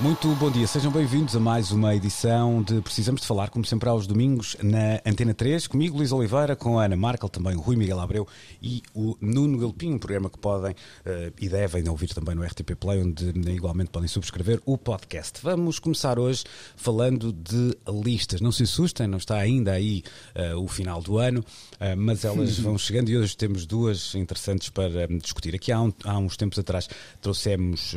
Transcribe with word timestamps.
Muito 0.00 0.34
bom 0.36 0.50
dia, 0.50 0.66
sejam 0.66 0.90
bem-vindos 0.90 1.36
a 1.36 1.40
mais 1.40 1.72
uma 1.72 1.94
edição 1.94 2.62
de 2.62 2.80
Precisamos 2.80 3.20
de 3.20 3.26
Falar, 3.26 3.50
como 3.50 3.66
sempre 3.66 3.86
aos 3.86 4.06
domingos 4.06 4.56
na 4.62 4.98
Antena 5.04 5.34
3, 5.34 5.66
comigo 5.66 5.98
Luís 5.98 6.10
Oliveira, 6.10 6.56
com 6.56 6.78
a 6.78 6.86
Ana 6.86 6.96
Markel, 6.96 7.28
também 7.28 7.54
o 7.54 7.60
Rui 7.60 7.76
Miguel 7.76 8.00
Abreu 8.00 8.26
e 8.62 8.82
o 8.94 9.14
Nuno 9.20 9.58
Galpim, 9.58 9.92
um 9.92 9.98
programa 9.98 10.30
que 10.30 10.38
podem 10.38 10.72
uh, 10.72 11.34
e 11.38 11.50
devem 11.50 11.86
ouvir 11.86 12.14
também 12.14 12.34
no 12.34 12.42
RTP 12.42 12.76
Play, 12.80 13.02
onde 13.02 13.28
igualmente 13.52 13.90
podem 13.90 14.08
subscrever 14.08 14.62
o 14.64 14.78
podcast. 14.78 15.38
Vamos 15.42 15.78
começar 15.78 16.18
hoje 16.18 16.44
falando 16.76 17.30
de 17.30 17.76
listas, 17.86 18.40
não 18.40 18.52
se 18.52 18.62
assustem, 18.62 19.06
não 19.06 19.18
está 19.18 19.36
ainda 19.36 19.72
aí 19.72 20.02
uh, 20.34 20.58
o 20.58 20.66
final 20.66 21.02
do 21.02 21.18
ano, 21.18 21.40
uh, 21.40 21.94
mas 21.98 22.24
elas 22.24 22.56
vão 22.58 22.78
chegando 22.78 23.10
e 23.10 23.18
hoje 23.18 23.36
temos 23.36 23.66
duas 23.66 24.14
interessantes 24.14 24.70
para 24.70 25.06
um, 25.10 25.18
discutir. 25.18 25.54
Aqui 25.54 25.70
há, 25.70 25.82
um, 25.82 25.92
há, 26.04 26.16
uns 26.16 26.38
tempos 26.38 26.58
atrás 26.58 26.88
trouxemos 27.20 27.94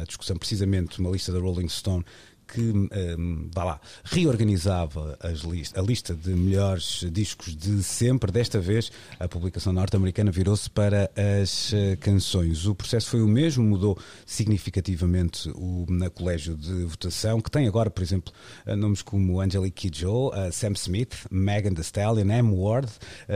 a 0.00 0.04
discussão 0.04 0.36
precisamente 0.36 1.00
uma 1.00 1.15
lista 1.16 1.32
da 1.32 1.38
Rolling 1.38 1.68
Stone 1.68 2.04
que 2.46 2.60
um, 2.60 3.48
vá 3.52 3.64
lá, 3.64 3.80
reorganizava 4.04 5.18
list 5.44 5.76
a 5.76 5.82
lista 5.82 6.14
de 6.14 6.30
melhores 6.30 7.04
discos 7.10 7.54
de 7.56 7.82
sempre. 7.82 8.30
Desta 8.30 8.60
vez, 8.60 8.90
a 9.18 9.28
publicação 9.28 9.72
norte-americana 9.72 10.30
virou-se 10.30 10.68
para 10.70 11.10
as 11.40 11.72
uh, 11.72 11.96
canções. 12.00 12.66
O 12.66 12.74
processo 12.74 13.10
foi 13.10 13.22
o 13.22 13.28
mesmo, 13.28 13.64
mudou 13.64 13.98
significativamente 14.24 15.50
o 15.54 15.86
na 15.88 16.10
colégio 16.10 16.56
de 16.56 16.84
votação, 16.84 17.40
que 17.40 17.50
tem 17.50 17.66
agora, 17.66 17.90
por 17.90 18.02
exemplo, 18.02 18.32
uh, 18.66 18.76
nomes 18.76 19.02
como 19.02 19.40
Angelique 19.40 19.88
Kidjo, 19.88 20.28
uh, 20.28 20.52
Sam 20.52 20.72
Smith, 20.72 21.26
Megan 21.30 21.74
Thee 21.74 21.82
Stallion, 21.82 22.30
M. 22.30 22.52
Ward, 22.54 22.90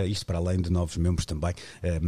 isto 0.06 0.27
para 0.27 0.38
além 0.38 0.61
de 0.61 0.70
novos 0.70 0.97
membros 0.97 1.25
também 1.27 1.55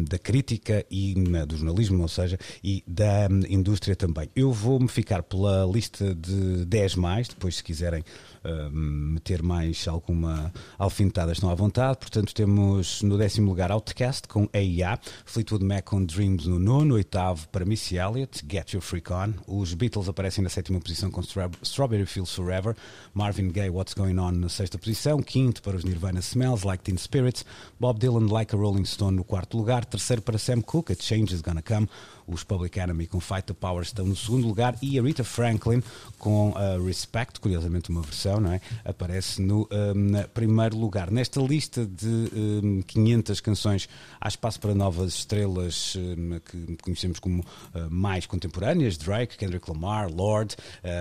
da 0.09 0.19
crítica 0.19 0.85
e 0.91 1.15
do 1.47 1.57
jornalismo, 1.57 2.03
ou 2.03 2.09
seja, 2.09 2.39
e 2.63 2.83
da 2.87 3.29
um, 3.31 3.41
indústria 3.49 3.97
também. 3.97 4.31
Eu 4.35 4.53
vou-me 4.53 4.89
ficar 4.89 5.23
pela 5.23 5.65
lista 5.67 6.15
de 6.15 6.65
10 6.67 6.92
mais, 6.97 7.29
depois 7.29 7.57
se 7.57 7.65
quiserem 7.65 8.05
uh, 8.45 8.71
meter 8.71 9.43
mais 9.43 9.87
alguma 9.89 10.53
alfinetada 10.79 11.33
estão 11.33 11.51
à 11.51 11.55
vontade, 11.55 11.99
portanto 11.99 12.35
temos 12.35 13.03
no 13.03 13.19
décimo 13.19 13.49
lugar 13.49 13.71
Outcast 13.71 14.29
com 14.29 14.49
AIA, 14.53 14.99
Fleetwood 15.25 15.65
Mac 15.65 15.85
com 15.85 16.05
Dreams 16.05 16.47
no 16.47 16.59
nono, 16.59 16.95
oitavo 16.95 17.49
para 17.49 17.65
Missy 17.65 17.97
Elliott, 17.97 18.45
Get 18.49 18.73
Your 18.73 18.83
Freak 18.83 19.13
On, 19.13 19.33
os 19.47 19.75
Beatles 19.75 20.09
aparecem 20.09 20.43
na 20.43 20.51
sétima 20.51 20.81
posição 20.81 21.11
com 21.11 21.21
Strawberry 21.63 22.07
Fields 22.07 22.35
Forever, 22.35 22.77
Marvin 23.15 23.49
Gaye 23.49 23.71
What's 23.71 23.95
Going 23.95 24.19
On 24.19 24.33
na 24.33 24.49
sexta 24.49 24.79
posição, 24.79 25.23
quinto 25.23 25.63
para 25.63 25.77
os 25.77 25.85
Nirvana 25.85 26.21
Smells 26.21 26.67
Like 26.67 26.85
Teen 26.85 26.97
Spirits, 26.97 27.45
Bob 27.79 27.99
Dylan 27.99 28.31
Like 28.31 28.55
a 28.55 28.59
Rolling 28.59 28.85
Stone 28.85 29.17
no 29.17 29.25
quarto 29.25 29.57
lugar, 29.57 29.85
terceiro 29.85 30.23
para 30.23 30.39
Sam 30.39 30.61
Cooke, 30.63 30.93
A 30.93 30.97
Change 30.97 31.35
Is 31.35 31.41
Gonna 31.41 31.63
Come, 31.63 31.89
os 32.27 32.45
Public 32.45 32.79
Enemy 32.79 33.07
com 33.07 33.21
Fight 33.21 33.45
the 33.45 33.53
Power 33.53 33.83
estão 33.83 34.07
no 34.07 34.17
segundo 34.17 34.47
lugar 34.47 34.77
e 34.83 34.99
a 34.99 35.03
Rita 35.03 35.25
Franklin 35.25 35.83
com 36.19 36.51
uh, 36.51 36.85
Respect, 36.85 37.41
curiosamente 37.41 37.91
uma 37.91 38.03
versão, 38.03 38.41
não 38.41 38.53
é? 38.53 38.61
Aparece 38.85 39.41
no 39.41 39.63
um, 39.63 40.23
primeiro 40.33 40.77
lugar. 40.77 41.11
Nesta 41.11 41.41
lista 41.41 41.87
de 41.87 42.31
um, 42.35 42.83
500 42.83 43.41
canções 43.41 43.89
há 44.21 44.29
espaço 44.29 44.61
para 44.61 44.75
novas 44.75 45.15
estrelas 45.15 45.95
um, 45.97 46.39
que 46.41 46.77
conhecemos 46.83 47.19
como 47.19 47.41
uh, 47.41 47.91
mais 47.91 48.27
contemporâneas, 48.27 48.97
Drake, 48.97 49.37
Kendrick 49.37 49.71
Lamar, 49.71 50.11
Lord, 50.13 50.57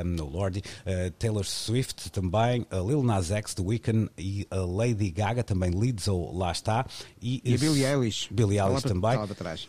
um, 0.06 0.24
Lordy, 0.24 0.60
uh, 0.60 1.12
Taylor 1.12 1.46
Swift 1.46 2.10
também, 2.10 2.66
a 2.70 2.78
Lil 2.78 3.04
Nas 3.04 3.32
X, 3.32 3.54
The 3.54 3.64
Weeknd 3.64 4.10
e 4.18 4.48
a 4.50 4.58
Lady 4.58 5.12
Gaga, 5.12 5.44
também 5.44 5.72
Lizzo, 5.72 6.32
lá 6.34 6.52
está. 6.52 6.86
E, 7.22 7.42
e 7.44 7.54
a 7.54 7.58
Billie 7.58 7.86
Eilish. 7.86 8.28
Billie 8.32 8.60
Eilish 8.60 8.84
também. 8.84 9.18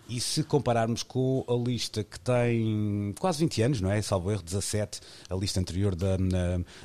E 0.09 0.21
se 0.21 0.43
compararmos 0.43 1.03
com 1.03 1.41
a 1.48 1.54
lista 1.54 2.04
que 2.04 2.19
tem 2.19 3.14
quase 3.19 3.41
20 3.41 3.62
anos, 3.62 3.80
não 3.80 3.91
é? 3.91 4.00
Salvo 4.03 4.30
erro, 4.30 4.42
17, 4.42 5.00
a 5.28 5.34
lista 5.34 5.60
anterior 5.60 5.94
da, 5.94 6.16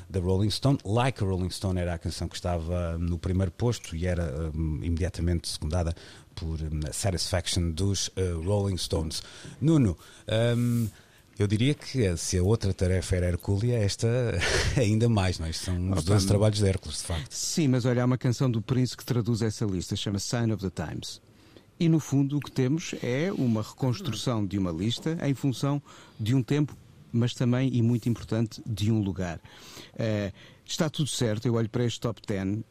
da 0.08 0.20
Rolling 0.20 0.50
Stone. 0.50 0.78
Like 0.84 1.22
a 1.22 1.26
Rolling 1.26 1.50
Stone 1.50 1.78
era 1.78 1.94
a 1.94 1.98
canção 1.98 2.28
que 2.28 2.36
estava 2.36 2.96
no 2.98 3.18
primeiro 3.18 3.50
posto 3.50 3.94
e 3.96 4.06
era 4.06 4.50
um, 4.54 4.82
imediatamente 4.82 5.48
secundada 5.48 5.94
por 6.34 6.60
um, 6.60 6.80
Satisfaction 6.92 7.70
dos 7.70 8.08
uh, 8.08 8.40
Rolling 8.44 8.76
Stones. 8.76 9.22
Nuno, 9.60 9.96
um, 10.56 10.88
eu 11.38 11.46
diria 11.46 11.74
que 11.74 12.16
se 12.16 12.36
a 12.36 12.42
outra 12.42 12.74
tarefa 12.74 13.14
era 13.14 13.28
Hercúlea, 13.28 13.78
esta 13.78 14.08
ainda 14.76 15.08
mais, 15.08 15.38
não 15.38 15.46
é? 15.46 15.50
Isto 15.50 15.66
são 15.66 15.92
os 15.92 16.04
dois 16.04 16.24
trabalhos 16.24 16.58
de 16.58 16.66
Hércules, 16.66 16.98
de 16.98 17.04
facto. 17.04 17.32
Sim, 17.32 17.68
mas 17.68 17.84
olha, 17.84 18.02
há 18.02 18.04
uma 18.04 18.18
canção 18.18 18.50
do 18.50 18.60
Prince 18.60 18.96
que 18.96 19.04
traduz 19.04 19.42
essa 19.42 19.64
lista, 19.64 19.94
chama 19.94 20.18
Sign 20.18 20.52
of 20.52 20.68
the 20.68 20.84
Times. 20.84 21.20
E 21.80 21.88
no 21.88 22.00
fundo 22.00 22.38
o 22.38 22.40
que 22.40 22.50
temos 22.50 22.94
é 23.02 23.32
uma 23.32 23.62
reconstrução 23.62 24.44
de 24.44 24.58
uma 24.58 24.72
lista 24.72 25.16
em 25.22 25.34
função 25.34 25.80
de 26.18 26.34
um 26.34 26.42
tempo, 26.42 26.76
mas 27.12 27.34
também, 27.34 27.70
e 27.72 27.80
muito 27.82 28.08
importante, 28.08 28.60
de 28.66 28.90
um 28.90 29.00
lugar. 29.00 29.38
Uh, 29.94 30.32
está 30.66 30.90
tudo 30.90 31.08
certo, 31.08 31.46
eu 31.46 31.54
olho 31.54 31.68
para 31.68 31.84
este 31.84 32.00
top 32.00 32.20
10. 32.26 32.44
Uh, 32.46 32.62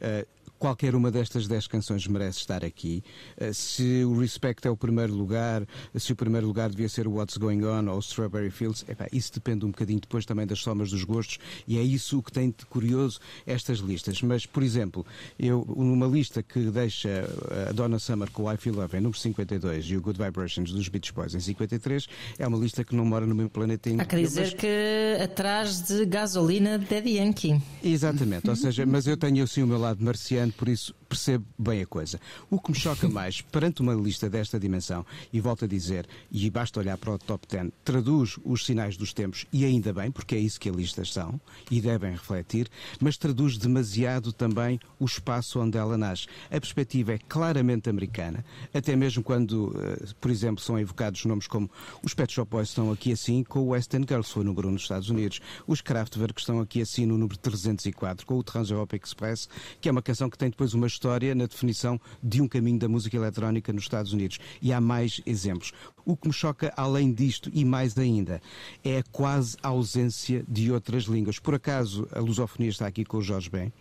qualquer 0.58 0.94
uma 0.94 1.10
destas 1.10 1.46
10 1.46 1.66
canções 1.66 2.06
merece 2.06 2.40
estar 2.40 2.64
aqui. 2.64 3.02
Eh, 3.36 3.52
se 3.52 4.04
o 4.04 4.18
Respect 4.18 4.66
é 4.66 4.70
o 4.70 4.76
primeiro 4.76 5.14
lugar, 5.14 5.66
se 5.94 6.12
o 6.12 6.16
primeiro 6.16 6.46
lugar 6.46 6.70
devia 6.70 6.88
ser 6.88 7.06
o 7.06 7.12
What's 7.14 7.36
Going 7.36 7.64
On 7.64 7.88
ou 7.88 7.96
o 7.96 8.00
Strawberry 8.00 8.50
Fields, 8.50 8.84
epá, 8.88 9.06
isso 9.12 9.32
depende 9.32 9.64
um 9.64 9.70
bocadinho 9.70 10.00
depois 10.00 10.26
também 10.26 10.46
das 10.46 10.58
somas 10.58 10.90
dos 10.90 11.04
gostos 11.04 11.38
e 11.66 11.78
é 11.78 11.82
isso 11.82 12.18
o 12.18 12.22
que 12.22 12.32
tem 12.32 12.50
de 12.50 12.66
curioso 12.66 13.20
estas 13.46 13.78
listas. 13.78 14.20
Mas, 14.22 14.44
por 14.46 14.62
exemplo, 14.62 15.06
eu 15.38 15.64
numa 15.76 16.06
lista 16.06 16.42
que 16.42 16.58
deixa 16.70 17.28
a 17.68 17.72
Donna 17.72 17.98
Summer 17.98 18.30
com 18.30 18.44
o 18.44 18.52
I 18.52 18.56
Feel 18.56 18.74
Love 18.74 18.96
em 18.96 19.00
número 19.00 19.18
52 19.18 19.86
e 19.86 19.96
o 19.96 20.00
Good 20.00 20.18
Vibrations 20.22 20.72
dos 20.72 20.88
Beach 20.88 21.12
Boys 21.12 21.34
em 21.34 21.40
53, 21.40 22.06
é 22.38 22.46
uma 22.46 22.58
lista 22.58 22.84
que 22.84 22.94
não 22.94 23.04
mora 23.04 23.26
no 23.26 23.34
meu 23.34 23.48
planetinho. 23.48 24.00
Há 24.00 24.04
que 24.04 24.16
dizer 24.16 24.52
mas... 24.52 24.54
que 24.54 25.22
atrás 25.22 25.82
de 25.82 26.04
gasolina 26.06 26.78
de 26.78 26.86
Daddy 26.86 27.18
Yankee. 27.18 27.60
Exatamente, 27.82 28.48
ou 28.48 28.56
seja, 28.56 28.84
mas 28.84 29.06
eu 29.06 29.16
tenho 29.16 29.44
assim 29.44 29.62
o 29.62 29.66
meu 29.66 29.78
lado 29.78 30.02
marciano 30.02 30.47
por 30.50 30.68
isso 30.68 30.94
percebo 31.08 31.44
bem 31.58 31.82
a 31.82 31.86
coisa. 31.86 32.20
O 32.50 32.60
que 32.60 32.70
me 32.70 32.78
choca 32.78 33.08
mais, 33.10 33.40
perante 33.40 33.80
uma 33.80 33.94
lista 33.94 34.28
desta 34.28 34.58
dimensão, 34.58 35.04
e 35.32 35.40
volto 35.40 35.64
a 35.64 35.68
dizer, 35.68 36.06
e 36.30 36.48
basta 36.50 36.80
olhar 36.80 36.96
para 36.98 37.12
o 37.12 37.18
top 37.18 37.46
10, 37.48 37.70
traduz 37.84 38.38
os 38.44 38.64
sinais 38.64 38.96
dos 38.96 39.12
tempos, 39.12 39.46
e 39.52 39.64
ainda 39.64 39.92
bem, 39.92 40.10
porque 40.10 40.34
é 40.34 40.38
isso 40.38 40.60
que 40.60 40.68
as 40.68 40.76
listas 40.76 41.12
são, 41.12 41.40
e 41.70 41.80
devem 41.80 42.12
refletir, 42.12 42.68
mas 43.00 43.16
traduz 43.16 43.56
demasiado 43.56 44.32
também 44.32 44.78
o 44.98 45.04
espaço 45.04 45.60
onde 45.60 45.78
ela 45.78 45.96
nasce. 45.96 46.26
A 46.46 46.60
perspectiva 46.60 47.12
é 47.12 47.18
claramente 47.18 47.88
americana, 47.88 48.44
até 48.72 48.94
mesmo 48.94 49.22
quando, 49.22 49.74
eh, 49.76 50.06
por 50.20 50.30
exemplo, 50.30 50.62
são 50.62 50.78
evocados 50.78 51.24
nomes 51.24 51.46
como 51.46 51.70
os 52.02 52.14
Pet 52.14 52.32
Shop 52.32 52.50
Boys 52.50 52.68
estão 52.68 52.92
aqui 52.92 53.12
assim 53.12 53.42
com 53.42 53.60
o 53.60 53.68
West 53.68 53.92
End 53.94 54.06
Girls, 54.08 54.32
foi 54.32 54.44
número 54.44 54.68
1 54.68 54.72
nos 54.72 54.82
Estados 54.82 55.10
Unidos, 55.10 55.40
os 55.66 55.80
Kraftwerk 55.80 56.40
estão 56.40 56.60
aqui 56.60 56.80
assim 56.80 57.06
no 57.06 57.16
número 57.16 57.36
304, 57.38 58.26
com 58.26 58.38
o 58.38 58.42
Trans-Europe 58.42 59.00
Express, 59.02 59.48
que 59.80 59.88
é 59.88 59.92
uma 59.92 60.02
canção 60.02 60.30
que 60.30 60.37
tem 60.38 60.50
depois 60.50 60.72
uma 60.72 60.86
história 60.86 61.34
na 61.34 61.46
definição 61.46 62.00
de 62.22 62.40
um 62.40 62.48
caminho 62.48 62.78
da 62.78 62.88
música 62.88 63.16
eletrónica 63.16 63.72
nos 63.72 63.82
Estados 63.82 64.12
Unidos. 64.12 64.38
E 64.62 64.72
há 64.72 64.80
mais 64.80 65.20
exemplos. 65.26 65.72
O 66.04 66.16
que 66.16 66.28
me 66.28 66.32
choca, 66.32 66.72
além 66.76 67.12
disto, 67.12 67.50
e 67.52 67.64
mais 67.64 67.98
ainda, 67.98 68.40
é 68.82 68.98
a 68.98 69.02
quase 69.02 69.56
ausência 69.62 70.44
de 70.48 70.72
outras 70.72 71.04
línguas. 71.04 71.38
Por 71.38 71.54
acaso, 71.54 72.08
a 72.12 72.20
lusofonia 72.20 72.70
está 72.70 72.86
aqui 72.86 73.04
com 73.04 73.18
o 73.18 73.22
Jorge 73.22 73.50
Ben 73.50 73.72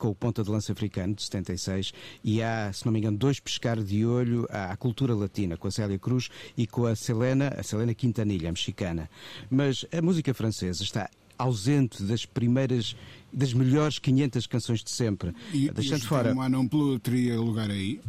com 0.00 0.08
o 0.08 0.14
ponta 0.14 0.42
de 0.42 0.50
lança 0.50 0.72
africano 0.72 1.14
de 1.14 1.22
76 1.22 1.92
e 2.24 2.42
há, 2.42 2.72
se 2.72 2.86
não 2.86 2.92
me 2.92 2.98
engano, 2.98 3.18
dois 3.18 3.38
pescar 3.38 3.80
de 3.80 4.06
olho 4.06 4.46
à, 4.48 4.74
cultura 4.74 5.14
latina, 5.14 5.58
com 5.58 5.68
a 5.68 5.70
Célia 5.70 5.98
Cruz 5.98 6.30
e 6.56 6.66
com 6.66 6.86
a 6.86 6.96
Selena, 6.96 7.52
a 7.56 7.62
Selena 7.62 7.92
Quintanilha, 7.92 8.50
mexicana. 8.50 9.10
Mas 9.50 9.84
a 9.92 10.00
música 10.00 10.32
francesa 10.32 10.82
está 10.82 11.10
ausente 11.40 12.02
das 12.02 12.26
primeiras, 12.26 12.96
das 13.32 13.52
melhores 13.52 13.98
500 13.98 14.46
canções 14.46 14.82
de 14.82 14.90
sempre. 14.90 15.34
E, 15.52 15.70
Deixando 15.70 16.02
e 16.02 16.06
fora. 16.06 16.32
Um 16.32 16.48
não 16.48 16.68
teria 16.98 17.40
lugar 17.40 17.70
aí? 17.70 18.00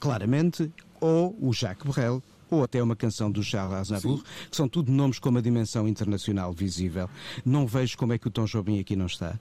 Claramente, 0.00 0.70
ou 1.00 1.36
o 1.40 1.52
Jacques 1.52 1.90
Brel, 1.90 2.22
ou 2.50 2.62
até 2.62 2.82
uma 2.82 2.96
canção 2.96 3.30
do 3.30 3.42
Charles 3.42 3.74
Aznavour, 3.74 4.18
Sim. 4.18 4.24
que 4.50 4.56
são 4.56 4.68
tudo 4.68 4.92
nomes 4.92 5.18
com 5.18 5.28
uma 5.28 5.42
dimensão 5.42 5.88
internacional 5.88 6.52
visível. 6.52 7.08
Não 7.44 7.66
vejo 7.66 7.96
como 7.96 8.12
é 8.12 8.18
que 8.18 8.28
o 8.28 8.30
Tom 8.30 8.44
Jobim 8.44 8.78
aqui 8.78 8.96
não 8.96 9.06
está. 9.06 9.38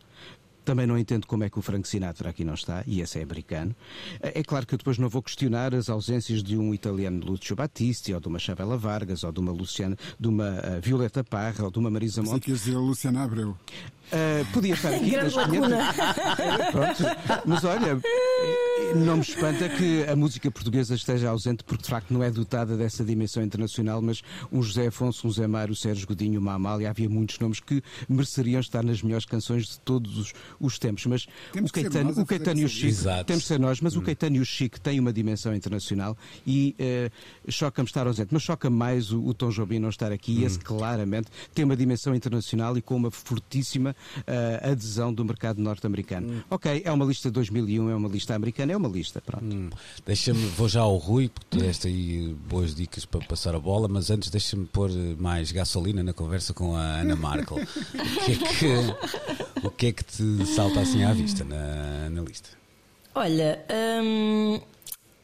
Também 0.65 0.87
não 0.87 0.97
entendo 0.97 1.27
como 1.27 1.43
é 1.43 1.49
que 1.49 1.59
o 1.59 1.61
Frank 1.61 1.85
Sinatra 1.85 2.29
aqui 2.29 2.45
não 2.45 2.53
está, 2.53 2.83
e 2.87 3.01
esse 3.01 3.19
é 3.19 3.23
americano. 3.23 3.75
É 4.21 4.41
claro 4.41 4.65
que 4.65 4.73
eu 4.73 4.77
depois 4.77 4.97
não 4.97 5.09
vou 5.09 5.21
questionar 5.21 5.75
as 5.75 5.89
ausências 5.89 6.41
de 6.41 6.57
um 6.57 6.73
italiano 6.73 7.25
Lúcio 7.25 7.53
Battisti, 7.53 8.13
ou 8.13 8.21
de 8.21 8.29
uma 8.29 8.39
Chavela 8.39 8.77
Vargas, 8.77 9.25
ou 9.25 9.31
de 9.31 9.41
uma 9.41 9.51
Luciana, 9.51 9.97
de 10.17 10.27
uma 10.27 10.51
uh, 10.51 10.81
Violeta 10.81 11.21
Parra, 11.21 11.65
ou 11.65 11.71
de 11.71 11.79
uma 11.79 11.89
Marisa 11.89 12.23
Monte. 12.23 12.49
Mas 12.49 12.61
dizer 12.61 12.77
Luciana 12.77 13.23
Abreu. 13.23 13.57
Uh, 14.11 14.45
podia 14.51 14.73
estar 14.73 14.93
aqui. 14.93 15.09
Grande. 15.09 15.33
Pronto. 16.71 17.03
Mas 17.45 17.63
olha, 17.63 17.99
não 18.95 19.15
me 19.17 19.21
espanta 19.21 19.67
que 19.69 20.03
a 20.03 20.15
música 20.15 20.51
portuguesa 20.51 20.93
esteja 20.93 21.29
ausente, 21.29 21.63
porque 21.63 21.83
de 21.83 21.89
facto 21.89 22.13
não 22.13 22.23
é 22.23 22.29
dotada 22.29 22.77
dessa 22.77 23.03
dimensão 23.03 23.41
internacional, 23.41 24.01
mas 24.01 24.21
um 24.51 24.61
José 24.61 24.87
Afonso, 24.87 25.27
um 25.27 25.31
Zé 25.31 25.47
Mário, 25.47 25.73
o 25.73 25.75
Sérgio 25.75 26.07
Godinho, 26.07 26.39
uma 26.39 26.53
Amália, 26.53 26.89
havia 26.89 27.09
muitos 27.09 27.39
nomes 27.39 27.59
que 27.59 27.81
mereceriam 28.07 28.59
estar 28.59 28.83
nas 28.83 29.01
melhores 29.01 29.25
canções 29.25 29.67
de 29.67 29.79
todos 29.79 30.17
os, 30.17 30.33
os 30.59 30.77
tempos. 30.77 31.05
Mas 31.05 31.27
temos 31.51 31.71
o 31.71 31.73
Caetano, 31.73 32.21
o 32.21 32.25
Caetano 32.25 32.59
e 32.59 32.65
o 32.65 32.69
Chico, 32.69 32.87
Exato. 32.87 33.25
temos 33.25 33.43
de 33.43 33.47
ser 33.47 33.59
nós, 33.59 33.81
mas 33.81 33.95
hum. 33.95 33.99
o 33.99 34.01
Caetano 34.03 34.35
e 34.35 34.39
o 34.39 34.45
Chico 34.45 34.79
têm 34.79 34.99
uma 34.99 35.13
dimensão 35.13 35.55
internacional 35.55 36.17
e 36.45 36.75
uh, 36.79 37.51
choca-me 37.51 37.87
estar 37.87 38.05
ausente. 38.05 38.29
Mas 38.31 38.43
choca-me 38.43 38.75
mais 38.75 39.11
o, 39.11 39.23
o 39.23 39.33
Tom 39.33 39.49
Jobim 39.49 39.79
não 39.79 39.89
estar 39.89 40.11
aqui, 40.11 40.39
hum. 40.39 40.45
esse 40.45 40.59
claramente 40.59 41.29
tem 41.53 41.65
uma 41.65 41.75
dimensão 41.75 42.13
internacional 42.13 42.77
e 42.77 42.81
com 42.81 42.95
uma 42.95 43.09
fortíssima 43.09 43.92
uh, 44.19 44.71
adesão 44.71 45.13
do 45.13 45.23
mercado 45.23 45.61
norte-americano. 45.61 46.33
Hum. 46.33 46.41
Ok, 46.49 46.81
é 46.83 46.91
uma 46.91 47.05
lista 47.05 47.29
de 47.29 47.33
2001, 47.33 47.89
é 47.89 47.95
uma 47.95 48.09
lista 48.09 48.35
americana, 48.35 48.73
é 48.73 48.77
uma 48.77 48.89
lista, 48.89 49.21
pronto. 49.21 49.45
Hum. 49.45 49.69
Deixa-me, 50.05 50.45
vou 50.47 50.67
já 50.67 50.81
ao 50.81 50.97
Rui, 50.97 51.29
porque 51.29 51.47
tu 51.49 51.57
deste 51.57 51.87
aí 51.87 52.35
boas 52.47 52.75
dicas 52.75 53.05
para 53.05 53.25
passar 53.25 53.55
a 53.55 53.59
bola, 53.59 53.87
mas 53.87 54.09
antes 54.09 54.29
deixa-me 54.29 54.65
pôr 54.65 54.89
mais 55.17 55.51
gasolina 55.51 56.03
na 56.03 56.13
conversa 56.13 56.53
com 56.53 56.75
a 56.75 56.81
Ana 56.81 57.15
Markel. 57.15 57.57
o, 57.61 58.25
que 58.25 58.31
é 58.31 58.35
que, 58.35 59.67
o 59.67 59.71
que 59.71 59.85
é 59.87 59.91
que 59.91 60.03
te 60.03 60.45
salta 60.47 60.81
assim 60.81 61.03
à 61.03 61.13
vista 61.13 61.43
na, 61.43 62.09
na 62.09 62.21
lista? 62.21 62.49
Olha, 63.15 63.63
hum, 64.01 64.59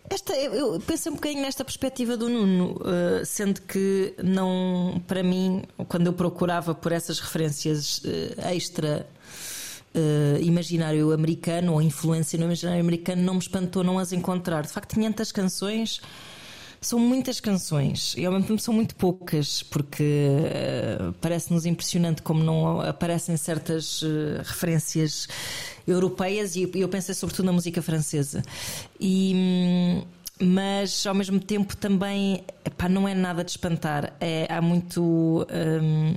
esta, 0.07 0.35
eu 0.35 0.79
pensei 0.79 1.11
um 1.11 1.15
bocadinho 1.15 1.41
nesta 1.41 1.63
perspectiva 1.63 2.17
do 2.17 2.29
Nuno, 2.29 2.77
uh, 2.81 3.25
sendo 3.25 3.61
que 3.61 4.13
não, 4.23 5.01
para 5.07 5.23
mim, 5.23 5.63
quando 5.87 6.07
eu 6.07 6.13
procurava 6.13 6.75
por 6.75 6.91
essas 6.91 7.19
referências 7.19 7.99
uh, 7.99 8.47
extra 8.51 9.07
uh, 9.95 10.41
imaginário 10.41 11.11
americano 11.11 11.73
ou 11.73 11.81
influência 11.81 12.37
no 12.37 12.45
imaginário 12.45 12.81
americano, 12.81 13.21
não 13.21 13.35
me 13.35 13.39
espantou 13.39 13.83
não 13.83 13.99
as 13.99 14.11
encontrar. 14.11 14.63
De 14.63 14.69
facto, 14.69 14.95
500 14.95 15.31
canções 15.31 16.01
são 16.81 16.97
muitas 16.97 17.41
canções 17.41 18.15
e 18.17 18.25
ao 18.25 18.31
mesmo 18.31 18.47
tempo 18.47 18.61
são 18.61 18.73
muito 18.73 18.95
poucas, 18.95 19.63
porque 19.63 20.29
uh, 21.01 21.13
parece-nos 21.19 21.65
impressionante 21.65 22.21
como 22.21 22.43
não 22.43 22.79
aparecem 22.81 23.35
certas 23.35 24.01
uh, 24.01 24.37
referências 24.43 25.27
europeias 25.89 26.56
e 26.56 26.69
eu 26.74 26.89
pensei 26.89 27.13
sobretudo 27.15 27.45
na 27.45 27.51
música 27.51 27.81
francesa. 27.81 28.44
E. 29.00 30.03
mas 30.39 31.06
ao 31.06 31.13
mesmo 31.13 31.39
tempo 31.39 31.75
também 31.75 32.44
epá, 32.63 32.88
não 32.88 33.07
é 33.07 33.13
nada 33.13 33.44
de 33.44 33.51
espantar. 33.51 34.13
É, 34.19 34.47
há 34.50 34.62
muito. 34.62 35.45
Um, 35.51 36.15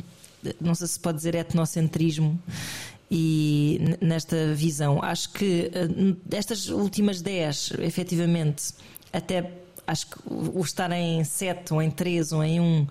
não 0.60 0.74
sei 0.74 0.88
se 0.88 0.98
pode 0.98 1.18
dizer 1.18 1.34
etnocentrismo 1.36 2.38
e 3.10 3.96
nesta 4.00 4.54
visão. 4.54 5.02
Acho 5.02 5.30
que 5.30 5.70
estas 6.32 6.68
últimas 6.68 7.20
10, 7.20 7.74
efetivamente, 7.80 8.72
até 9.12 9.52
acho 9.86 10.06
que 10.06 10.16
o 10.26 10.60
estar 10.62 10.90
em 10.92 11.22
7 11.22 11.74
ou 11.74 11.82
em 11.82 11.90
3 11.90 12.32
ou 12.32 12.42
em 12.42 12.60
1 12.60 12.86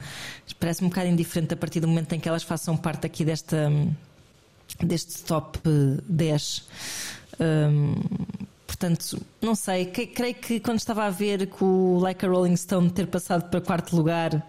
parece-me 0.60 0.86
um 0.86 0.90
bocado 0.90 1.08
indiferente 1.08 1.54
a 1.56 1.58
partir 1.58 1.80
do 1.80 1.88
momento 1.88 2.14
em 2.14 2.20
que 2.20 2.30
elas 2.30 2.44
façam 2.44 2.78
parte 2.78 3.08
aqui 3.08 3.26
desta 3.26 3.72
deste 4.86 5.24
top 5.24 5.60
10. 6.08 6.68
Um, 7.40 7.96
portanto, 8.68 9.22
não 9.42 9.56
sei, 9.56 9.86
que, 9.86 10.08
creio 10.08 10.36
que 10.36 10.60
quando 10.60 10.80
estava 10.80 11.06
a 11.06 11.10
ver 11.10 11.48
que 11.48 11.64
o 11.64 12.00
Like 12.00 12.26
a 12.26 12.30
Rolling 12.30 12.56
Stone 12.56 12.90
ter 12.90 13.08
passado 13.08 13.50
para 13.50 13.62
quarto 13.62 13.96
lugar 13.96 14.46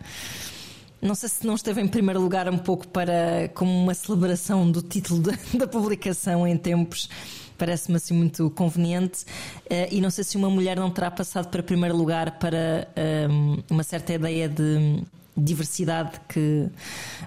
não 1.03 1.17
sei 1.17 1.29
se 1.29 1.45
não 1.45 1.57
esteve 1.57 1.81
em 1.81 1.89
primeiro 1.89 2.21
lugar 2.21 2.49
um 2.49 2.57
pouco 2.57 2.87
para 2.87 3.51
como 3.55 3.73
uma 3.73 3.93
celebração 3.93 4.71
do 4.71 4.81
título 4.81 5.21
da, 5.21 5.33
da 5.59 5.67
publicação 5.67 6.47
em 6.47 6.57
tempos. 6.57 7.11
Parece-me 7.59 7.97
assim 7.97 8.15
muito 8.15 8.49
conveniente. 8.51 9.25
Uh, 9.67 9.91
e 9.91 10.01
não 10.01 10.11
sei 10.11 10.23
se 10.23 10.37
uma 10.37 10.49
mulher 10.49 10.77
não 10.77 10.91
terá 10.91 11.11
passado 11.11 11.49
para 11.49 11.61
primeiro 11.61 11.97
lugar 11.97 12.39
para 12.39 12.89
um, 13.29 13.59
uma 13.69 13.83
certa 13.83 14.13
ideia 14.13 14.49
de 14.49 15.03
diversidade 15.37 16.21
que 16.29 16.69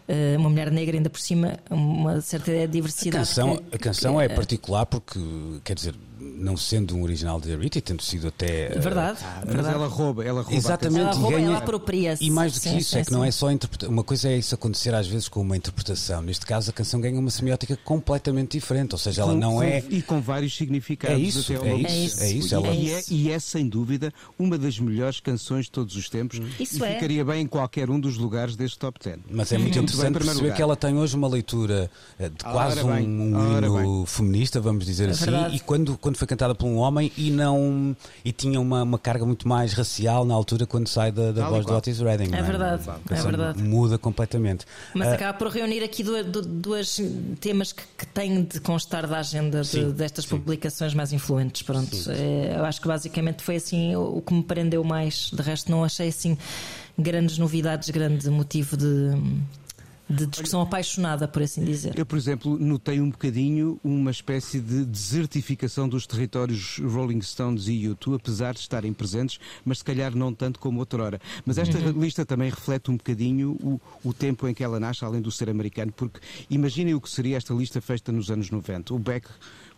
uh, 0.07 0.37
uma 0.37 0.49
mulher 0.49 0.71
negra 0.71 0.95
ainda 0.95 1.09
por 1.09 1.19
cima 1.19 1.57
uma 1.69 2.21
certa 2.21 2.51
ideia 2.51 2.67
de 2.67 2.73
diversidade 2.73 3.15
a 3.17 3.19
canção, 3.19 3.57
que, 3.57 3.75
a 3.75 3.79
canção 3.79 4.21
é 4.21 4.27
que, 4.27 4.35
particular 4.35 4.85
porque 4.85 5.19
quer 5.63 5.73
dizer 5.73 5.95
não 6.37 6.55
sendo 6.57 6.95
um 6.95 7.03
original 7.03 7.39
de 7.39 7.55
Rita 7.55 7.77
e 7.77 7.81
tendo 7.81 8.01
sido 8.03 8.27
até. 8.27 8.69
Verdade. 8.77 9.19
Ah, 9.23 9.41
verdade. 9.45 9.57
Mas 9.67 9.67
ela 9.75 9.87
rouba, 9.87 10.23
ela 10.23 10.41
rouba. 10.41 10.55
Exatamente, 10.55 11.01
ela, 11.01 11.13
rouba, 11.13 11.37
ganha, 11.37 11.47
ela 11.47 11.57
apropria-se. 11.57 12.23
E 12.23 12.29
mais 12.31 12.53
do 12.53 12.59
que 12.61 12.69
sim, 12.69 12.77
isso, 12.77 12.91
sim, 12.91 12.97
é 12.97 13.01
que 13.01 13.07
sim. 13.07 13.13
não 13.13 13.23
é 13.23 13.31
só 13.31 13.51
interpretação. 13.51 13.93
Uma 13.93 14.03
coisa 14.03 14.29
é 14.29 14.37
isso 14.37 14.53
acontecer 14.55 14.93
às 14.93 15.07
vezes 15.07 15.27
com 15.27 15.41
uma 15.41 15.55
interpretação. 15.57 16.21
Neste 16.21 16.45
caso, 16.45 16.69
a 16.69 16.73
canção 16.73 16.99
ganha 17.01 17.19
uma 17.19 17.29
semiótica 17.29 17.77
completamente 17.83 18.51
diferente. 18.57 18.93
Ou 18.93 18.99
seja, 18.99 19.21
ela 19.21 19.33
Com- 19.33 19.39
não 19.39 19.63
é. 19.63 19.83
E 19.89 20.01
com 20.01 20.21
vários 20.21 20.55
significados. 20.55 21.17
É 21.17 21.19
isso, 21.19 21.53
é 21.53 21.57
longo 21.57 21.87
isso, 21.87 22.23
é 22.23 22.31
isso, 22.31 22.55
ela- 22.55 22.67
E, 22.67 22.91
é, 22.91 23.01
e 23.09 23.31
é, 23.31 23.39
sem 23.39 23.67
dúvida, 23.67 24.13
uma 24.37 24.57
das 24.57 24.79
melhores 24.79 25.19
canções 25.19 25.65
de 25.65 25.71
todos 25.71 25.95
os 25.95 26.09
tempos. 26.09 26.39
Isso 26.59 26.83
e 26.83 26.87
é. 26.87 26.93
ficaria 26.95 27.23
bem 27.23 27.43
em 27.43 27.47
qualquer 27.47 27.89
um 27.89 27.99
dos 27.99 28.17
lugares 28.17 28.55
deste 28.55 28.77
top 28.77 28.99
10. 29.03 29.19
Mas 29.29 29.51
é 29.51 29.57
muito 29.57 29.75
Muito 29.75 29.77
interessante 29.93 30.13
primeiro 30.13 30.25
perceber 30.25 30.41
lugar. 30.47 30.55
que 30.55 30.61
ela 30.61 30.75
tem 30.75 30.97
hoje 30.97 31.15
uma 31.15 31.27
leitura 31.27 31.89
eh, 32.19 32.29
de 32.29 32.43
quase 32.43 32.81
um, 32.81 32.89
um 32.91 33.57
hino 33.57 34.05
feminista, 34.05 34.59
vamos 34.59 34.85
dizer 34.85 35.07
É 35.07 35.11
assim, 35.11 35.25
verdade. 35.25 35.55
e 35.55 35.59
quando, 35.59 35.97
quando 35.97 36.17
foi 36.17 36.24
cantada 36.27 36.53
por 36.55 36.65
um 36.65 36.77
homem 36.77 37.11
e 37.17 37.29
não 37.31 37.95
e 38.23 38.31
tinha 38.31 38.59
uma, 38.59 38.83
uma 38.83 38.97
carga 38.99 39.25
muito 39.25 39.47
mais 39.47 39.73
racial 39.73 40.25
na 40.25 40.33
altura 40.33 40.65
quando 40.65 40.87
sai 40.87 41.11
da, 41.11 41.31
da 41.31 41.41
e 41.45 41.49
voz 41.49 41.61
do 41.65 41.69
qual. 41.69 41.77
Otis 41.77 41.99
Redding. 41.99 42.27
não 42.29 42.37
É 42.37 42.41
verdade, 42.41 42.83
é 43.09 43.21
verdade. 43.21 43.61
Muda 43.63 43.97
completamente. 43.97 44.65
Mas 44.93 45.07
Ah, 45.09 45.13
acaba 45.13 45.37
por 45.37 45.47
reunir 45.49 45.83
aqui 45.83 46.03
duas, 46.03 46.25
du- 46.25 46.41
duas 46.41 46.99
temas 47.39 47.71
que, 47.71 47.83
que 47.97 48.05
têm 48.07 48.43
de 48.43 48.59
constar 48.59 49.07
da 49.07 49.19
agenda 49.19 49.61
de- 49.61 49.67
Sim, 49.67 49.91
destas 49.91 50.25
sim. 50.25 50.31
publicações 50.37 50.93
mais 50.93 51.11
influentes. 51.13 51.61
Pronto, 51.61 51.95
É, 52.09 52.55
eu 52.57 52.65
acho 52.65 52.81
que 52.81 52.87
basicamente 52.87 53.43
foi 53.43 53.55
assim 53.57 53.95
o, 53.95 54.17
o 54.17 54.21
que 54.21 54.33
me 54.33 54.43
prendeu 54.43 54.83
mais. 54.83 55.29
De 55.33 55.41
resto, 55.41 55.69
não 55.71 55.83
achei 55.83 56.07
assim 56.09 56.37
grandes 56.97 57.37
novidades, 57.37 57.89
grande 57.89 58.29
motivo 58.29 58.77
de, 58.77 58.85
de 60.09 60.25
discussão 60.27 60.61
apaixonada, 60.61 61.27
por 61.27 61.41
assim 61.41 61.63
dizer. 61.63 61.97
Eu, 61.97 62.05
por 62.05 62.17
exemplo, 62.17 62.57
notei 62.59 62.99
um 63.01 63.09
bocadinho 63.09 63.79
uma 63.83 64.11
espécie 64.11 64.59
de 64.59 64.85
desertificação 64.85 65.89
dos 65.89 66.05
territórios 66.05 66.77
Rolling 66.79 67.21
Stones 67.21 67.67
e 67.67 67.83
U2, 67.87 68.15
apesar 68.15 68.53
de 68.53 68.59
estarem 68.59 68.93
presentes, 68.93 69.39
mas 69.63 69.79
se 69.79 69.83
calhar 69.83 70.15
não 70.15 70.33
tanto 70.33 70.59
como 70.59 70.79
outrora. 70.79 71.19
Mas 71.45 71.57
esta 71.57 71.77
Uhum. 71.79 72.01
lista 72.01 72.25
também 72.25 72.49
reflete 72.49 72.91
um 72.91 72.97
bocadinho 72.97 73.51
o, 73.61 73.81
o 74.03 74.13
tempo 74.13 74.47
em 74.47 74.53
que 74.53 74.63
ela 74.63 74.79
nasce, 74.79 75.03
além 75.03 75.21
do 75.21 75.31
ser 75.31 75.49
americano, 75.49 75.91
porque 75.91 76.19
imaginem 76.49 76.93
o 76.93 77.01
que 77.01 77.09
seria 77.09 77.37
esta 77.37 77.53
lista 77.53 77.81
feita 77.81 78.11
nos 78.11 78.29
anos 78.29 78.49
90. 78.49 78.93
O 78.93 78.99
Beck 78.99 79.27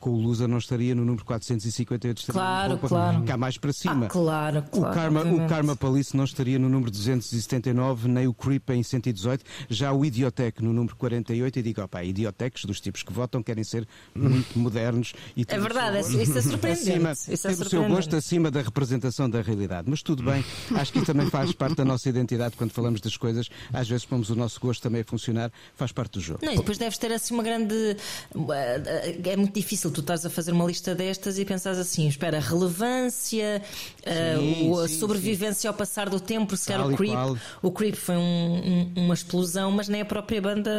com 0.08 0.14
o 0.14 0.22
Loser 0.22 0.48
não 0.48 0.58
estaria 0.58 0.96
no 0.96 1.04
número 1.04 1.26
458, 1.26 2.18
estaria 2.20 2.40
Claro, 2.42 2.78
claro. 2.78 3.24
cá 3.24 3.36
mais 3.38 3.58
para 3.58 3.74
cima. 3.74 4.06
Ah, 4.06 4.10
claro, 4.10 4.60
O 4.72 4.80
claro. 4.80 4.96
Karma, 4.96 5.22
o. 5.24 5.48
Karma 5.48 5.76
Police 5.76 6.16
não 6.16 6.24
estaria 6.24 6.58
no 6.58 6.70
número 6.70 6.90
279, 6.92 8.08
nem 8.08 8.28
o 8.28 8.34
Creep 8.34 8.70
em 8.70 8.82
118, 8.84 9.44
já 9.70 9.92
o 9.92 10.06
Idiotec 10.06 10.64
no 10.64 10.72
número 10.74 10.96
48. 10.96 11.60
E 11.60 11.62
digo, 11.62 11.82
opá, 11.82 12.04
idiotecs 12.04 12.66
dos 12.66 12.80
tipos 12.80 13.04
que 13.04 13.12
votam 13.12 13.44
querem 13.44 13.64
ser 13.64 13.88
muito 14.16 14.58
modernos. 14.58 15.14
E 15.36 15.42
É 15.42 15.46
têm 15.46 15.60
o 15.60 15.62
verdade, 15.64 16.04
seu 16.04 16.22
isso 16.22 16.32
é 16.32 16.36
gosto 16.36 16.50
surpreendente. 16.50 16.90
Acima, 16.92 17.12
Isso 17.12 17.48
é 17.48 17.54
têm 17.54 17.66
o 17.66 17.70
seu 17.70 17.88
gosto 17.88 18.16
acima 18.16 18.50
da 18.52 18.62
representação 18.62 19.30
da 19.30 19.42
realidade. 19.42 19.90
Mas 19.90 20.02
tudo 20.02 20.24
bem, 20.24 20.44
acho 20.76 20.92
que 20.92 21.00
isso 21.00 21.08
também 21.08 21.30
faz 21.30 21.52
parte 21.52 21.76
da 21.76 21.86
nossa 21.86 22.08
identidade 22.08 22.56
quando 22.56 22.72
falamos 22.72 23.02
das 23.02 23.18
coisas. 23.18 23.50
Às 23.74 23.88
vezes 23.90 24.06
pomos 24.06 24.30
o 24.30 24.36
nosso 24.36 24.60
gosto 24.60 24.82
também 24.82 25.02
a 25.02 25.06
funcionar, 25.06 25.52
faz 25.76 25.92
parte 25.92 26.14
do 26.14 26.22
jogo. 26.22 26.40
Não, 26.44 26.54
e 26.54 26.58
depois 26.58 26.78
deves 26.78 26.98
ter 26.98 27.12
assim 27.12 27.34
uma 27.34 27.44
grande. 27.44 27.98
É 29.26 29.36
muito 29.36 29.54
difícil 29.54 29.92
tu 29.98 30.02
estás 30.02 30.26
a 30.26 30.30
fazer 30.30 30.52
uma 30.52 30.66
lista 30.66 30.94
destas 30.94 31.40
e 31.40 31.46
pensares 31.46 31.80
assim: 31.80 32.08
espera, 32.08 32.40
relevância, 32.40 33.62
eh, 34.04 34.36
Sim, 34.38 34.70
o- 34.70 34.80
a 34.80 34.88
sim, 34.88 35.00
sobrevivência 35.00 35.68
ao 35.70 35.74
passar 35.74 36.10
do 36.10 36.20
tempo, 36.20 36.56
se 36.56 36.68
calhar 36.68 36.88
o 36.88 36.96
Creep. 36.96 37.12
qual. 37.14 37.38
O 37.62 37.72
Creep 37.72 37.96
foi 37.96 38.16
um- 38.16 38.92
um- 38.96 39.04
uma 39.06 39.14
explosão, 39.14 39.72
mas 39.72 39.88
nem 39.88 40.02
a 40.02 40.06
própria 40.06 40.42
banda 40.42 40.72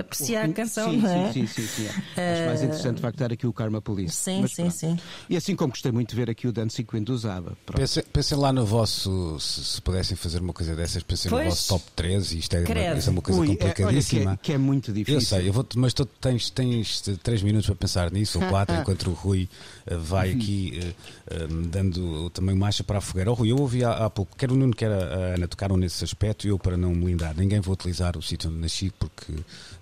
aprecia 0.00 0.42
a 0.44 0.48
canção, 0.52 0.90
sim, 0.90 0.98
não 0.98 1.10
é? 1.10 1.32
Sim, 1.32 1.46
sim, 1.46 1.62
sim. 1.62 1.66
sim. 1.66 1.86
Acho 1.88 2.46
mais 2.46 2.62
interessante 2.62 2.96
de 2.96 3.02
facto 3.02 3.14
estar 3.16 3.32
aqui 3.32 3.46
o 3.46 3.52
Karma 3.52 3.82
Police. 3.82 4.16
Sim, 4.16 4.40
Mas 4.42 4.52
sim, 4.52 4.62
pronto. 4.62 4.76
sim. 4.76 4.98
E 5.28 5.36
assim 5.36 5.54
como 5.54 5.72
gostei 5.72 5.92
muito 5.92 6.10
de 6.10 6.16
ver 6.16 6.30
aqui 6.30 6.46
o 6.48 6.52
Dancing 6.52 6.84
Queen 6.84 7.02
do 7.02 7.16
Zaba. 7.18 7.56
Pronto. 7.66 7.78
Pensem, 7.80 8.02
pensem 8.12 8.38
lá 8.38 8.52
no 8.52 8.64
vosso, 8.64 9.38
se, 9.38 9.64
se 9.64 9.80
pudessem 9.82 10.16
fazer 10.16 10.40
uma 10.40 10.52
coisa 10.52 10.74
dessas, 10.74 11.02
pensem 11.02 11.30
no 11.30 11.36
Pois. 11.36 11.48
vosso 11.48 11.68
top 11.68 11.84
13 11.94 12.36
e 12.36 12.38
isto 12.40 12.54
é, 12.54 12.60
uma, 12.60 12.80
é 12.80 13.10
uma 13.10 13.22
coisa 13.22 13.40
Ui, 13.40 13.46
é- 13.46 13.50
olha 13.50 13.56
que 13.58 13.64
é- 13.64 13.68
complicadíssima. 13.68 14.38
que, 14.42 14.52
é, 14.52 14.58
muito 14.58 14.92
difícil. 14.92 15.14
Eu 15.14 15.20
sei, 15.20 15.48
eu 15.48 15.52
vou 15.52 15.64
mas 15.76 15.92
tu 15.92 16.04
tens, 16.06 16.50
tens 16.50 17.00
3 17.22 17.42
minutos 17.42 17.66
para 17.66 17.74
pensar 17.76 18.10
nisso, 18.12 18.38
ou 18.40 18.43
4, 18.48 18.76
enquanto 18.76 19.10
o 19.10 19.12
Rui 19.12 19.48
eh, 19.86 19.96
vai 19.96 20.32
aqui 20.32 20.80
eh, 20.82 20.94
eh, 21.30 21.46
dando 21.68 22.30
também 22.30 22.54
marcha 22.54 22.84
para 22.84 22.98
a 22.98 23.00
fogueira. 23.00 23.30
Oh, 23.30 23.34
Rui, 23.34 23.50
eu 23.50 23.56
ouvi 23.58 23.84
há, 23.84 24.04
há 24.04 24.10
pouco, 24.10 24.36
quer 24.36 24.50
o 24.50 24.54
Nuno, 24.54 24.74
quer 24.74 24.90
a 24.90 25.34
Ana 25.34 25.48
tocaram 25.48 25.76
nesse 25.76 26.04
aspecto, 26.04 26.46
eu 26.46 26.58
para 26.58 26.76
não 26.76 26.90
me 26.90 27.06
lindar, 27.06 27.34
ninguém 27.36 27.60
vou 27.60 27.74
utilizar 27.74 28.16
o 28.16 28.22
sítio 28.22 28.50
onde 28.50 28.58
nasci, 28.58 28.92
porque 28.98 29.32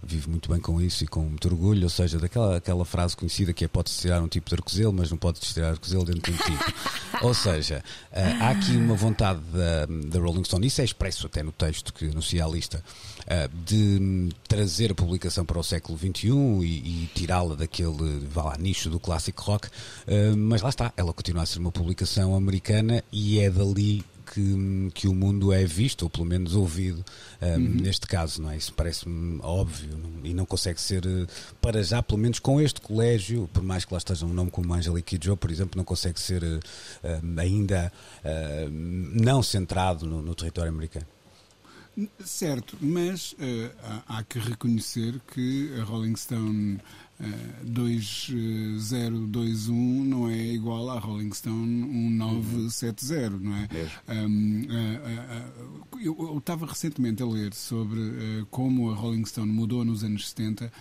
vivo 0.02 0.30
muito 0.30 0.50
bem 0.50 0.60
com 0.60 0.80
isso 0.80 1.04
e 1.04 1.06
com 1.06 1.20
muito 1.20 1.46
orgulho. 1.48 1.84
Ou 1.84 1.90
seja, 1.90 2.18
daquela 2.18 2.56
aquela 2.56 2.84
frase 2.84 3.16
conhecida 3.16 3.52
que 3.52 3.64
é: 3.64 3.68
pode-se 3.68 4.00
tirar 4.00 4.20
um 4.22 4.28
tipo 4.28 4.48
de 4.48 4.54
arcozelo, 4.56 4.92
mas 4.92 5.10
não 5.10 5.18
pode-se 5.18 5.54
tirar 5.54 5.70
arcozelo 5.70 6.04
dentro 6.04 6.32
de 6.32 6.32
um 6.32 6.36
tipo. 6.36 6.72
ou 7.22 7.34
seja, 7.34 7.82
uh, 8.12 8.42
há 8.42 8.50
aqui 8.50 8.76
uma 8.76 8.94
vontade 8.94 9.40
da, 9.52 9.86
da 9.86 10.18
Rolling 10.18 10.44
Stone, 10.44 10.66
isso 10.66 10.80
é 10.80 10.84
expresso 10.84 11.26
até 11.26 11.42
no 11.42 11.52
texto 11.52 11.92
que 11.92 12.06
anuncia 12.06 12.44
a 12.44 12.48
lista, 12.48 12.82
uh, 13.20 13.56
de 13.64 14.30
trazer 14.48 14.90
a 14.90 14.94
publicação 14.94 15.44
para 15.44 15.58
o 15.58 15.62
século 15.62 15.98
XXI 15.98 16.28
e, 16.28 17.04
e 17.04 17.10
tirá-la 17.14 17.54
daquele 17.54 18.26
vá 18.28 18.44
lá, 18.44 18.58
nicho 18.58 18.90
do 18.90 18.98
clássico 18.98 19.42
rock. 19.42 19.68
Uh, 19.68 20.36
mas 20.36 20.62
lá 20.62 20.68
está, 20.68 20.92
ela 20.96 21.12
continua 21.12 21.42
a 21.42 21.46
ser 21.46 21.58
uma 21.58 21.72
publicação 21.72 22.34
americana 22.34 23.02
e 23.12 23.38
é 23.38 23.50
dali 23.50 24.04
que, 24.32 24.90
que 24.94 25.06
o 25.06 25.14
mundo 25.14 25.52
é 25.52 25.64
visto, 25.64 26.02
ou 26.04 26.10
pelo 26.10 26.24
menos 26.24 26.54
ouvido, 26.54 27.04
um, 27.40 27.46
uhum. 27.46 27.58
neste 27.58 28.06
caso, 28.06 28.40
não 28.40 28.50
é? 28.50 28.56
Isso 28.56 28.72
parece-me 28.72 29.38
óbvio 29.42 30.00
e 30.24 30.32
não 30.32 30.46
consegue 30.46 30.80
ser, 30.80 31.04
eh, 31.04 31.26
para 31.60 31.82
já, 31.82 32.02
pelo 32.02 32.18
menos 32.18 32.38
com 32.38 32.58
este 32.60 32.80
colégio, 32.80 33.48
por 33.52 33.62
mais 33.62 33.84
que 33.84 33.92
lá 33.92 33.98
esteja 33.98 34.24
um 34.24 34.32
nome 34.32 34.50
como 34.50 34.72
Angelique 34.72 35.18
Joe, 35.22 35.36
por 35.36 35.50
exemplo, 35.50 35.76
não 35.76 35.84
consegue 35.84 36.18
ser 36.18 36.42
um, 36.42 37.38
ainda 37.38 37.92
uh, 38.24 38.70
não 38.70 39.42
centrado 39.42 40.06
no, 40.06 40.22
no 40.22 40.34
território 40.34 40.72
americano. 40.72 41.06
Certo, 42.24 42.78
mas 42.80 43.32
uh, 43.32 43.70
há, 44.08 44.18
há, 44.18 44.24
que 44.24 44.38
reconhecer 44.38 45.20
que 45.34 45.74
a 45.78 45.84
Rolling 45.84 46.16
Stone 46.16 46.80
2021 47.64 50.04
não 50.04 50.28
é 50.28 50.36
igual 50.36 50.90
à 50.90 50.98
Rolling 50.98 51.32
Stone 51.32 51.66
1970, 51.66 53.38
não 53.38 53.56
é? 53.56 53.68
Um, 54.08 54.62
uh, 54.62 54.66
uh, 55.96 56.00
eu 56.00 56.38
estava 56.38 56.66
recentemente 56.66 57.22
a 57.22 57.26
ler 57.26 57.54
sobre 57.54 58.00
uh, 58.00 58.44
como 58.50 58.90
a 58.90 58.94
Rolling 58.94 59.24
Stone 59.24 59.52
mudou 59.52 59.84
nos 59.84 60.02
anos 60.02 60.30
70, 60.30 60.72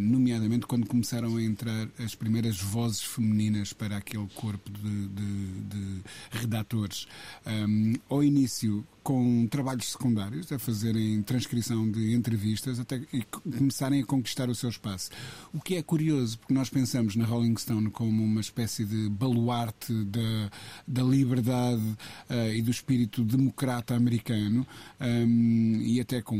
nomeadamente 0.00 0.66
quando 0.66 0.86
começaram 0.86 1.36
a 1.36 1.42
entrar 1.42 1.88
as 1.98 2.14
primeiras 2.14 2.60
vozes 2.60 3.02
femininas 3.02 3.72
para 3.72 3.96
aquele 3.96 4.28
corpo 4.34 4.70
de, 4.70 5.08
de, 5.08 5.60
de 5.62 6.02
redatores. 6.30 7.08
Um, 7.46 7.94
ao 8.08 8.22
início, 8.22 8.86
com 9.02 9.46
trabalhos 9.48 9.90
secundários, 9.90 10.52
a 10.52 10.58
fazerem 10.58 11.22
transcrição 11.22 11.90
de 11.90 12.14
entrevistas 12.14 12.78
até 12.78 13.00
e 13.12 13.22
começarem 13.22 14.02
a 14.02 14.06
conquistar 14.06 14.48
o 14.48 14.54
seu 14.54 14.70
espaço. 14.70 15.10
O 15.52 15.60
que 15.60 15.76
é 15.76 15.82
curioso, 15.82 16.38
porque 16.38 16.54
nós 16.54 16.70
pensamos 16.70 17.16
na 17.16 17.24
Rolling 17.24 17.56
Stone 17.56 17.90
como 17.90 18.22
uma 18.22 18.40
espécie 18.40 18.84
de 18.84 19.08
baluarte 19.08 19.92
da, 20.04 20.50
da 20.86 21.02
liberdade 21.02 21.82
uh, 21.82 22.52
e 22.54 22.62
do 22.62 22.70
espírito 22.70 23.24
democrata 23.24 23.94
americano 23.94 24.66
um, 25.00 25.04
ehm, 25.04 25.82
e 25.82 26.00
até 26.00 26.22
com 26.22 26.36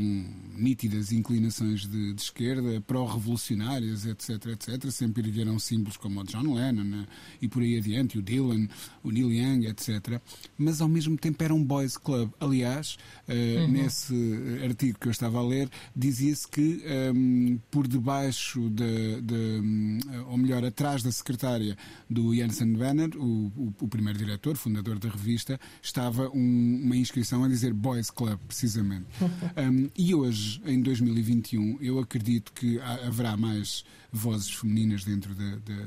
nítidas 0.57 1.13
inclinações 1.13 1.87
de, 1.87 2.15
de 2.15 2.23
esquerda, 2.23 2.81
pró-revolucionárias, 2.83 4.07
etc, 4.07 4.47
etc. 4.47 4.91
Sempre 4.91 5.29
ergueram 5.29 5.59
símbolos 5.59 5.97
como 5.97 6.21
o 6.21 6.25
John 6.25 6.55
Lennon 6.55 6.85
né, 6.85 7.07
e 7.41 7.49
por 7.49 7.63
aí 7.63 7.77
adiante, 7.77 8.19
o 8.19 8.23
Dylan, 8.23 8.69
o 9.03 9.11
Neil 9.11 9.33
Young, 9.33 9.67
etc. 9.67 10.21
Mas 10.57 10.81
ao 10.81 10.89
mesmo 10.89 11.17
tempo 11.17 11.43
era 11.43 11.55
um 11.55 11.63
boys 11.63 11.97
club 11.97 12.31
aliás, 12.53 12.99
uh, 13.29 13.33
uhum. 13.33 13.69
nesse 13.69 14.15
artigo 14.63 14.99
que 14.99 15.09
eu 15.09 15.11
estava 15.11 15.39
a 15.39 15.43
ler, 15.43 15.69
dizia-se 15.97 16.47
que 16.47 16.61
um, 16.85 17.47
ehm, 17.49 17.59
por 17.71 17.89
debaixo 17.89 18.69
de, 18.69 19.21
de, 19.23 19.35
um, 19.35 19.99
ou 20.29 20.37
melhor, 20.37 20.65
atrás 20.65 21.03
da 21.03 21.11
secretária 21.11 21.77
do 22.09 22.35
Janssen 22.35 22.75
Banner, 22.75 23.11
o, 23.17 23.53
o, 23.57 23.75
o, 23.81 23.89
primeiro 23.89 24.19
diretor, 24.19 24.57
fundador 24.57 24.99
da 24.99 25.09
revista, 25.09 25.59
estava 25.83 26.29
um, 26.31 26.81
uma 26.85 26.97
inscrição 26.97 27.43
a 27.45 27.49
dizer 27.49 27.73
Boys 27.73 28.11
Club, 28.11 28.39
precisamente. 28.47 29.07
um, 29.57 29.89
e 29.97 30.15
hoje, 30.15 30.61
em 30.67 30.81
2021, 30.81 31.79
eu 31.81 31.99
acredito 31.99 32.53
que 32.53 32.79
haverá 32.81 33.37
mais 33.37 33.85
vozes 34.13 34.53
femininas 34.53 35.05
dentro 35.05 35.35
da, 35.35 35.57
da 35.57 35.85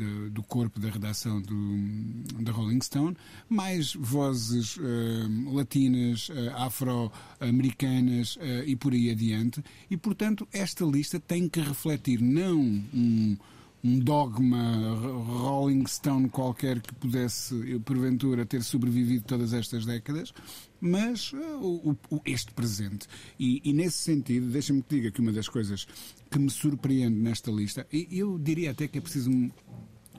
de, 0.00 0.30
do 0.30 0.42
corpo 0.42 0.80
da 0.80 0.88
redação 0.88 1.42
do, 1.42 2.42
da 2.42 2.50
Rolling 2.50 2.80
Stone, 2.80 3.16
mais 3.48 3.92
vozes 3.94 4.76
uh, 4.76 5.54
latinas, 5.54 6.30
uh, 6.30 6.56
afro-americanas 6.56 8.36
uh, 8.36 8.64
e 8.64 8.74
por 8.74 8.94
aí 8.94 9.10
adiante. 9.10 9.62
E, 9.90 9.96
portanto, 9.96 10.48
esta 10.52 10.84
lista 10.84 11.20
tem 11.20 11.48
que 11.48 11.60
refletir 11.60 12.20
não 12.20 12.58
um 12.60 13.36
um 13.82 13.98
dogma 13.98 14.94
Rolling 14.94 15.86
Stone 15.86 16.28
qualquer 16.28 16.80
que 16.80 16.94
pudesse, 16.94 17.54
porventura, 17.84 18.44
ter 18.44 18.62
sobrevivido 18.62 19.24
todas 19.24 19.52
estas 19.52 19.86
décadas, 19.86 20.32
mas 20.80 21.32
uh, 21.32 21.96
o, 22.10 22.20
este 22.24 22.52
presente. 22.52 23.06
E, 23.38 23.60
e 23.64 23.72
nesse 23.72 23.98
sentido, 23.98 24.46
deixa-me 24.46 24.82
que 24.82 24.96
diga 24.96 25.10
que 25.10 25.20
uma 25.20 25.32
das 25.32 25.48
coisas 25.48 25.86
que 26.30 26.38
me 26.38 26.50
surpreende 26.50 27.18
nesta 27.18 27.50
lista, 27.50 27.86
e 27.92 28.06
eu 28.10 28.38
diria 28.38 28.70
até 28.70 28.86
que 28.86 28.98
é 28.98 29.00
preciso 29.00 29.30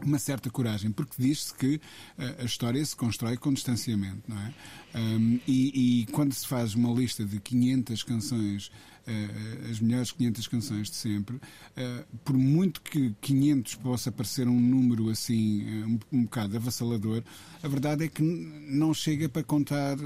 uma 0.05 0.19
certa 0.19 0.49
coragem, 0.49 0.91
porque 0.91 1.13
diz-se 1.17 1.53
que 1.53 1.75
uh, 1.75 2.41
a 2.41 2.45
história 2.45 2.83
se 2.83 2.95
constrói 2.95 3.37
com 3.37 3.53
distanciamento, 3.53 4.23
não 4.27 4.37
é? 4.39 4.53
Um, 4.93 5.39
e, 5.47 6.01
e, 6.01 6.05
quando 6.07 6.33
se 6.33 6.45
faz 6.45 6.75
uma 6.75 6.91
lista 6.91 7.23
de 7.23 7.39
500 7.39 8.03
canções, 8.03 8.67
uh, 8.67 9.71
as 9.71 9.79
melhores 9.79 10.11
500 10.11 10.47
canções 10.47 10.89
de 10.89 10.95
sempre, 10.97 11.35
uh, 11.37 12.17
por 12.25 12.37
muito 12.37 12.81
que 12.81 13.15
500 13.21 13.75
possa 13.75 14.11
parecer 14.11 14.47
um 14.47 14.59
número 14.59 15.09
assim 15.09 15.65
um, 15.85 15.99
um 16.11 16.23
bocado 16.23 16.57
avassalador, 16.57 17.23
a 17.63 17.67
verdade 17.67 18.03
é 18.03 18.07
que 18.09 18.21
não 18.21 18.93
chega 18.93 19.29
para 19.29 19.43
contar 19.43 19.97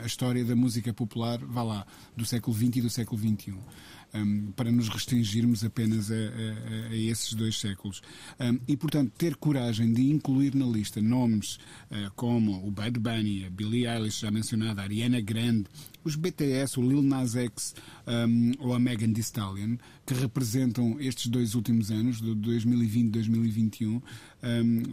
a 0.00 0.06
história 0.06 0.44
da 0.44 0.56
música 0.56 0.92
popular, 0.92 1.38
vá 1.38 1.62
lá, 1.62 1.86
do 2.16 2.24
século 2.24 2.56
XX 2.56 2.76
e 2.76 2.80
do 2.80 2.90
século 2.90 3.20
XXI 3.20 3.54
um, 4.14 4.52
para 4.52 4.70
nos 4.70 4.88
restringirmos 4.88 5.64
apenas 5.64 6.10
a, 6.10 6.14
a, 6.14 6.88
a 6.90 6.96
esses 6.96 7.34
dois 7.34 7.58
séculos. 7.58 8.00
Um, 8.38 8.58
e, 8.66 8.76
portanto, 8.76 9.12
ter 9.18 9.36
coragem 9.36 9.92
de 9.92 10.10
incluir 10.10 10.54
na 10.54 10.66
lista 10.66 11.02
nomes 11.02 11.58
uh, 11.90 12.10
como 12.14 12.66
o 12.66 12.70
Bad 12.70 12.98
Bunny, 12.98 13.44
a 13.44 13.50
Billie 13.50 13.86
Eilish, 13.86 14.20
já 14.20 14.30
mencionada, 14.30 14.80
a 14.80 14.84
Ariana 14.84 15.20
Grande, 15.20 15.66
os 16.04 16.16
BTS, 16.16 16.78
o 16.78 16.82
Lil 16.82 17.02
Nas 17.02 17.34
X 17.34 17.74
um, 18.06 18.52
ou 18.58 18.74
a 18.74 18.78
Megan 18.78 19.12
Thee 19.12 19.22
Stallion, 19.22 19.76
que 20.06 20.14
representam 20.14 21.00
estes 21.00 21.26
dois 21.28 21.54
últimos 21.54 21.90
anos, 21.90 22.20
de 22.20 22.34
2020 22.34 23.06
e 23.06 23.10
2021, 23.10 23.96
um, 23.96 24.02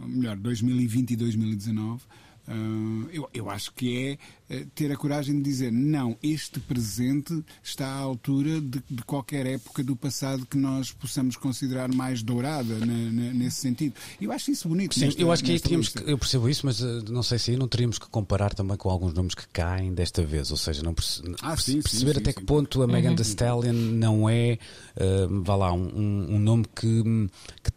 melhor, 0.08 0.36
2020 0.36 1.10
e 1.10 1.16
2019, 1.16 2.02
Uh, 2.48 3.08
eu, 3.12 3.30
eu 3.32 3.48
acho 3.48 3.72
que 3.72 4.18
é 4.50 4.54
uh, 4.54 4.66
ter 4.74 4.90
a 4.90 4.96
coragem 4.96 5.36
de 5.36 5.42
dizer 5.42 5.70
não, 5.70 6.16
este 6.20 6.58
presente 6.58 7.40
está 7.62 7.86
à 7.86 7.98
altura 7.98 8.60
de, 8.60 8.82
de 8.90 9.02
qualquer 9.04 9.46
época 9.46 9.84
do 9.84 9.94
passado 9.94 10.44
que 10.44 10.56
nós 10.56 10.90
possamos 10.90 11.36
considerar 11.36 11.94
mais 11.94 12.20
dourada 12.20 12.78
na, 12.80 12.86
na, 12.86 13.32
nesse 13.32 13.60
sentido. 13.60 13.94
Eu 14.20 14.32
acho 14.32 14.50
isso 14.50 14.68
bonito. 14.68 14.96
Sim, 14.96 15.06
nesta, 15.06 15.22
eu 15.22 15.30
acho 15.30 15.44
que 15.44 15.52
aí 15.52 15.60
tínhamos 15.60 15.90
que, 15.90 16.02
eu 16.02 16.18
percebo 16.18 16.48
isso, 16.48 16.66
mas 16.66 16.80
uh, 16.80 17.04
não 17.12 17.22
sei 17.22 17.38
se 17.38 17.52
aí 17.52 17.56
não 17.56 17.68
teríamos 17.68 17.96
que 17.96 18.08
comparar 18.08 18.52
também 18.54 18.76
com 18.76 18.90
alguns 18.90 19.14
nomes 19.14 19.36
que 19.36 19.46
caem 19.48 19.94
desta 19.94 20.24
vez, 20.24 20.50
ou 20.50 20.56
seja, 20.56 20.82
não 20.82 20.94
perce 20.94 21.22
ah, 21.42 21.56
sim, 21.56 21.80
perceber 21.80 22.14
sim, 22.14 22.20
até 22.20 22.32
sim, 22.32 22.38
que 22.38 22.44
ponto 22.44 22.82
a 22.82 22.88
Megan 22.88 23.10
uhum. 23.10 23.16
Thee 23.16 23.22
Stallion 23.24 23.72
não 23.72 24.28
é, 24.28 24.58
vá 25.44 25.54
lá, 25.54 25.72
um, 25.72 26.26
um 26.34 26.38
nome 26.40 26.64
que, 26.74 27.02
que 27.62 27.70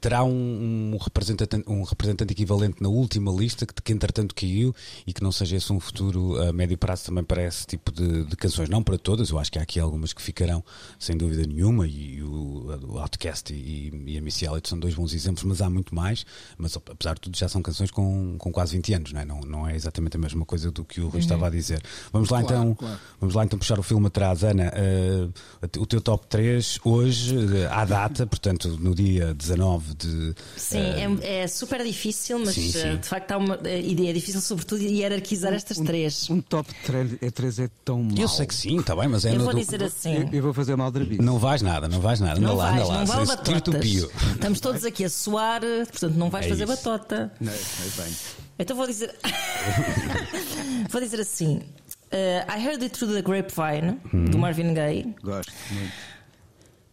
terá 0.00 0.24
um, 0.24 0.94
um, 0.94 0.96
representante, 0.96 1.62
um 1.66 1.82
representante 1.82 2.32
equivalente 2.32 2.82
na 2.82 2.88
última 2.88 3.30
lista 3.30 3.66
que, 3.66 3.74
que 3.74 3.92
entretanto 3.92 4.34
caiu 4.34 4.74
e 5.06 5.12
que 5.12 5.22
não 5.22 5.30
seja 5.30 5.56
esse 5.56 5.72
um 5.72 5.78
futuro 5.78 6.40
a 6.42 6.52
médio 6.52 6.78
prazo 6.78 7.04
também 7.06 7.22
para 7.22 7.44
esse 7.44 7.66
tipo 7.66 7.92
de, 7.92 8.24
de 8.24 8.36
canções. 8.36 8.68
Não 8.68 8.82
para 8.82 8.96
todas, 8.96 9.30
eu 9.30 9.38
acho 9.38 9.52
que 9.52 9.58
há 9.58 9.62
aqui 9.62 9.78
algumas 9.78 10.12
que 10.12 10.22
ficarão 10.22 10.64
sem 10.98 11.16
dúvida 11.16 11.46
nenhuma 11.46 11.86
e 11.86 12.22
o, 12.22 12.78
o 12.88 12.98
Outcast 12.98 13.52
e, 13.52 13.92
e 14.06 14.18
a 14.18 14.22
Missy 14.22 14.46
Elliott 14.46 14.68
são 14.68 14.78
dois 14.78 14.94
bons 14.94 15.12
exemplos, 15.12 15.44
mas 15.44 15.60
há 15.60 15.68
muito 15.68 15.94
mais. 15.94 16.24
Mas 16.56 16.76
apesar 16.76 17.14
de 17.14 17.20
tudo, 17.20 17.36
já 17.36 17.48
são 17.48 17.60
canções 17.60 17.90
com, 17.90 18.36
com 18.38 18.50
quase 18.50 18.76
20 18.76 18.94
anos, 18.94 19.12
não 19.12 19.20
é? 19.20 19.24
Não, 19.24 19.40
não 19.40 19.68
é 19.68 19.76
exatamente 19.76 20.16
a 20.16 20.20
mesma 20.20 20.46
coisa 20.46 20.70
do 20.70 20.84
que 20.84 21.00
o 21.00 21.04
Rui 21.04 21.14
uhum. 21.14 21.18
estava 21.18 21.46
a 21.46 21.50
dizer. 21.50 21.82
Vamos 22.12 22.30
lá 22.30 22.42
claro, 22.42 22.62
então, 22.62 22.74
claro. 22.74 23.00
vamos 23.20 23.34
lá 23.34 23.44
então 23.44 23.58
puxar 23.58 23.78
o 23.78 23.82
filme 23.82 24.06
atrás, 24.06 24.42
Ana. 24.42 24.72
Uh, 24.72 25.80
o 25.80 25.86
teu 25.86 26.00
top 26.00 26.26
3 26.26 26.80
hoje, 26.84 27.36
uh, 27.36 27.70
à 27.70 27.84
data, 27.84 28.26
portanto, 28.26 28.78
no 28.80 28.94
dia 28.94 29.34
19 29.34 29.89
de. 29.94 30.34
Sim, 30.56 30.78
uh, 30.78 31.18
é, 31.22 31.42
é, 31.42 31.46
super 31.46 31.84
difícil, 31.84 32.38
mas 32.38 32.54
sim, 32.54 32.70
sim. 32.70 32.96
de 32.96 33.06
facto 33.06 33.32
há 33.32 33.36
uma 33.36 33.58
ideia 33.68 34.12
difícil, 34.12 34.40
sobretudo, 34.40 34.82
hierarquizar 34.82 35.52
estas 35.52 35.78
um, 35.78 35.84
três. 35.84 36.28
Um, 36.30 36.40
top 36.40 36.70
3 36.84 37.18
é, 37.20 37.30
3 37.30 37.58
é 37.60 37.70
tão 37.84 38.02
mau. 38.02 38.16
Eu 38.16 38.28
sei 38.28 38.46
que 38.46 38.54
sim, 38.54 38.78
está 38.78 38.94
bem, 38.96 39.08
mas 39.08 39.24
é 39.24 39.30
Eu 39.30 39.38
no, 39.38 39.44
vou 39.44 39.54
dizer 39.54 39.82
assim. 39.82 40.14
Eu, 40.14 40.28
eu, 40.32 40.42
vou 40.42 40.54
fazer 40.54 40.76
mal 40.76 40.90
de 40.90 41.22
Não 41.22 41.38
vais 41.38 41.62
nada, 41.62 41.88
não 41.88 42.00
vais 42.00 42.20
nada. 42.20 42.40
Não, 42.40 42.56
vais, 42.56 42.76
lá, 42.76 43.04
não 43.04 43.06
lá. 43.06 43.16
Não 43.16 43.26
batotas. 43.26 43.84
Estamos 43.84 44.60
todos 44.60 44.84
aqui 44.84 45.04
a 45.04 45.10
suar, 45.10 45.60
portanto 45.60 46.14
não 46.14 46.30
vais 46.30 46.46
é 46.46 46.48
fazer 46.48 46.64
isso. 46.64 46.76
batota. 46.76 47.32
Não, 47.40 47.52
é 47.52 48.02
bem. 48.02 48.16
Então 48.58 48.76
vou 48.76 48.86
dizer. 48.86 49.14
vou 50.90 51.00
dizer 51.00 51.20
assim. 51.20 51.62
Uh, 52.12 52.42
I 52.48 52.58
Heard 52.58 52.82
It 52.82 52.98
Through 52.98 53.14
the 53.14 53.22
Grapevine, 53.22 54.00
hum. 54.12 54.24
do 54.24 54.38
Marvin 54.38 54.74
Gaye. 54.74 55.14
Gosto 55.22 55.52
muito. 55.70 55.92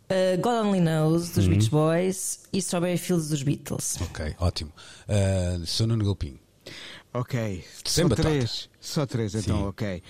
Uh, 0.10 0.42
God 0.42 0.66
Only 0.66 0.80
Knows, 0.80 1.32
dos 1.32 1.46
hum. 1.48 1.50
Beach 1.50 1.70
Boys, 1.70 2.48
e 2.54 2.60
Strawberry 2.60 2.98
Fields, 2.98 3.28
dos 3.30 3.44
Beatles. 3.44 3.98
Ok, 4.02 4.36
ótimo. 4.40 4.72
Uh, 5.08 5.66
Sou 5.66 5.86
Nuno 5.86 6.06
Galpim. 6.06 6.40
Ok. 7.14 7.64
Sem 7.84 8.08
só 8.08 8.16
três. 8.16 8.70
Só 8.80 9.06
três, 9.06 9.36
então, 9.36 9.58
Sim. 9.58 9.66
ok. 9.66 10.04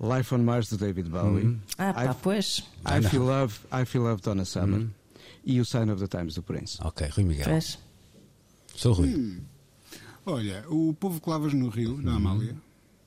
Life 0.00 0.34
on 0.34 0.38
Mars 0.38 0.68
do 0.68 0.76
David 0.76 1.08
Bowie. 1.08 1.58
Ah, 1.78 1.92
pá, 1.94 2.04
I, 2.04 2.14
pois. 2.22 2.62
I 2.84 3.08
Feel 3.08 3.24
Love, 3.24 3.54
I 3.72 3.84
Feel 3.84 4.02
Love 4.04 4.22
Donna 4.22 4.44
Summer. 4.44 4.86
E 5.44 5.60
o 5.60 5.64
Sign 5.64 5.90
of 5.90 6.06
the 6.06 6.08
Times 6.08 6.34
do 6.34 6.42
Prince. 6.42 6.78
Ok, 6.82 7.08
Rui 7.08 7.24
Miguel. 7.24 7.46
pois. 7.46 7.78
Sou 8.74 8.92
Rui. 8.92 9.40
Olha, 10.26 10.64
o 10.68 10.94
Povo 10.94 11.20
Clavas 11.20 11.54
no 11.54 11.68
Rio, 11.68 12.02
da 12.02 12.12
Amália. 12.12 12.54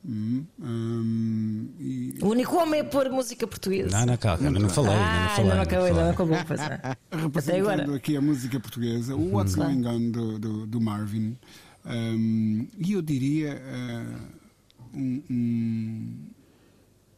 Hum, 0.03 0.43
hum, 0.59 1.69
e 1.79 2.15
O 2.21 2.29
único 2.29 2.55
homem 2.57 2.81
a 2.81 2.83
pôr 2.83 3.09
música 3.11 3.45
portuguesa. 3.45 3.95
Não, 3.99 4.07
não, 4.07 4.17
calma, 4.17 4.47
ainda 4.47 4.59
não 4.59 4.69
falei. 4.69 4.93
ah, 4.95 5.23
não 5.23 5.35
falei. 5.35 5.53
não 5.53 5.61
acabou, 5.61 5.85
ainda 5.85 6.05
não 6.07 6.13
falei. 6.15 6.35
acabou. 6.35 6.65
É. 6.65 6.97
Até 7.11 7.21
representando 7.21 7.81
agora. 7.81 7.95
aqui 7.95 8.17
a 8.17 8.21
música 8.21 8.59
portuguesa, 8.59 9.15
o 9.15 9.35
What's 9.35 9.55
Going 9.55 9.85
On 9.85 10.09
do, 10.11 10.39
do, 10.39 10.67
do 10.67 10.81
Marvin. 10.81 11.37
Hum, 11.85 12.67
e 12.77 12.93
eu 12.93 13.01
diria 13.01 13.61
ah, 13.63 14.19
um, 14.93 15.23
um, 15.29 16.27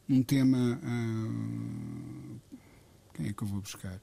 um 0.10 0.24
tema. 0.24 0.80
ah, 0.84 2.04
quem 3.14 3.28
é 3.28 3.34
que 3.34 3.44
eu 3.44 3.48
vou 3.48 3.62
buscar? 3.62 4.00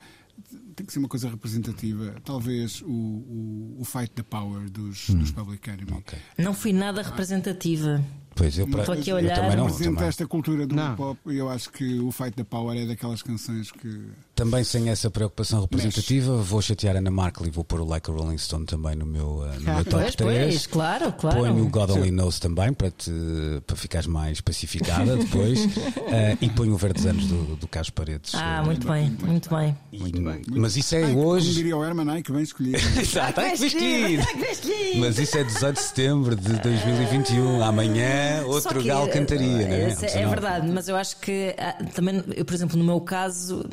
Tem 0.74 0.86
que 0.86 0.92
ser 0.92 1.00
uma 1.00 1.08
coisa 1.08 1.28
representativa. 1.28 2.14
Talvez 2.24 2.80
o, 2.80 2.86
o, 2.86 3.76
o 3.80 3.84
Fight 3.84 4.10
the 4.14 4.22
Power 4.22 4.70
dos, 4.70 5.10
dos 5.10 5.30
Public 5.32 5.68
Enemy. 5.68 5.92
Ok. 5.92 6.18
Não 6.38 6.54
fui 6.54 6.72
nada 6.72 7.02
representativa. 7.02 8.02
Pois 8.34 8.56
eu, 8.58 8.66
para, 8.66 8.80
Estou 8.80 8.94
aqui 8.94 9.10
a 9.10 9.12
eu 9.12 9.16
olhar. 9.16 9.34
também 9.34 9.56
não. 9.56 9.64
Representa 9.64 9.90
Também, 9.94 10.08
esta 10.08 10.26
cultura 10.26 10.66
do 10.66 10.74
Não. 10.74 10.96
pop 10.96 11.18
e 11.26 11.36
eu 11.36 11.48
acho 11.50 11.70
que 11.70 11.98
o 11.98 12.10
Fight 12.10 12.32
the 12.32 12.44
Power 12.44 12.76
é 12.78 12.86
daquelas 12.86 13.22
canções 13.22 13.70
que. 13.70 14.02
Também 14.40 14.64
sem 14.64 14.88
essa 14.88 15.10
preocupação 15.10 15.60
representativa, 15.60 16.34
vou 16.38 16.62
chatear 16.62 16.96
a 16.96 16.98
Ana 16.98 17.10
Markel 17.10 17.46
e 17.46 17.50
vou 17.50 17.62
pôr 17.62 17.78
o 17.80 17.84
Like 17.84 18.10
a 18.10 18.14
Rolling 18.14 18.38
Stone 18.38 18.64
também 18.64 18.96
no 18.96 19.04
meu, 19.04 19.40
uh, 19.40 19.60
no 19.60 19.74
meu 19.74 19.84
top 19.84 20.00
Pois, 20.02 20.14
3. 20.16 20.38
pois, 20.48 20.66
claro, 20.66 21.12
claro. 21.12 21.36
Ponho 21.40 21.62
o 21.62 21.68
God 21.68 21.90
Only 21.90 22.10
Knows 22.10 22.38
também 22.38 22.72
para, 22.72 22.90
te, 22.90 23.10
para 23.66 23.76
ficares 23.76 24.06
mais 24.06 24.40
pacificada 24.40 25.14
depois. 25.18 25.66
Uh, 25.66 25.70
e 26.40 26.48
ponho 26.48 26.72
o 26.72 26.76
Verdes 26.78 27.04
Anos 27.04 27.26
do, 27.26 27.56
do 27.56 27.68
Carlos 27.68 27.90
Paredes. 27.90 28.34
Ah, 28.34 28.60
Uh, 28.62 28.66
muito 28.66 28.86
bem, 28.86 29.16
muito 29.22 29.54
bem. 29.54 29.76
e- 29.92 29.98
muito 29.98 30.20
bem. 30.22 30.42
Mas 30.48 30.76
isso 30.76 30.94
é 30.94 31.04
Ai, 31.04 31.12
Como 31.14 31.26
hoje. 31.26 31.52
diria 31.52 31.76
o 31.76 31.84
Herman, 31.84 32.08
ai 32.10 32.22
que 32.22 32.32
bem 32.32 32.42
escolhido. 32.42 32.78
Exato, 32.98 33.40
ai, 33.40 33.52
que 33.52 33.58
bem 33.58 33.66
escolhido. 33.68 34.22
Bem. 34.66 35.00
Mas 35.00 35.18
isso 35.18 35.36
é 35.38 35.44
18 35.44 35.74
de 35.76 35.82
setembro 35.82 36.36
de 36.36 36.52
2021. 36.60 37.62
Amanhã, 37.62 38.42
Só 38.42 38.48
outro 38.48 38.80
que, 38.80 38.88
galo 38.88 39.08
cantaria, 39.08 39.48
não 39.68 39.74
é? 39.74 39.96
é, 40.02 40.22
é 40.22 40.26
verdade, 40.26 40.66
mas 40.68 40.88
eu 40.88 40.96
acho 40.96 41.16
que 41.18 41.54
ah, 41.58 41.72
também, 41.94 42.22
eu, 42.36 42.44
por 42.44 42.54
exemplo, 42.54 42.76
no 42.78 42.84
meu 42.84 43.00
caso, 43.00 43.64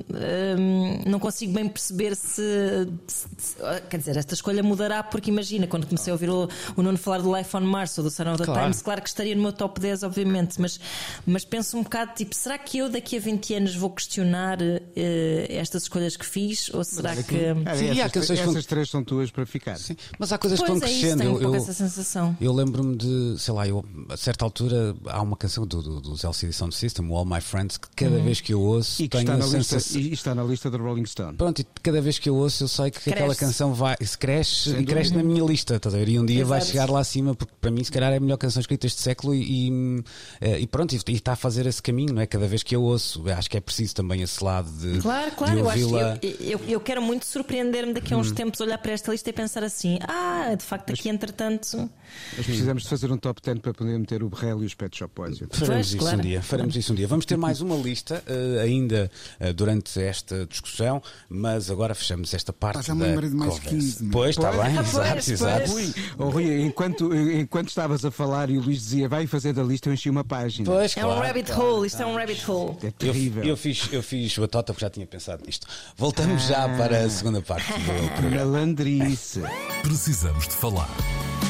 hum, 0.59 1.01
não 1.05 1.19
consigo 1.19 1.53
bem 1.53 1.67
perceber 1.67 2.15
se, 2.15 2.87
se- 3.07 3.27
se- 3.37 3.55
ah, 3.61 3.79
Quer 3.89 3.97
dizer, 3.97 4.17
esta 4.17 4.33
escolha 4.33 4.61
mudará, 4.63 5.03
porque 5.03 5.29
imagina, 5.29 5.67
quando 5.67 5.85
comecei 5.87 6.11
a 6.11 6.13
ouvir 6.13 6.29
o, 6.29 6.47
o 6.75 6.81
Nuno 6.83 6.97
falar 6.97 7.19
do 7.21 7.35
Life 7.35 7.55
on 7.55 7.61
Mars 7.61 7.97
ou 7.97 8.03
do 8.03 8.09
Son 8.11 8.23
of 8.29 8.37
the 8.37 8.45
Claro. 8.45 8.61
Times, 8.61 8.81
claro 8.81 9.01
que 9.01 9.09
estaria 9.09 9.35
no 9.35 9.41
meu 9.41 9.53
top 9.53 9.79
10, 9.79 10.03
obviamente, 10.03 10.59
mas, 10.59 10.79
mas 11.25 11.43
penso 11.45 11.77
um 11.77 11.83
bocado, 11.83 12.13
tipo, 12.15 12.33
será 12.35 12.57
que 12.57 12.77
eu 12.77 12.89
daqui 12.89 13.17
a 13.17 13.19
20 13.19 13.53
anos 13.55 13.75
vou 13.75 13.89
questionar 13.89 14.57
eh, 14.61 15.47
estas 15.49 15.83
escolhas 15.83 16.15
que 16.17 16.25
fiz? 16.25 16.69
Ou 16.73 16.83
será 16.83 17.15
que. 17.15 17.35
Ah, 17.65 17.75
Sim, 17.75 17.85
e 17.85 18.01
há 18.01 18.05
essas, 18.05 18.11
canções 18.11 18.39
que 18.41 18.49
essas 18.49 18.65
três 18.65 18.89
são 18.89 19.03
tuas 19.03 19.31
para 19.31 19.45
ficar. 19.45 19.77
Sim, 19.77 19.95
mas 20.17 20.31
há 20.31 20.37
coisas 20.37 20.59
que 20.59 20.65
Pois 20.67 20.79
vão 20.79 20.87
é 20.87 20.91
isso, 20.91 20.99
crescendo. 21.01 21.23
um 21.23 21.25
Eu- 21.25 21.31
pouco 21.39 21.55
eu- 21.55 21.61
essa 21.61 21.73
sensação. 21.73 22.37
Eu 22.39 22.53
lembro-me 22.53 22.95
de, 22.95 23.35
sei 23.39 23.53
lá, 23.53 23.67
eu, 23.67 23.83
a 24.09 24.17
certa 24.17 24.45
altura 24.45 24.95
há 25.07 25.21
uma 25.21 25.35
canção 25.37 25.65
do, 25.65 25.81
do, 25.81 26.01
dos 26.01 26.23
LCD 26.23 26.53
Sound 26.53 26.75
System, 26.75 27.09
o 27.09 27.15
All 27.15 27.25
My 27.25 27.41
Friends, 27.41 27.77
que 27.77 27.87
cada 27.95 28.17
vez 28.19 28.41
que 28.41 28.53
eu 28.53 28.61
ouço 28.61 29.01
E 29.01 29.07
que 29.07 29.17
tenho 29.17 29.21
está 29.21 29.33
a 29.33 29.37
na, 29.37 29.45
lista, 29.45 29.79
sensação. 29.79 30.01
e 30.01 30.13
está 30.13 30.35
na 30.35 30.43
lista 30.47 30.69
do 30.69 30.77
Rolling 30.77 31.05
Stone. 31.05 31.37
Pronto, 31.37 31.59
e 31.61 31.65
cada 31.83 32.01
vez 32.01 32.17
que 32.19 32.29
eu 32.29 32.35
ouço, 32.35 32.63
eu 32.63 32.67
sei 32.67 32.89
que 32.91 32.99
Cresce. 32.99 33.09
aquela 33.11 33.35
canção 33.35 33.73
vai, 33.73 33.95
se 34.01 34.17
cresce 34.17 34.71
Sem 34.71 34.81
e 34.81 34.85
cresce 34.85 35.13
na 35.13 35.23
minha 35.23 35.43
lista, 35.43 35.75
estás 35.75 35.93
a 35.93 35.97
ver? 35.97 36.09
E 36.09 36.19
um 36.19 36.25
dia 36.25 36.43
vai 36.45 36.57
Exato. 36.59 36.71
chegar 36.71 36.89
lá 36.89 36.99
acima, 36.99 37.35
porque 37.35 37.53
para 37.59 37.71
mim, 37.71 37.83
se 37.83 37.91
calhar, 37.91 38.11
é 38.13 38.17
a 38.17 38.19
melhor 38.19 38.37
canção 38.37 38.59
escrita 38.59 38.87
este 38.87 39.01
século 39.01 39.33
e, 39.35 39.67
e, 39.69 40.03
eh, 40.41 40.59
e 40.61 40.67
pronto, 40.67 40.93
e, 40.93 40.99
e 41.07 41.11
está 41.13 41.33
a 41.33 41.35
fazer 41.35 41.65
esse 41.65 41.81
caminho, 41.81 42.13
não 42.13 42.21
é? 42.21 42.25
Cada 42.25 42.47
vez 42.47 42.63
que 42.63 42.75
eu 42.75 42.81
ouço, 42.83 43.23
acho 43.29 43.49
que 43.49 43.57
é 43.57 43.61
preciso 43.61 43.95
também 43.95 44.21
esse 44.21 44.43
lado 44.43 44.69
de. 44.71 44.99
Claro, 45.01 45.31
claro, 45.31 45.53
de 45.55 45.59
eu 45.59 45.69
acho 45.69 45.97
eu, 46.21 46.39
eu, 46.39 46.59
eu 46.67 46.79
quero 46.79 47.01
muito 47.01 47.25
surpreender-me 47.25 47.93
daqui 47.93 48.13
a 48.13 48.17
Hum. 48.17 48.21
uns 48.21 48.31
tempos, 48.31 48.59
olhar 48.61 48.77
para 48.77 48.91
esta 48.93 49.11
lista 49.11 49.29
e 49.29 49.33
pensar 49.33 49.63
assim: 49.63 49.99
ah, 50.07 50.53
de 50.57 50.63
facto, 50.63 50.91
aqui 50.91 51.09
entretanto. 51.09 51.89
Mas 52.35 52.45
precisamos 52.45 52.83
de 52.83 52.89
fazer 52.89 53.11
um 53.11 53.17
top 53.17 53.41
10 53.41 53.59
para 53.59 53.73
poder 53.73 53.97
meter 53.99 54.23
o 54.23 54.29
Berrel 54.29 54.63
e 54.63 54.65
os 54.65 54.73
Pet 54.73 54.97
Shop 54.97 55.11
Boys. 55.15 55.37
Faremos 55.39 55.67
Pois, 55.67 55.87
isso 55.87 55.97
claro. 55.97 56.17
um 56.17 56.21
dia, 56.21 56.41
faremos 56.41 56.75
isso 56.75 56.93
um 56.93 56.95
dia. 56.95 57.07
Vamos 57.07 57.25
ter 57.25 57.37
mais 57.37 57.61
uma 57.61 57.75
lista 57.75 58.23
eh, 58.25 58.61
ainda 58.63 59.11
eh, 59.39 59.53
durante 59.53 59.91
esta 60.27 60.45
discussão, 60.45 61.01
mas 61.29 61.71
agora 61.71 61.95
fechamos 61.95 62.33
esta 62.33 62.51
parte 62.51 62.79
Ah, 62.79 62.81
já 62.81 62.93
me 62.93 63.01
da 63.01 63.07
lembrei 63.07 63.29
de 63.29 63.35
mais 63.35 63.53
conversa. 63.53 63.69
15, 63.75 64.03
não 64.03 64.09
é? 64.09 64.11
Pois, 64.11 64.29
está 64.37 64.51
bem, 64.51 64.75
Pois, 64.75 64.87
exato, 64.87 65.09
pois. 65.13 65.29
exato. 65.29 65.71
Rui, 65.71 65.93
oh, 66.17 66.29
Rui, 66.29 66.61
enquanto, 66.63 67.15
enquanto 67.15 67.69
estavas 67.69 68.03
a 68.03 68.11
falar 68.11 68.49
e 68.49 68.57
o 68.57 68.61
Luís 68.61 68.79
dizia 68.79 69.07
vai 69.07 69.25
fazer 69.25 69.53
da 69.53 69.63
lista, 69.63 69.87
eu 69.89 69.93
enchi 69.93 70.09
uma 70.09 70.23
página. 70.23 70.65
Pois, 70.69 70.95
É 70.97 70.99
um 71.05 71.09
claro, 71.09 71.21
rabbit 71.25 71.51
claro. 71.51 71.75
hole, 71.75 71.87
isto 71.87 72.01
é 72.01 72.05
um 72.05 72.15
rabbit 72.15 72.51
hole. 72.51 72.77
É 72.83 72.87
Eu, 72.87 72.91
terrível. 72.91 73.43
eu 73.43 73.57
fiz, 73.57 73.87
eu 73.91 74.03
fiz 74.03 74.37
batota 74.37 74.73
porque 74.73 74.85
já 74.85 74.89
tinha 74.89 75.07
pensado 75.07 75.43
nisto. 75.45 75.65
Voltamos 75.95 76.43
já 76.47 76.65
Ah. 76.65 76.69
para 76.77 77.05
a 77.05 77.09
segunda 77.09 77.41
parte 77.41 77.71
do 77.71 78.09
programa. 78.19 78.45
Malandrice. 78.51 79.41
Precisamos 79.81 80.47
de 80.47 80.53
falar 80.55 80.89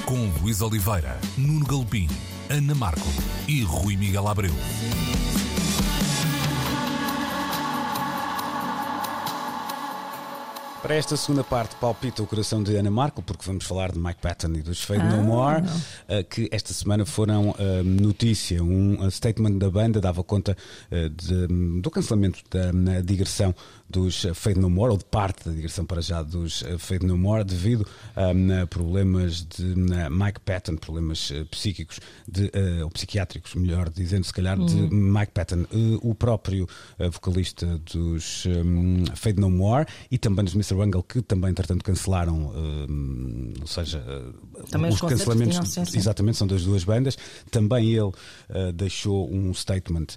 com 0.06 0.30
Luís 0.42 0.62
Oliveira, 0.62 1.20
Nuno 1.38 1.66
Galpim, 1.66 2.08
Ana 2.50 2.76
Marco 2.76 3.08
e 3.48 3.64
Rui 3.64 3.96
Miguel 3.98 4.28
Abreu. 4.28 4.54
Para 10.88 10.96
esta 10.96 11.18
segunda 11.18 11.44
parte, 11.44 11.76
palpita 11.82 12.24
o 12.24 12.26
coração 12.26 12.64
de 12.64 12.74
Ana 12.78 12.90
Marco, 12.90 13.22
porque 13.22 13.44
vamos 13.46 13.66
falar 13.66 13.92
de 13.92 14.00
Mike 14.00 14.22
Patton 14.22 14.54
e 14.54 14.62
dos 14.62 14.82
Fade 14.82 15.02
Ah, 15.02 15.18
No 15.18 15.22
More, 15.22 15.62
eh, 16.08 16.24
que 16.24 16.48
esta 16.50 16.72
semana 16.74 17.06
foram 17.06 17.54
eh, 17.60 17.84
notícia. 17.84 18.64
Um 18.64 19.06
eh, 19.06 19.12
statement 19.12 19.58
da 19.58 19.70
banda 19.70 20.00
dava 20.00 20.24
conta 20.24 20.56
de- 20.90 21.82
do 21.82 21.92
cancelamento 21.92 22.40
da 22.50 23.02
digressão 23.02 23.54
dos 23.90 24.26
eh, 24.26 24.34
Fade 24.34 24.60
No 24.60 24.70
More, 24.70 24.92
ou 24.92 24.98
de 24.98 25.06
parte 25.06 25.46
da 25.46 25.52
digressão 25.52 25.86
para 25.86 26.02
já 26.02 26.22
dos 26.22 26.64
eh, 26.64 26.78
Fade 26.78 27.06
No 27.06 27.18
More, 27.18 27.44
devido 27.44 27.88
eh, 28.16 28.62
a 28.62 28.68
problemas 28.68 29.46
de 29.46 29.74
eh, 29.94 30.10
Mike 30.10 30.42
Patton, 30.42 30.76
problemas 30.76 31.32
eh, 31.32 31.44
psíquicos, 31.46 32.00
de, 32.28 32.52
ou 32.84 32.90
psiquiátricos, 32.90 33.56
melhor 33.56 33.90
dizendo, 33.90 34.26
se 34.26 34.34
calhar, 34.34 34.58
de 34.58 34.76
Mike 34.76 35.32
Patton, 35.32 35.66
o 36.02 36.14
próprio 36.14 36.68
vocalista 37.12 37.80
dos 37.92 38.46
Fade 39.16 39.40
No 39.40 39.50
More 39.50 39.86
e 40.12 40.18
também 40.18 40.44
dos 40.44 40.54
Mr. 40.54 40.76
Bungle, 40.76 41.04
que 41.04 41.22
também, 41.22 41.52
entretanto, 41.52 41.84
cancelaram, 41.84 42.52
ou 43.60 43.68
seja, 43.68 44.04
Também 44.70 44.92
os 44.92 45.00
sim, 45.00 45.86
sim. 45.86 45.98
Exatamente, 45.98 46.38
são 46.38 46.48
das 46.48 46.64
duas 46.64 46.84
bandas. 46.84 47.18
Também 47.50 47.94
ele 47.94 48.12
deixou 48.74 49.32
um 49.32 49.54
statement 49.54 50.08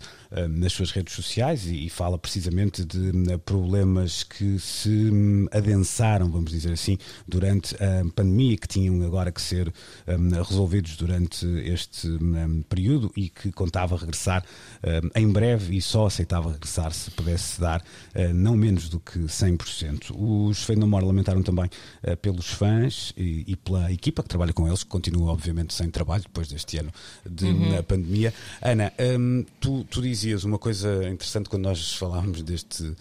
nas 0.49 0.73
suas 0.73 0.90
redes 0.90 1.14
sociais 1.14 1.66
e, 1.66 1.87
e 1.87 1.90
fala 1.90 2.19
precisamente 2.19 2.85
de 2.85 3.33
eh, 3.33 3.38
problemas 3.38 4.23
que 4.23 4.59
se 4.59 4.88
hum, 4.88 5.47
adensaram, 5.51 6.31
vamos 6.31 6.51
dizer 6.51 6.73
assim, 6.73 6.99
durante 7.27 7.75
a 7.77 8.05
pandemia, 8.14 8.57
que 8.57 8.69
tinham 8.69 9.05
agora 9.05 9.33
que 9.33 9.40
ser 9.40 9.73
hum, 10.07 10.31
resolvidos 10.43 10.97
durante 10.97 11.47
este 11.64 12.09
hum, 12.09 12.62
período 12.69 13.12
e 13.16 13.29
que 13.29 13.51
contava 13.53 13.97
regressar 13.97 14.45
hum, 14.85 15.11
em 15.14 15.29
breve 15.29 15.77
e 15.77 15.83
só 15.83 16.07
aceitava 16.07 16.53
regressar 16.53 16.93
se 16.93 17.11
pudesse 17.11 17.61
dar 17.61 17.83
eh, 18.14 18.33
não 18.33 18.57
menos 18.57 18.88
do 18.88 19.01
que 19.01 19.19
100%. 19.19 20.12
Os 20.14 20.62
Fade 20.62 20.79
No 20.79 20.87
More 20.87 21.05
lamentaram 21.05 21.43
também 21.43 21.69
eh, 22.03 22.16
pelos 22.16 22.49
fãs 22.49 23.12
e, 23.16 23.57
pela 23.57 23.93
equipa 23.93 24.23
que 24.23 24.29
trabalha 24.29 24.53
com 24.53 24.66
eles, 24.66 24.83
que 24.83 24.88
continua 24.88 25.33
obviamente 25.33 25.75
sem 25.75 25.90
trabalho 25.90 26.23
depois 26.23 26.49
deste 26.49 26.79
ano 26.79 26.90
de 27.29 27.49
eh, 27.75 27.83
pandemia. 27.83 28.33
Ana, 28.62 28.93
hum, 29.19 29.45
tu, 29.59 29.85
tu 29.85 30.01
dizias 30.20 30.44
uma 30.44 30.59
coisa 30.59 31.09
interessante 31.09 31.48
quando 31.48 31.64
nós 31.64 31.94
falávamos 31.94 32.42
deste, 32.42 32.94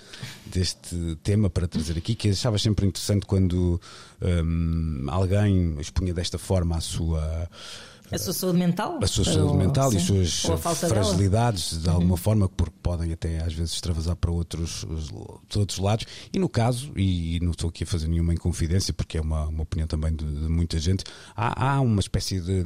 deste 0.45 1.17
tema 1.21 1.49
para 1.49 1.67
trazer 1.67 1.97
aqui, 1.97 2.15
que 2.15 2.29
achavas 2.29 2.61
sempre 2.61 2.85
interessante 2.85 3.25
quando 3.25 3.79
hum, 4.21 5.05
alguém 5.09 5.75
expunha 5.79 6.13
desta 6.13 6.37
forma 6.37 6.77
a 6.77 6.81
sua 6.81 7.49
A 8.11 8.17
sua 8.17 8.33
saúde 8.33 8.57
mental? 8.59 8.99
a 9.01 9.07
sua 9.07 9.25
Ou- 9.27 9.33
saúde 9.33 9.57
mental 9.57 9.93
e 9.93 9.97
as 9.97 10.01
sim. 10.03 10.07
suas 10.07 10.45
Ou 10.45 10.57
falta 10.57 10.87
dela. 10.87 10.99
Uhum. 10.99 11.05
fragilidades 11.09 11.81
de 11.81 11.89
alguma 11.89 12.17
forma, 12.17 12.49
porque 12.49 12.75
podem 12.81 13.11
até 13.13 13.39
às 13.39 13.53
vezes 13.53 13.73
extravasar 13.73 14.15
para 14.15 14.31
outros, 14.31 14.83
os- 14.83 15.09
os 15.49 15.55
outros 15.57 15.77
lados. 15.79 16.05
E 16.33 16.39
no 16.39 16.49
caso, 16.49 16.91
e 16.95 17.39
não 17.41 17.51
estou 17.51 17.69
aqui 17.69 17.83
a 17.83 17.87
fazer 17.87 18.07
nenhuma 18.07 18.33
inconfidência, 18.33 18.93
porque 18.93 19.17
é 19.17 19.21
uma, 19.21 19.45
uma 19.47 19.63
opinião 19.63 19.87
também 19.87 20.13
de, 20.15 20.25
de 20.25 20.47
muita 20.49 20.77
gente, 20.79 21.03
há, 21.35 21.73
há 21.75 21.81
uma 21.81 21.99
espécie 21.99 22.39
de, 22.39 22.63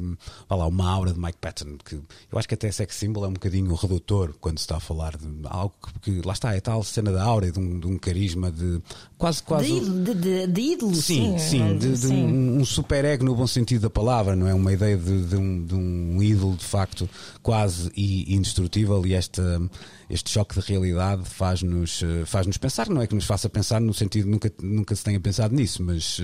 vá 0.48 0.56
lá, 0.56 0.66
uma 0.66 0.88
aura 0.90 1.12
de 1.12 1.18
Mike 1.20 1.38
Patton, 1.40 1.76
que 1.84 1.94
eu 1.96 2.38
acho 2.38 2.48
que 2.48 2.54
até 2.54 2.70
sex 2.72 2.94
symbol 2.96 3.24
é 3.24 3.28
um 3.28 3.32
bocadinho 3.34 3.74
redutor 3.74 4.34
quando 4.40 4.58
se 4.58 4.64
está 4.64 4.76
a 4.76 4.80
falar 4.80 5.16
de 5.16 5.26
algo 5.44 5.74
que, 6.00 6.20
lá 6.24 6.32
está, 6.32 6.54
é 6.54 6.60
tal 6.60 6.82
cena 6.82 7.12
da 7.12 7.22
aura, 7.22 7.46
e 7.48 7.52
de 7.52 7.58
um, 7.58 7.78
de 7.78 7.86
um 7.86 7.98
carisma 7.98 8.50
de 8.50 8.80
quase, 9.18 9.42
quase. 9.42 9.66
De, 9.66 9.72
ídolo- 9.76 10.04
de, 10.04 10.14
de, 10.14 10.46
de 10.46 10.60
ídolo, 10.60 10.94
Sim, 10.94 11.38
sim. 11.38 11.58
sim, 11.58 11.78
de, 11.78 11.90
de 11.90 11.96
sim. 11.98 12.24
um, 12.24 12.60
um 12.60 12.64
super 12.64 13.04
ego 13.04 13.24
no 13.24 13.34
bom 13.34 13.46
sentido 13.46 13.82
da 13.82 13.90
palavra, 13.90 14.34
não 14.34 14.46
é? 14.48 14.54
Uma 14.54 14.72
ideia 14.72 14.96
de, 14.96 15.26
de 15.34 15.40
um, 15.40 15.64
de 15.64 15.74
um 15.74 16.22
ídolo 16.22 16.56
de 16.56 16.64
facto 16.64 17.08
quase 17.42 17.90
indestrutível 17.96 19.04
e 19.06 19.14
este 19.14 20.30
choque 20.30 20.60
de 20.60 20.66
realidade 20.66 21.24
faz-nos 21.24 22.02
eh, 22.02 22.24
faz-nos 22.26 22.56
pensar, 22.56 22.88
não 22.88 23.02
é 23.02 23.06
que 23.06 23.14
nos 23.14 23.24
faça 23.24 23.48
pensar 23.48 23.80
no 23.80 23.94
sentido 23.94 24.28
nunca, 24.28 24.52
nunca 24.62 24.94
se 24.94 25.02
tenha 25.02 25.18
pensado 25.18 25.54
nisso, 25.54 25.82
mas 25.82 26.20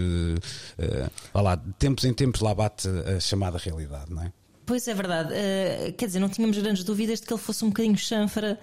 eh, 0.79 1.11
vá 1.33 1.41
lá, 1.41 1.55
de 1.57 1.73
tempos 1.75 2.05
em 2.05 2.13
tempos 2.13 2.41
lá 2.41 2.55
bate 2.55 2.89
a 2.89 3.21
chamada 3.21 3.59
realidade, 3.59 4.13
não 4.13 4.23
é? 4.23 4.33
Pois 4.71 4.87
é 4.87 4.95
verdade. 4.95 5.33
Uh, 5.33 5.93
quer 5.95 6.07
dizer, 6.07 6.21
não 6.21 6.29
tínhamos 6.29 6.57
grandes 6.57 6.85
dúvidas 6.85 7.21
de 7.21 7.27
que 7.27 7.33
ele 7.33 7.41
fosse 7.41 7.65
um 7.65 7.71
bocadinho 7.71 7.97
chanfra 7.99 8.57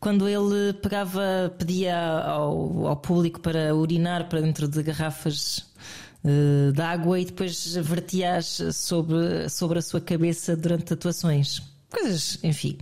quando 0.00 0.26
ele 0.26 0.72
pegava, 0.72 1.54
pedia 1.58 1.94
ao, 1.98 2.86
ao 2.86 2.96
público 2.96 3.38
para 3.38 3.74
urinar 3.74 4.30
para 4.30 4.40
dentro 4.40 4.66
de 4.66 4.82
garrafas 4.82 5.70
uh, 6.24 6.72
de 6.72 6.82
água 6.82 7.20
e 7.20 7.24
depois 7.24 7.74
vertia-as 7.76 8.62
sobre, 8.72 9.48
sobre 9.48 9.78
a 9.78 9.82
sua 9.82 10.00
cabeça 10.00 10.56
durante 10.56 10.92
atuações 10.92 11.72
coisas, 11.92 12.38
enfim. 12.42 12.78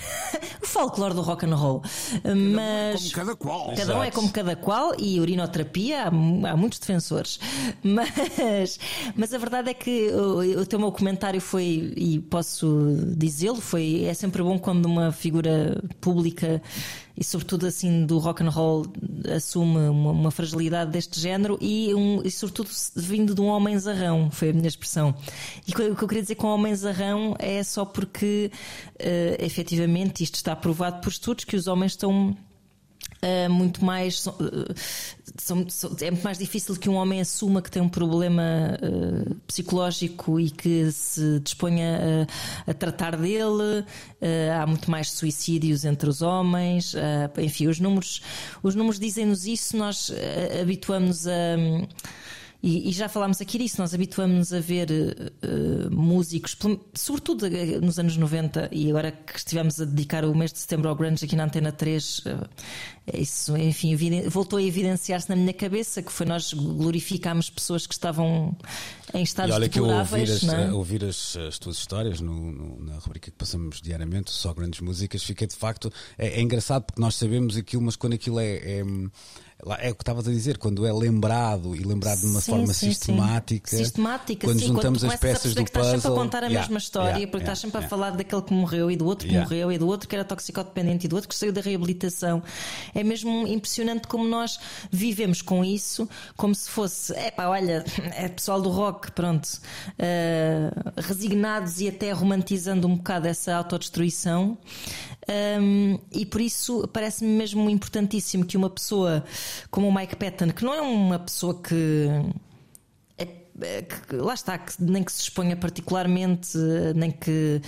o 0.62 0.66
folclore 0.66 1.14
do 1.14 1.22
rock 1.22 1.46
and 1.46 1.54
roll. 1.54 1.82
Mas. 2.24 3.00
Como 3.00 3.14
cada 3.14 3.36
qual. 3.36 3.66
Cada 3.68 3.82
Exato. 3.82 3.98
um 3.98 4.02
é 4.04 4.10
como 4.10 4.30
cada 4.30 4.56
qual 4.56 4.92
e 4.98 5.20
urinoterapia 5.20 6.04
há, 6.04 6.08
há 6.08 6.56
muitos 6.56 6.78
defensores. 6.78 7.38
Mas, 7.82 8.78
mas 9.14 9.32
a 9.32 9.38
verdade 9.38 9.70
é 9.70 9.74
que 9.74 10.10
o, 10.10 10.60
o 10.60 10.66
teu 10.66 10.78
meu 10.78 10.90
comentário 10.90 11.40
foi, 11.40 11.92
e 11.96 12.18
posso 12.18 12.96
dizê-lo, 13.16 13.60
foi 13.60 14.04
é 14.04 14.14
sempre 14.14 14.42
bom 14.42 14.58
quando 14.58 14.86
uma 14.86 15.12
figura 15.12 15.82
pública 16.00 16.60
e 17.20 17.24
sobretudo 17.24 17.66
assim 17.66 18.06
do 18.06 18.16
rock 18.16 18.42
and 18.42 18.48
roll 18.48 18.86
assume 19.36 19.76
uma, 19.90 20.10
uma 20.10 20.30
fragilidade 20.30 20.90
deste 20.90 21.20
género 21.20 21.58
e, 21.60 21.94
um, 21.94 22.22
e 22.24 22.30
sobretudo 22.30 22.70
vindo 22.96 23.34
de 23.34 23.42
um 23.42 23.46
homem 23.46 23.78
zarrão, 23.78 24.30
foi 24.30 24.48
a 24.48 24.52
minha 24.54 24.66
expressão. 24.66 25.14
E 25.68 25.72
o 25.72 25.94
que 25.94 26.02
eu 26.02 26.08
queria 26.08 26.22
dizer 26.22 26.36
com 26.36 26.46
homem 26.46 26.74
zarrão 26.74 27.36
é 27.38 27.62
só 27.62 27.84
porque 27.84 28.50
uh, 28.94 29.44
efetivamente 29.44 30.24
isto 30.24 30.36
está 30.36 30.56
provado 30.56 31.02
por 31.02 31.10
estudos 31.10 31.44
que 31.44 31.56
os 31.56 31.66
homens 31.66 31.92
estão 31.92 32.34
Uh, 33.22 33.52
muito 33.52 33.84
mais 33.84 34.26
uh, 34.26 34.32
são, 35.36 35.68
são, 35.68 35.94
é 36.00 36.10
muito 36.10 36.24
mais 36.24 36.38
difícil 36.38 36.74
que 36.76 36.88
um 36.88 36.94
homem 36.94 37.20
assuma 37.20 37.60
que 37.60 37.70
tem 37.70 37.82
um 37.82 37.88
problema 37.88 38.78
uh, 38.80 39.34
psicológico 39.46 40.40
e 40.40 40.50
que 40.50 40.90
se 40.90 41.38
disponha 41.40 42.26
a, 42.66 42.70
a 42.70 42.74
tratar 42.74 43.18
dele. 43.18 43.84
há 44.58 44.66
muito 44.66 44.90
mais 44.90 45.10
suicídios 45.10 45.84
entre 45.84 46.08
os 46.08 46.22
homens. 46.22 46.94
enfim, 47.38 47.68
os 47.68 47.78
números, 47.78 48.22
os 48.62 48.74
números 48.74 48.98
dizem-nos 48.98 49.46
isso. 49.46 49.76
Nós 49.76 50.10
habituamos 50.60 51.26
a 51.26 51.56
e, 52.62 52.90
e, 52.90 52.92
já 52.92 53.08
falámos 53.08 53.40
aqui 53.40 53.58
disso, 53.58 53.80
nós 53.80 53.94
habituamos-nos 53.94 54.52
a 54.52 54.60
ver 54.60 54.90
uh, 54.90 55.90
músicos, 55.94 56.56
sobretudo 56.94 57.46
eh, 57.46 57.80
nos 57.80 57.98
anos 57.98 58.16
90, 58.18 58.68
e 58.70 58.90
agora 58.90 59.12
que 59.12 59.38
estivemos 59.38 59.80
a 59.80 59.84
dedicar 59.86 60.26
o 60.26 60.34
mês 60.34 60.52
de 60.52 60.58
setembro 60.58 60.88
ao 60.88 60.94
Grunge 60.94 61.24
aqui 61.24 61.34
na 61.34 61.44
Antena 61.44 61.72
3, 61.72 62.18
uh, 62.18 62.48
isso, 63.14 63.56
enfim, 63.56 63.96
voltou 64.28 64.58
a 64.58 64.62
evidenciar-se 64.62 65.28
na 65.30 65.36
minha 65.36 65.54
cabeça 65.54 66.02
que 66.02 66.12
foi 66.12 66.26
nós 66.26 66.52
glorificámos 66.52 67.48
pessoas 67.48 67.86
que 67.86 67.94
estavam 67.94 68.54
em 69.14 69.22
estados 69.22 69.50
e 69.50 69.54
olha 69.54 69.68
que 69.68 69.78
eu 69.80 69.86
ouvir, 69.86 70.30
as, 70.30 70.44
é? 70.44 70.72
ouvir 70.72 71.04
as, 71.04 71.36
as, 71.36 71.58
tuas 71.58 71.78
histórias 71.78 72.20
no, 72.20 72.52
no, 72.52 72.84
na 72.84 72.98
rubrica 72.98 73.30
que 73.30 73.36
passamos 73.36 73.80
diariamente, 73.80 74.30
só 74.30 74.52
grandes 74.52 74.80
músicas, 74.80 75.22
fiquei 75.22 75.46
de 75.46 75.56
facto. 75.56 75.90
É, 76.18 76.28
é 76.28 76.40
engraçado 76.42 76.84
porque 76.84 77.00
nós 77.00 77.14
sabemos 77.14 77.56
aquilo, 77.56 77.82
mas 77.82 77.96
quando 77.96 78.12
aquilo 78.12 78.38
é, 78.38 78.56
é 78.56 78.84
é 79.78 79.90
o 79.90 79.94
que 79.94 80.02
estavas 80.02 80.26
a 80.26 80.30
dizer, 80.30 80.58
quando 80.58 80.86
é 80.86 80.92
lembrado 80.92 81.74
e 81.76 81.80
lembrado 81.80 82.20
de 82.20 82.26
uma 82.26 82.40
sim, 82.40 82.52
forma 82.52 82.72
sim, 82.72 82.88
sistemática, 82.88 83.70
sim. 83.70 83.78
sistemática, 83.78 84.46
quando 84.46 84.60
sim, 84.60 84.66
juntamos 84.66 85.02
quando 85.02 85.12
as 85.12 85.20
peças 85.20 85.54
do 85.54 85.64
que 85.64 85.70
puzzle, 85.70 85.86
estás 85.86 86.02
sempre 86.02 86.18
a 86.18 86.22
contar 86.22 86.38
a 86.38 86.46
yeah, 86.46 86.60
mesma 86.60 86.78
história, 86.78 87.08
yeah, 87.10 87.26
porque 87.26 87.44
yeah, 87.44 87.52
estás 87.52 87.58
sempre 87.58 87.84
a 87.84 87.88
falar 87.88 88.10
daquele 88.10 88.42
que 88.42 88.52
morreu 88.52 88.90
e 88.90 88.96
do 88.96 89.06
outro 89.06 89.28
que 89.28 89.38
morreu 89.38 89.70
e 89.70 89.78
do 89.78 89.86
outro 89.86 90.08
que 90.08 90.14
era 90.14 90.24
toxicodependente 90.24 91.06
e 91.06 91.08
do 91.08 91.16
outro 91.16 91.28
que 91.28 91.34
saiu 91.34 91.52
da 91.52 91.60
reabilitação. 91.60 92.42
É 92.94 93.02
mesmo 93.02 93.46
impressionante 93.46 94.06
como 94.08 94.26
nós 94.26 94.58
vivemos 94.90 95.42
com 95.42 95.64
isso, 95.64 96.08
como 96.36 96.54
se 96.54 96.70
fosse, 96.70 97.14
é 97.14 97.30
pá, 97.30 97.48
olha, 97.48 97.84
é 98.16 98.28
pessoal 98.28 98.60
do 98.60 98.70
rock, 98.70 99.12
pronto, 99.12 99.46
uh, 99.46 101.00
resignados 101.02 101.80
e 101.80 101.88
até 101.88 102.12
romantizando 102.12 102.86
um 102.86 102.96
bocado 102.96 103.26
essa 103.26 103.54
autodestruição. 103.54 104.56
Um, 105.28 105.98
e 106.10 106.24
por 106.24 106.40
isso 106.40 106.88
parece-me 106.92 107.30
mesmo 107.30 107.68
importantíssimo 107.68 108.44
que 108.44 108.56
uma 108.56 108.70
pessoa 108.70 109.22
como 109.70 109.86
o 109.86 109.94
Mike 109.94 110.16
Patton, 110.16 110.48
que 110.50 110.64
não 110.64 110.74
é 110.74 110.80
uma 110.80 111.18
pessoa 111.18 111.54
que 111.54 111.70
que, 111.70 112.08
lá 114.12 114.34
está, 114.34 114.58
que 114.58 114.72
nem 114.82 115.02
que 115.02 115.12
se 115.12 115.22
exponha 115.22 115.56
particularmente, 115.56 116.56
nem 116.94 117.10
que 117.10 117.60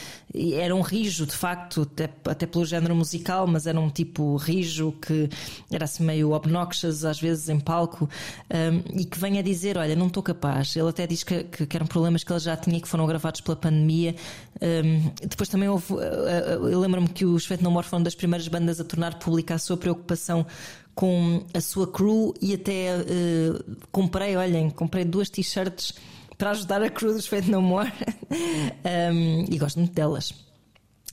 era 0.55 0.75
um 0.75 0.81
rijo, 0.81 1.27
de 1.27 1.33
facto, 1.33 1.83
até, 1.83 2.09
até 2.25 2.47
pelo 2.47 2.65
género 2.65 2.95
musical, 2.95 3.47
mas 3.47 3.67
era 3.67 3.79
um 3.79 3.91
tipo 3.91 4.37
rijo 4.37 4.93
que 4.93 5.29
era 5.71 5.85
assim 5.85 6.05
meio 6.05 6.33
obnoxious 6.33 7.05
às 7.05 7.21
vezes 7.21 7.49
em 7.49 7.61
palco 7.61 8.09
um, 8.51 8.99
e 9.01 9.05
que 9.05 9.19
vem 9.19 9.39
a 9.39 9.43
dizer: 9.43 9.77
Olha, 9.77 9.95
não 9.95 10.07
estou 10.07 10.23
capaz. 10.23 10.75
Ele 10.77 10.89
até 10.89 11.07
diz 11.07 11.23
que, 11.23 11.45
que, 11.45 11.77
eram 11.77 11.87
problemas 11.87 12.25
que 12.25 12.33
ele 12.33 12.41
já 12.41 12.57
tinha 12.57 12.81
que 12.81 12.89
foram 12.89 13.07
gravados 13.07 13.41
pela 13.41 13.57
pandemia. 13.57 14.15
Um, 14.61 15.11
depois 15.27 15.49
também 15.49 15.69
houve. 15.69 15.93
Uh, 15.93 16.69
eu 16.69 16.81
lembro-me 16.81 17.09
que 17.09 17.25
os 17.25 17.47
Fate 17.47 17.63
No 17.63 17.71
More 17.71 17.87
foram 17.87 18.03
das 18.03 18.15
primeiras 18.15 18.47
bandas 18.49 18.81
a 18.81 18.85
tornar 18.85 19.19
pública 19.19 19.55
a 19.55 19.59
sua 19.59 19.77
preocupação 19.77 20.47
com 20.95 21.45
a 21.55 21.61
sua 21.61 21.91
crew 21.91 22.35
e 22.41 22.55
até 22.55 22.97
uh, 22.97 23.77
comprei, 23.91 24.37
olhem, 24.37 24.71
comprei 24.71 25.05
duas 25.05 25.31
t-shirts 25.31 25.95
para 26.37 26.51
ajudar 26.51 26.83
a 26.83 26.91
crew 26.91 27.13
dos 27.13 27.27
Fate 27.27 27.51
No 27.51 27.63
More 27.63 27.91
um, 29.13 29.45
e 29.49 29.59
gosto 29.59 29.79
muito 29.79 29.95
delas. 29.95 30.35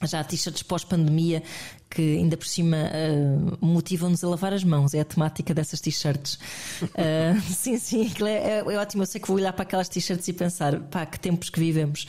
Já 0.04 0.24
t-shirts 0.24 0.64
pós-pandemia 0.64 1.44
que 1.90 2.18
ainda 2.18 2.38
por 2.38 2.46
cima 2.46 2.78
uh, 2.78 3.66
motivam-nos 3.66 4.24
a 4.24 4.30
lavar 4.30 4.54
as 4.54 4.64
mãos, 4.64 4.94
é 4.94 5.00
a 5.00 5.06
temática 5.06 5.54
dessas 5.54 5.82
t-shirts. 5.82 6.36
Uh, 6.84 7.42
sim, 7.50 7.78
sim, 7.78 8.12
é, 8.22 8.32
é, 8.32 8.60
é, 8.60 8.78
ótimo. 8.78 9.02
Eu 9.04 9.08
sei 9.08 9.20
que 9.20 9.28
vou 9.28 9.38
olhar 9.38 9.52
para 9.54 9.64
aquelas 9.64 9.90
t-shirts 9.90 10.28
e 10.28 10.34
pensar, 10.34 10.80
pá, 10.82 11.06
que 11.06 11.20
tempos 11.20 11.50
que 11.50 11.60
vivemos. 11.60 12.08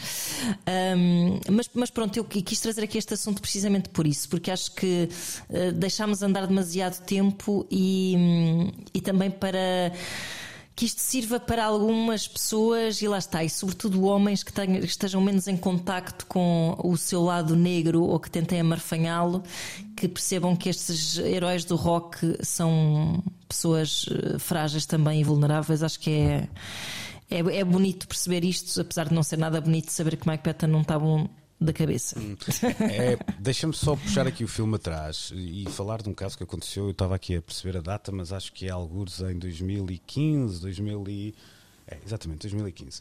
Um, 0.97 1.41
mas, 1.51 1.71
mas 1.73 1.91
pronto, 1.91 2.17
eu 2.17 2.25
quis 2.25 2.61
trazer 2.61 2.83
aqui 2.83 2.99
este 2.99 3.15
assunto 3.15 3.41
precisamente 3.41 3.89
por 3.89 4.07
isso, 4.07 4.29
porque 4.29 4.51
acho 4.51 4.73
que 4.75 5.09
uh, 5.49 5.73
deixámos 5.73 6.23
andar 6.23 6.47
demasiado 6.47 7.03
tempo 7.05 7.67
e, 7.71 8.15
um, 8.17 8.71
e 8.93 9.01
também 9.01 9.31
para 9.31 9.93
que 10.75 10.87
isto 10.87 11.01
sirva 11.01 11.39
para 11.39 11.65
algumas 11.65 12.27
pessoas, 12.27 13.03
e 13.03 13.09
lá 13.09 13.19
está, 13.19 13.45
e 13.45 13.51
sobretudo 13.51 14.05
homens 14.05 14.43
que, 14.43 14.53
tenham, 14.53 14.81
que 14.81 14.87
estejam 14.87 15.21
menos 15.21 15.47
em 15.47 15.57
contacto 15.57 16.27
com 16.27 16.75
o 16.83 16.97
seu 16.97 17.23
lado 17.23 17.55
negro 17.55 18.03
ou 18.03 18.19
que 18.19 18.31
tentem 18.31 18.61
amarfanhá-lo, 18.61 19.43
que 19.97 20.09
percebam 20.09 20.57
que 20.57 20.69
estes 20.69 21.19
heróis 21.19 21.65
do 21.65 21.77
rock 21.77 22.37
são 22.43 23.23
pessoas 23.47 24.07
eh, 24.11 24.39
frágeis 24.39 24.87
também 24.87 25.21
e 25.21 25.25
vulneráveis. 25.25 25.83
Acho 25.83 26.01
que 26.01 26.11
é. 26.11 26.49
É, 27.33 27.39
é 27.39 27.65
bonito 27.65 28.09
perceber 28.09 28.45
isto, 28.45 28.81
apesar 28.81 29.09
de 29.09 29.15
não 29.15 29.23
ser 29.23 29.39
nada 29.39 29.61
bonito 29.61 29.93
saber 29.93 30.17
que 30.17 30.29
Mike 30.29 30.43
Patton 30.43 30.67
não 30.67 30.81
está 30.81 30.99
bom 30.99 31.29
da 31.61 31.73
cabeça. 31.73 32.19
Hum. 32.19 32.37
É, 32.81 33.19
Deixa-me 33.39 33.75
só 33.75 33.95
puxar 33.95 34.27
aqui 34.27 34.43
o 34.43 34.49
filme 34.49 34.77
atrás 34.77 35.31
e 35.35 35.67
falar 35.71 36.01
de 36.03 36.09
um 36.09 36.15
caso 36.15 36.37
que 36.37 36.43
aconteceu. 36.43 36.85
Eu 36.85 36.91
estava 36.93 37.15
aqui 37.15 37.37
a 37.37 37.43
perceber 37.43 37.77
a 37.79 37.81
data, 37.83 38.11
mas 38.11 38.33
acho 38.33 38.53
que 38.53 38.67
é 38.67 38.71
alguns 38.71 39.21
em 39.21 39.39
2015, 39.39 40.61
2000 40.61 41.05
e... 41.09 41.35
É, 41.87 41.99
exatamente, 42.07 42.43
2015. 42.43 43.01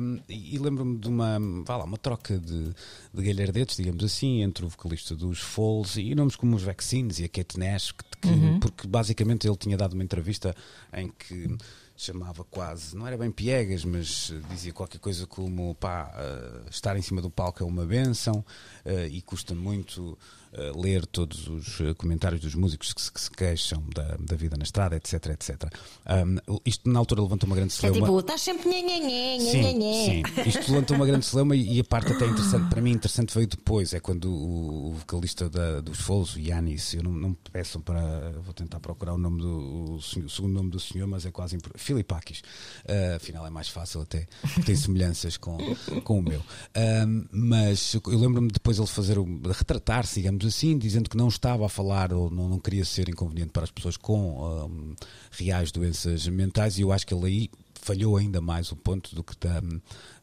Um, 0.00 0.18
e, 0.28 0.56
e 0.56 0.58
lembro-me 0.58 0.98
de 0.98 1.06
uma, 1.06 1.38
vá 1.64 1.76
lá, 1.76 1.84
uma 1.84 1.96
troca 1.96 2.36
de, 2.40 2.74
de 3.14 3.22
galhardetes, 3.22 3.76
digamos 3.76 4.02
assim, 4.02 4.42
entre 4.42 4.64
o 4.64 4.68
vocalista 4.68 5.14
dos 5.14 5.38
Falls 5.38 6.00
e 6.00 6.12
nomes 6.12 6.34
como 6.34 6.56
os 6.56 6.62
Vaccines 6.64 7.20
e 7.20 7.24
a 7.24 7.28
Kate 7.28 7.56
Nash, 7.56 7.92
que, 7.92 8.04
que, 8.22 8.28
uhum. 8.28 8.58
porque 8.58 8.88
basicamente 8.88 9.46
ele 9.46 9.56
tinha 9.56 9.76
dado 9.76 9.92
uma 9.92 10.02
entrevista 10.02 10.56
em 10.92 11.08
que 11.08 11.56
chamava 11.96 12.44
quase, 12.44 12.94
não 12.94 13.06
era 13.06 13.16
bem 13.16 13.30
piegas, 13.30 13.84
mas 13.84 14.32
dizia 14.50 14.72
qualquer 14.72 14.98
coisa 14.98 15.26
como 15.26 15.74
pá, 15.76 16.12
uh, 16.14 16.68
estar 16.68 16.96
em 16.96 17.02
cima 17.02 17.22
do 17.22 17.30
palco 17.30 17.62
é 17.62 17.66
uma 17.66 17.86
benção 17.86 18.44
uh, 18.84 19.06
e 19.10 19.22
custa 19.22 19.54
muito 19.54 20.18
uh, 20.56 20.80
ler 20.80 21.06
todos 21.06 21.48
os 21.48 21.78
comentários 21.96 22.40
dos 22.40 22.54
músicos 22.54 22.92
que 22.92 23.00
se, 23.00 23.12
que 23.12 23.20
se 23.20 23.30
queixam 23.30 23.82
da, 23.94 24.16
da, 24.18 24.36
vida 24.36 24.56
na 24.56 24.64
estrada, 24.64 24.96
etc, 24.96 25.26
etc. 25.26 25.64
Um, 26.06 26.58
isto 26.64 26.88
na 26.88 26.98
altura 26.98 27.22
levantou 27.22 27.46
uma 27.46 27.56
grande 27.56 27.72
celeuma. 27.72 27.98
É 27.98 28.00
tipo, 28.00 28.20
estás 28.20 28.40
sempre 28.40 28.68
nhê, 28.68 28.82
nhê, 28.82 29.38
nhê, 29.38 29.40
sim, 29.40 30.22
sim, 30.24 30.48
isto 30.48 30.72
levantou 30.72 30.96
uma 30.96 31.06
grande 31.06 31.26
celeuma 31.26 31.54
e, 31.56 31.76
e, 31.76 31.80
a 31.80 31.84
parte 31.84 32.12
até 32.12 32.26
interessante, 32.26 32.68
para 32.68 32.80
mim 32.80 32.92
interessante 32.92 33.34
veio 33.34 33.46
depois, 33.46 33.92
é 33.92 34.00
quando 34.00 34.30
o, 34.30 34.88
o 34.88 34.92
vocalista 34.94 35.48
da, 35.48 35.80
dos 35.80 35.98
Foles, 35.98 36.34
o 36.34 36.40
Yanis, 36.40 36.94
eu 36.94 37.02
não, 37.02 37.12
não 37.12 37.28
me 37.30 37.38
peçam 37.52 37.80
para, 37.80 38.32
vou 38.42 38.54
tentar 38.54 38.80
procurar 38.80 39.14
o 39.14 39.18
nome 39.18 39.40
do 39.40 39.56
o, 39.56 39.94
o 39.96 40.02
segundo 40.02 40.52
nome 40.52 40.70
do 40.70 40.80
senhor, 40.80 41.06
mas 41.06 41.26
é 41.26 41.30
quase 41.30 41.56
impossível 41.56 41.76
Filipakis. 41.76 42.40
Uh, 42.84 43.16
afinal 43.16 43.46
é 43.46 43.50
mais 43.50 43.68
fácil 43.68 44.00
até, 44.02 44.26
tem 44.64 44.76
semelhanças 44.76 45.36
com, 45.36 45.58
com 46.04 46.18
o 46.18 46.22
meu. 46.22 46.40
Uh, 46.40 47.26
mas 47.30 47.94
eu 47.94 48.18
lembro-me 48.18 48.48
depois 48.48 48.78
ele 48.78 48.86
fazer, 48.86 49.16
retratar-se, 49.52 50.16
digamos 50.16 50.44
assim, 50.46 50.78
dizendo 50.78 51.10
que 51.10 51.16
não 51.16 51.28
estava 51.28 51.66
a 51.66 51.68
falar 51.68 52.12
ou 52.12 52.30
não, 52.30 52.48
não 52.48 52.58
queria 52.58 52.84
ser 52.84 53.08
inconveniente 53.08 53.50
para 53.50 53.64
as 53.64 53.70
pessoas 53.70 53.96
com 53.96 54.40
um, 54.40 54.94
reais 55.30 55.70
doenças 55.70 56.26
mentais 56.28 56.78
e 56.78 56.82
eu 56.82 56.92
acho 56.92 57.06
que 57.06 57.14
ele 57.14 57.26
aí 57.26 57.50
falhou 57.86 58.16
ainda 58.16 58.40
mais 58.40 58.72
o 58.72 58.76
ponto 58.76 59.14
do 59.14 59.22
que 59.22 59.34
da, 59.38 59.62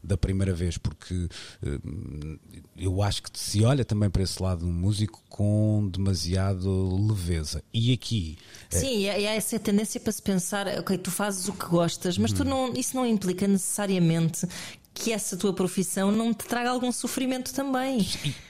da 0.02 0.18
primeira 0.18 0.52
vez, 0.52 0.76
porque 0.76 1.28
hum, 1.64 2.38
eu 2.76 3.02
acho 3.02 3.22
que 3.22 3.30
se 3.38 3.64
olha 3.64 3.84
também 3.84 4.10
para 4.10 4.22
esse 4.22 4.42
lado 4.42 4.66
um 4.66 4.72
músico 4.72 5.22
com 5.30 5.88
demasiado 5.90 6.94
leveza. 7.06 7.62
E 7.72 7.92
aqui. 7.92 8.36
É 8.70 8.78
Sim, 8.78 9.06
é... 9.06 9.28
há 9.28 9.34
essa 9.34 9.58
tendência 9.58 9.98
para 9.98 10.12
se 10.12 10.20
pensar, 10.20 10.66
ok, 10.78 10.98
tu 10.98 11.10
fazes 11.10 11.48
o 11.48 11.54
que 11.54 11.64
gostas, 11.66 12.18
mas 12.18 12.32
tu 12.32 12.42
uhum. 12.42 12.48
não, 12.48 12.72
isso 12.74 12.94
não 12.94 13.06
implica 13.06 13.48
necessariamente 13.48 14.46
que 14.94 15.12
essa 15.12 15.36
tua 15.36 15.52
profissão 15.52 16.12
não 16.12 16.32
te 16.32 16.44
traga 16.44 16.70
algum 16.70 16.92
sofrimento 16.92 17.52
também. 17.52 18.06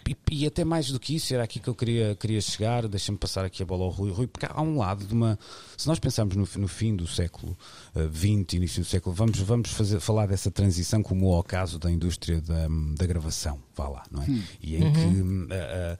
E, 0.08 0.16
e, 0.30 0.46
até 0.46 0.64
mais 0.64 0.90
do 0.90 1.00
que 1.00 1.14
isso, 1.16 1.32
era 1.32 1.42
aqui 1.42 1.58
que 1.58 1.68
eu 1.68 1.74
queria, 1.74 2.14
queria 2.14 2.40
chegar. 2.40 2.86
Deixa-me 2.86 3.16
passar 3.16 3.44
aqui 3.44 3.62
a 3.62 3.66
bola 3.66 3.84
ao 3.84 3.90
Rui. 3.90 4.10
Rui, 4.10 4.26
porque 4.26 4.46
há 4.48 4.60
um 4.60 4.78
lado 4.78 5.04
de 5.04 5.12
uma. 5.14 5.38
Se 5.76 5.86
nós 5.86 5.98
pensarmos 5.98 6.36
no, 6.36 6.48
no 6.56 6.68
fim 6.68 6.94
do 6.94 7.06
século 7.06 7.56
XX, 7.94 8.52
uh, 8.52 8.56
início 8.56 8.82
do 8.82 8.86
século, 8.86 9.14
vamos, 9.14 9.38
vamos 9.38 9.70
fazer, 9.70 10.00
falar 10.00 10.26
dessa 10.26 10.50
transição 10.50 11.02
como 11.02 11.32
ao 11.32 11.42
caso 11.42 11.78
da 11.78 11.90
indústria 11.90 12.40
da, 12.40 12.68
da 12.96 13.06
gravação, 13.06 13.58
vá 13.74 13.88
lá, 13.88 14.02
não 14.10 14.22
é? 14.22 14.26
Hum. 14.26 14.42
E 14.62 14.76
em 14.76 14.84
uhum. 14.84 14.92
que. 14.92 15.00
Uh, 15.00 15.44
uh, 15.44 15.98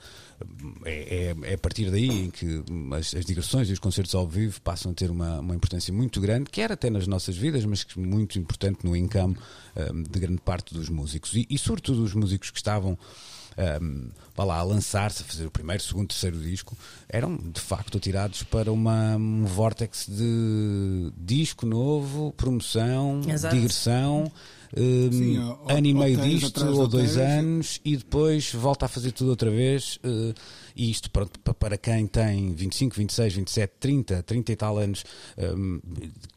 é, 0.84 1.34
é, 1.44 1.54
a 1.54 1.58
partir 1.58 1.90
daí 1.90 2.24
em 2.24 2.30
que 2.30 2.62
as, 2.96 3.14
as, 3.14 3.24
digressões 3.24 3.68
e 3.70 3.72
os 3.72 3.78
concertos 3.78 4.14
ao 4.14 4.26
vivo 4.26 4.60
passam 4.60 4.92
a 4.92 4.94
ter 4.94 5.10
uma, 5.10 5.40
uma 5.40 5.54
importância 5.54 5.92
muito 5.92 6.20
grande, 6.20 6.50
quer 6.50 6.70
até 6.72 6.90
nas 6.90 7.06
nossas 7.06 7.36
vidas, 7.36 7.64
mas 7.64 7.84
que 7.84 7.98
muito 7.98 8.38
importante 8.38 8.84
no 8.84 8.94
um, 8.94 10.02
de 10.02 10.18
grande 10.18 10.40
parte 10.40 10.74
dos 10.74 10.88
músicos. 10.88 11.34
E, 11.34 11.46
e 11.48 11.58
sobretudo 11.58 12.02
os 12.02 12.14
músicos 12.14 12.50
que 12.50 12.58
estavam 12.58 12.98
um, 13.80 14.10
lá, 14.36 14.58
a 14.58 14.62
lançar-se, 14.62 15.22
a 15.22 15.26
fazer 15.26 15.46
o 15.46 15.50
primeiro, 15.50 15.82
segundo, 15.82 16.08
terceiro 16.08 16.38
disco, 16.38 16.76
eram 17.08 17.36
de 17.36 17.60
facto 17.60 17.98
atirados 17.98 18.42
para 18.42 18.72
uma, 18.72 19.16
um 19.16 19.44
vórtex 19.44 20.06
de 20.08 21.12
disco 21.16 21.66
novo, 21.66 22.32
promoção, 22.36 23.20
Exato. 23.26 23.54
digressão. 23.54 24.30
Um, 24.76 25.12
Sim, 25.12 25.36
ano 25.68 25.86
e 25.86 25.94
meio 25.94 26.16
disto, 26.16 26.66
ou 26.66 26.88
dois 26.88 27.16
anos, 27.16 27.80
e 27.84 27.96
depois 27.96 28.52
volta 28.52 28.86
a 28.86 28.88
fazer 28.88 29.12
tudo 29.12 29.30
outra 29.30 29.48
vez. 29.48 30.00
Uh, 30.04 30.34
e 30.74 30.90
isto, 30.90 31.08
pronto, 31.12 31.38
para 31.54 31.78
quem 31.78 32.08
tem 32.08 32.52
25, 32.52 32.96
26, 32.96 33.34
27, 33.34 33.72
30, 33.78 34.22
30 34.24 34.52
e 34.52 34.56
tal 34.56 34.76
anos, 34.76 35.04
um, 35.38 35.80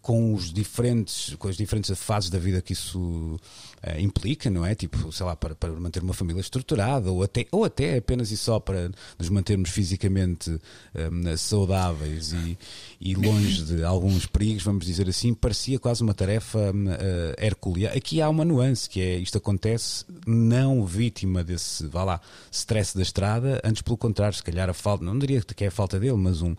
com, 0.07 0.33
os 0.33 0.53
diferentes, 0.53 1.35
com 1.35 1.49
as 1.49 1.57
diferentes 1.57 1.93
fases 1.99 2.29
da 2.29 2.39
vida 2.39 2.61
que 2.61 2.71
isso 2.71 2.97
uh, 2.97 3.99
implica, 3.99 4.49
não 4.49 4.65
é? 4.65 4.73
Tipo, 4.73 5.11
sei 5.11 5.25
lá, 5.25 5.35
para, 5.35 5.53
para 5.53 5.69
manter 5.73 6.01
uma 6.01 6.13
família 6.13 6.39
estruturada, 6.39 7.11
ou 7.11 7.23
até, 7.23 7.45
ou 7.51 7.65
até 7.65 7.97
apenas 7.97 8.31
e 8.31 8.37
só 8.37 8.57
para 8.57 8.89
nos 9.19 9.27
mantermos 9.27 9.69
fisicamente 9.69 10.49
um, 10.95 11.35
saudáveis 11.35 12.31
e, 12.31 12.57
e 13.01 13.15
longe 13.15 13.65
de 13.65 13.83
alguns 13.83 14.25
perigos, 14.25 14.63
vamos 14.63 14.85
dizer 14.85 15.09
assim, 15.09 15.33
parecia 15.33 15.77
quase 15.77 16.03
uma 16.03 16.13
tarefa 16.13 16.71
uh, 16.71 17.43
hercúlea. 17.43 17.91
Aqui 17.91 18.21
há 18.21 18.29
uma 18.29 18.45
nuance, 18.45 18.89
que 18.89 19.01
é 19.01 19.17
isto 19.17 19.37
acontece 19.37 20.05
não 20.25 20.85
vítima 20.85 21.43
desse, 21.43 21.85
vá 21.85 22.05
lá, 22.05 22.21
stress 22.49 22.95
da 22.95 23.03
estrada, 23.03 23.59
antes 23.61 23.81
pelo 23.81 23.97
contrário 23.97 24.37
se 24.37 24.43
calhar 24.43 24.69
a 24.69 24.73
falta, 24.73 25.03
não 25.03 25.19
diria 25.19 25.41
que 25.41 25.65
é 25.65 25.67
a 25.67 25.71
falta 25.71 25.99
dele, 25.99 26.15
mas 26.15 26.41
um, 26.41 26.55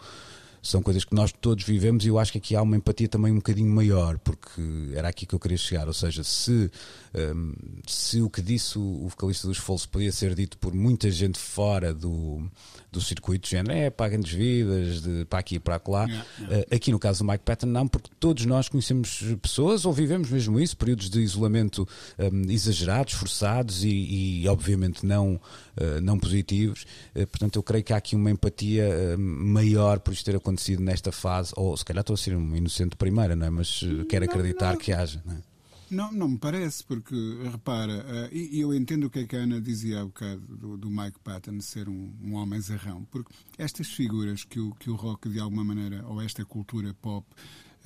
são 0.69 0.83
coisas 0.83 1.05
que 1.05 1.15
nós 1.15 1.33
todos 1.33 1.65
vivemos 1.65 2.05
e 2.05 2.09
eu 2.09 2.19
acho 2.19 2.33
que 2.33 2.39
aqui 2.39 2.55
há 2.55 2.63
uma 2.63 2.77
empatia 2.77 3.09
também 3.09 3.33
um 3.33 3.37
bocadinho 3.37 3.71
maior, 3.71 4.19
porque 4.19 4.61
era 4.95 5.09
aqui 5.09 5.25
que 5.25 5.35
eu 5.35 5.41
queria 5.41 5.57
chegar. 5.57 5.87
Ou 5.87 5.95
seja, 5.95 6.23
se, 6.23 6.71
um, 7.15 7.55
se 7.87 8.21
o 8.21 8.29
que 8.29 8.43
disse 8.43 8.79
o, 8.79 9.05
o 9.05 9.09
vocalista 9.09 9.47
dos 9.47 9.59
Foles 9.59 9.87
podia 9.87 10.13
ser 10.13 10.35
dito 10.35 10.59
por 10.59 10.75
muita 10.75 11.11
gente 11.11 11.39
fora 11.39 11.95
do, 11.95 12.49
do 12.91 13.01
circuito, 13.01 13.45
de 13.45 13.51
género, 13.51 13.73
é 13.73 13.91
para 13.91 14.11
grandes 14.11 14.33
vidas, 14.33 15.03
de 15.03 15.25
para 15.25 15.39
aqui 15.39 15.57
e 15.57 15.59
para 15.59 15.81
lá. 15.89 16.05
Yeah, 16.05 16.27
yeah. 16.41 16.59
Uh, 16.59 16.75
aqui 16.75 16.91
no 16.91 16.99
caso 16.99 17.25
do 17.25 17.31
Mike 17.31 17.45
Patton, 17.45 17.67
não, 17.67 17.89
porque 17.89 18.11
todos 18.19 18.45
nós 18.45 18.69
conhecemos 18.69 19.23
pessoas 19.41 19.85
ou 19.85 19.93
vivemos 19.93 20.31
mesmo 20.31 20.59
isso, 20.61 20.77
períodos 20.77 21.11
de 21.11 21.21
isolamento 21.21 21.89
um, 22.19 22.51
exagerados, 22.51 23.15
forçados 23.15 23.85
e, 23.85 24.43
e 24.43 24.49
obviamente 24.49 25.05
não, 25.05 25.35
uh, 25.35 26.01
não 26.03 26.19
positivos. 26.19 26.85
Uh, 27.15 27.27
portanto, 27.27 27.57
eu 27.57 27.63
creio 27.63 27.85
que 27.85 27.93
há 27.93 27.97
aqui 27.97 28.17
uma 28.17 28.31
empatia 28.31 29.17
maior 29.19 29.99
por 30.01 30.13
isto 30.13 30.25
ter 30.25 30.37
acontecido 30.37 30.83
nesta 30.83 31.13
fase, 31.13 31.53
ou 31.57 31.77
se 31.77 31.85
calhar 31.85 32.01
estou 32.01 32.15
a 32.15 32.17
ser 32.17 32.37
um 32.37 32.57
inocente 32.57 32.97
primeira, 32.97 33.35
não 33.35 33.47
é? 33.47 33.51
mas 33.51 33.81
quero 34.09 34.25
acreditar 34.25 34.73
não. 34.73 34.79
que 34.79 34.93
haja. 34.93 35.23
Não 35.25 35.35
é? 35.35 35.48
Não, 35.91 36.13
não 36.13 36.29
me 36.29 36.39
parece, 36.39 36.85
porque 36.85 37.15
repara, 37.51 38.05
uh, 38.31 38.35
e, 38.35 38.61
eu 38.61 38.75
entendo 38.75 39.05
o 39.05 39.11
que, 39.11 39.21
é 39.21 39.27
que 39.27 39.37
a 39.37 39.41
Ana 39.41 39.61
dizia 39.61 40.01
há 40.01 40.05
bocado 40.05 40.41
do, 40.41 40.77
do 40.77 40.91
Mike 40.91 41.19
Patton 41.25 41.61
ser 41.61 41.89
um, 41.89 42.13
um 42.23 42.35
homem 42.35 42.61
zarrão, 42.61 43.05
porque 43.11 43.33
estas 43.57 43.89
figuras 43.89 44.45
que 44.45 44.61
o, 44.61 44.75
que 44.75 44.91
o 44.91 44.95
rock 44.95 45.31
de 45.31 45.41
alguma 45.41 45.65
maneira, 45.65 46.07
ou 46.07 46.21
esta 46.21 46.45
cultura 46.45 46.93
pop, 47.01 47.27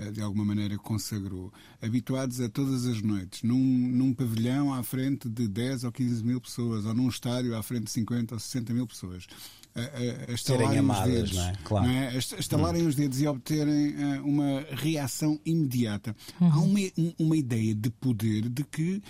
uh, 0.01 0.11
de 0.11 0.21
alguma 0.21 0.45
maneira 0.45 0.77
consagrou, 0.79 1.53
habituados 1.81 2.41
a 2.41 2.49
todas 2.49 2.87
as 2.87 3.01
noites, 3.01 3.45
num, 3.45 3.57
num 3.57 4.13
pavilhão 4.13 4.75
à 4.75 4.83
frente 4.83 5.29
de 5.29 5.47
10 5.47 5.85
ou 5.85 5.93
15 5.93 6.25
mil 6.25 6.41
pessoas, 6.41 6.85
ou 6.85 6.95
num 6.95 7.09
estádio 7.09 7.57
à 7.57 7.63
frente 7.63 7.85
de 7.85 7.91
50 7.93 8.35
ou 8.35 8.41
60 8.41 8.75
mil 8.75 8.87
pessoas 8.87 9.29
a, 9.75 10.31
a 10.31 10.35
estalarem 10.35 10.79
amadas, 10.79 11.07
os 11.07 11.13
dedos, 11.15 11.33
não 11.37 11.49
é? 11.49 11.53
Claro. 11.65 11.87
Não 11.87 11.95
é? 11.95 12.09
A 12.09 12.17
estalarem 12.17 12.83
hum. 12.83 12.89
os 12.89 12.95
dedos 12.95 13.21
e 13.21 13.27
obterem 13.27 13.95
uh, 13.95 14.25
uma 14.25 14.65
reação 14.71 15.41
imediata. 15.45 16.15
Uhum. 16.41 16.53
Há 16.53 16.59
uma, 16.61 16.79
uma 17.19 17.37
ideia 17.37 17.75
de 17.75 17.91
poder 17.91 18.49
de 18.49 18.65
que 18.65 19.03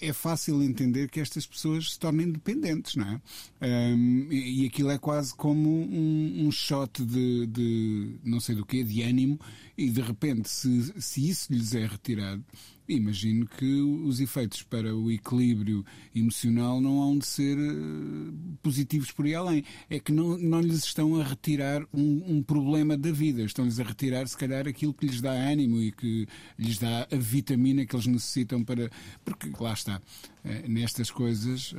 é 0.00 0.12
fácil 0.12 0.62
entender 0.62 1.10
que 1.10 1.20
estas 1.20 1.44
pessoas 1.44 1.92
se 1.92 1.98
tornem 1.98 2.30
dependentes, 2.30 2.94
não 2.94 3.20
é? 3.60 3.94
Um, 3.94 4.28
e, 4.30 4.66
aquilo 4.66 4.90
é 4.90 4.98
quase 4.98 5.34
como 5.34 5.68
um, 5.68 6.46
um 6.46 6.52
shot 6.52 7.04
de, 7.04 7.46
de, 7.46 8.18
não 8.22 8.38
sei 8.38 8.54
do 8.54 8.64
quê, 8.64 8.84
de 8.84 9.02
ânimo, 9.02 9.40
e 9.76 9.90
de 9.90 10.00
repente, 10.00 10.48
se, 10.48 10.94
se 11.00 11.28
isso 11.28 11.52
lhes 11.52 11.74
é 11.74 11.86
retirado, 11.86 12.42
imagino 12.88 13.46
que 13.46 13.80
os 13.80 14.20
efeitos 14.20 14.62
para 14.62 14.94
o 14.94 15.10
equilíbrio 15.10 15.84
emocional 16.14 16.80
não 16.80 17.02
hão 17.02 17.18
de 17.18 17.26
ser 17.26 17.58
uh, 17.58 18.32
positivos 18.62 19.10
por 19.10 19.26
aí 19.26 19.34
além. 19.34 19.64
É 19.90 19.98
que 19.98 20.12
não, 20.12 20.38
não 20.38 20.60
lhes 20.60 20.84
estão 20.84 21.20
a 21.20 21.24
retirar 21.24 21.82
um, 21.92 22.36
um 22.36 22.42
problema 22.42 22.96
da 22.96 23.10
vida, 23.10 23.42
estão-lhes 23.42 23.80
a 23.80 23.84
retirar, 23.84 24.26
se 24.28 24.36
calhar, 24.36 24.66
aquilo 24.68 24.94
que 24.94 25.06
lhes 25.06 25.20
dá 25.20 25.32
ânimo 25.32 25.82
e 25.82 25.92
que 25.92 26.26
lhes 26.58 26.78
dá 26.78 27.06
a 27.10 27.16
vitamina 27.16 27.84
que 27.84 27.94
eles 27.94 28.06
necessitam 28.06 28.64
para. 28.64 28.90
Porque, 29.24 29.50
lá 29.60 29.72
está, 29.72 30.00
uh, 30.44 30.68
nestas 30.68 31.10
coisas. 31.10 31.74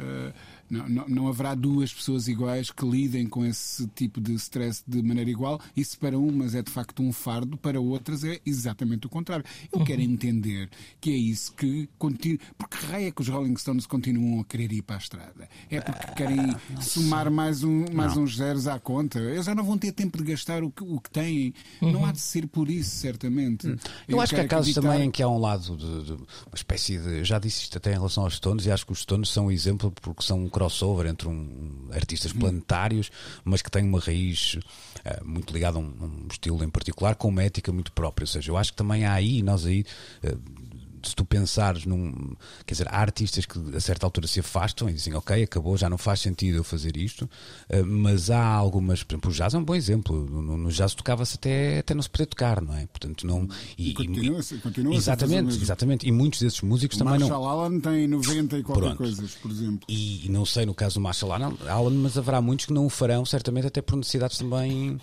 Não, 0.70 0.88
não, 0.88 1.08
não, 1.08 1.28
haverá 1.28 1.56
duas 1.56 1.94
pessoas 1.94 2.28
iguais 2.28 2.72
que 2.72 2.86
lidem 2.86 3.28
com 3.28 3.46
esse 3.46 3.88
tipo 3.88 4.20
de 4.20 4.34
stress 4.34 4.84
de 4.86 5.02
maneira 5.02 5.30
igual. 5.30 5.62
Isso 5.76 5.98
para 5.98 6.18
umas 6.18 6.56
é 6.56 6.62
de 6.62 6.72
facto 6.72 7.02
um 7.02 7.14
fardo, 7.14 7.58
para 7.58 7.80
outras 7.80 8.24
é 8.24 8.40
exatamente 8.46 9.08
o 9.08 9.10
contrário. 9.10 9.46
Eu 9.72 9.80
uhum. 9.80 9.86
quero 9.86 10.02
entender 10.02 10.70
que 11.00 11.12
é 11.12 11.16
isso 11.16 11.54
que 11.54 11.88
continua. 11.98 12.40
Porque 12.58 12.78
raio 12.86 13.08
é 13.08 13.12
que 13.12 13.22
os 13.22 13.28
Rolling 13.28 13.56
Stones 13.56 13.86
continuam 13.86 14.42
a 14.42 14.46
querer 14.46 14.72
ir 14.72 14.82
para 14.82 14.98
a 14.98 15.00
estrada? 15.00 15.50
É 15.70 15.80
porque 15.80 16.08
querem 16.16 16.40
ah, 16.40 16.82
somar 16.82 17.32
mais, 17.32 17.64
um, 17.64 17.86
mais 17.94 18.18
uns 18.18 18.38
zeros 18.38 18.68
à 18.68 18.80
conta? 18.80 19.20
Eles 19.20 19.46
já 19.46 19.56
não 19.56 19.64
vão 19.64 19.78
ter 19.78 19.92
tempo 19.92 20.18
de 20.18 20.24
gastar 20.24 20.64
o 20.64 20.72
que, 20.72 20.84
o 20.84 21.00
que 21.00 21.10
têm. 21.10 21.54
Uhum. 21.82 21.92
Não 21.92 22.06
há 22.06 22.12
de 22.12 22.20
ser 22.20 22.48
por 22.48 22.70
isso, 22.70 22.92
certamente. 22.98 23.68
Uhum. 23.68 23.78
Eu, 24.08 24.18
Eu, 24.18 24.22
acho 24.22 24.36
que 24.36 24.42
há 24.42 24.48
casos 24.48 24.72
acreditar... 24.72 24.94
também 24.94 25.08
em 25.08 25.12
que 25.12 25.24
há 25.24 25.30
um 25.30 25.40
lado 25.40 25.78
de, 25.78 26.04
de, 26.04 26.12
uma 26.14 26.56
espécie 26.56 26.98
de. 26.98 27.24
Já 27.24 27.40
disse 27.40 27.64
isto 27.64 27.78
até 27.78 27.92
em 27.92 27.96
relação 27.96 28.24
aos 28.24 28.36
Stones, 28.36 28.66
e 28.66 28.72
acho 28.72 28.86
que 28.86 28.92
os 28.92 29.00
Stones 29.00 29.30
são 29.30 29.48
um 29.48 29.52
exemplo 29.52 29.92
porque 29.92 30.24
são 30.24 30.48
crossover 30.58 31.06
entre 31.06 31.28
um, 31.28 31.90
artistas 31.92 32.32
uhum. 32.32 32.40
planetários, 32.40 33.12
mas 33.44 33.62
que 33.62 33.70
têm 33.70 33.84
uma 33.84 34.00
raiz 34.00 34.56
uh, 34.56 35.24
muito 35.24 35.54
ligada 35.54 35.78
a 35.78 35.80
um, 35.80 35.86
um, 35.86 36.28
estilo 36.32 36.64
em 36.64 36.70
particular, 36.70 37.16
com 37.16 37.28
uma 37.28 37.44
ética 37.44 37.72
muito 37.72 37.92
própria. 37.92 38.24
Ou 38.24 38.28
seja, 38.28 38.52
eu 38.52 38.58
acho 38.58 38.72
que 38.72 38.78
também 38.78 39.06
há 39.06 39.14
aí, 39.14 39.44
nós 39.44 39.66
aí. 39.68 39.86
Uh, 40.24 40.68
se 41.08 41.16
tu 41.16 41.26
pensares 41.26 41.86
num. 41.86 42.36
Quer 42.66 42.74
dizer, 42.74 42.88
há 42.90 43.00
artistas 43.00 43.46
que 43.46 43.60
a 43.76 43.80
certa 43.80 44.06
altura 44.06 44.28
se 44.28 44.40
afastam 44.40 44.90
e 44.90 44.94
dizem, 44.94 45.14
ok, 45.14 45.44
acabou, 45.44 45.78
já 45.78 45.90
não 45.90 45.98
faz 45.98 46.22
sentido 46.22 46.58
eu 46.58 46.64
fazer 46.64 46.98
isto, 46.98 47.24
uh, 47.24 47.86
mas 47.86 48.30
há 48.30 48.44
algumas. 48.44 49.04
Por 49.04 49.14
exemplo, 49.14 49.32
o 49.32 49.34
jazz 49.34 49.54
é 49.54 49.58
um 49.58 49.64
bom 49.64 49.76
exemplo. 49.76 50.26
No, 50.30 50.58
no 50.58 50.72
jazz 50.72 50.94
tocava-se 50.94 51.36
até, 51.36 51.80
até 51.80 51.94
não 51.94 52.02
se 52.02 52.10
poder 52.10 52.26
tocar, 52.28 52.62
não 52.62 52.76
é? 52.76 52.86
Portanto, 52.88 53.26
não. 53.26 53.48
E, 53.78 53.90
e 53.90 53.94
continua, 53.94 54.42
-se, 54.42 54.58
continua 54.58 54.96
Exatamente, 54.96 55.56
exatamente. 55.56 56.08
E 56.08 56.12
muitos 56.12 56.42
desses 56.42 56.62
músicos 56.62 56.98
o 56.98 57.00
também 57.00 57.20
Marshall 57.20 57.30
não. 57.30 57.48
Marshall 57.48 57.66
Allen 57.66 57.80
tem 57.80 58.08
90 58.08 58.58
e 58.60 58.64
qualquer 58.64 58.96
coisa, 58.96 59.24
por 59.42 59.52
exemplo. 59.52 59.80
E, 59.88 60.26
e 60.26 60.30
não 60.30 60.46
sei 60.46 60.66
no 60.66 60.74
caso 60.74 60.96
do 60.96 61.02
Marshall 61.02 61.32
Allen, 61.34 61.98
mas 61.98 62.18
haverá 62.18 62.42
muitos 62.42 62.66
que 62.66 62.74
não 62.74 62.86
o 62.86 62.90
farão, 62.90 63.26
certamente, 63.26 63.68
até 63.68 63.82
por 63.82 63.96
necessidades 63.96 64.38
também 64.38 65.00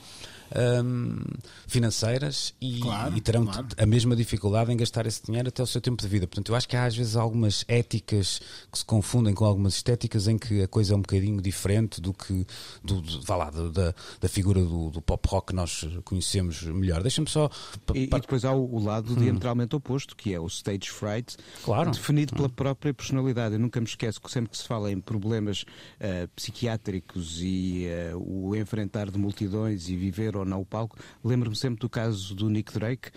um, 0.55 1.21
financeiras 1.67 2.55
e, 2.61 2.81
claro, 2.81 3.17
e 3.17 3.21
terão 3.21 3.47
claro. 3.47 3.67
a 3.77 3.87
mesma 3.87 4.15
dificuldade 4.15 4.73
em 4.73 4.77
gastar 4.77 5.07
esse 5.07 5.23
dinheiro 5.25 5.49
até 5.49 5.63
o 5.63 5.67
seu 5.67 5.81
tempo 5.81 6.03
de 6.03 6.09
vida. 6.09 6.27
Portanto, 6.27 6.51
eu 6.51 6.57
acho 6.57 6.69
que 6.69 6.77
há 6.77 6.85
às 6.85 6.97
vezes 6.97 7.17
algumas 7.17 7.65
éticas 7.69 8.41
que 8.71 8.79
se 8.79 8.85
confundem 8.85 9.35
com 9.35 9.45
algumas 9.45 9.75
estéticas 9.75 10.29
em 10.29 10.39
que 10.39 10.63
a 10.63 10.69
coisa 10.69 10.95
é 10.95 10.97
um 10.97 11.01
bocadinho 11.01 11.41
diferente 11.41 12.01
do 12.01 12.13
que 12.13 12.47
do, 12.83 13.01
do 13.01 13.23
vá 13.23 13.37
lá, 13.37 13.51
do, 13.51 13.71
da, 13.71 13.95
da 14.21 14.29
figura 14.29 14.61
do, 14.61 14.91
do, 14.91 15.03
pop 15.03 15.29
rock 15.29 15.49
que 15.49 15.55
nós 15.55 15.87
conhecemos 16.05 16.63
melhor. 16.63 17.03
Deixa-me 17.03 17.29
só. 17.29 17.51
E, 17.95 18.05
e, 18.05 18.07
depois 18.07 18.45
há 18.45 18.53
o, 18.53 18.75
o 18.75 18.83
lado 18.83 19.13
hum. 19.13 19.17
diametralmente 19.17 19.75
oposto, 19.77 20.17
que 20.17 20.33
é 20.33 20.41
o 20.41 20.47
stage 20.47 20.91
fright, 20.91 21.37
claro. 21.65 21.91
definido 21.91 22.35
pela 22.35 22.49
hum. 22.49 22.51
própria 22.51 22.95
personalidade. 22.95 23.55
Eu 23.55 23.61
nunca 23.61 23.81
me 23.81 23.87
esqueço 23.87 24.21
que 24.21 24.31
sempre 24.31 24.51
que 24.51 24.59
se 24.59 24.65
fala 24.65 24.91
em 24.91 25.01
problemas 25.01 25.63
uh, 25.63 26.29
psiquiátricos 26.35 27.41
e 27.41 27.87
uh, 28.13 28.19
o 28.19 28.57
enfrentar 28.57 29.11
de 29.11 29.19
multidões 29.19 29.89
e 29.89 29.97
viver 29.97 30.34
ou 30.39 30.45
não 30.45 30.61
o 30.61 30.67
palco, 30.67 30.97
lembro-me 31.25 31.57
sempre 31.57 31.81
do 31.81 31.89
caso 31.89 32.35
do 32.35 32.49
Nick 32.49 32.73
Drake, 32.73 33.11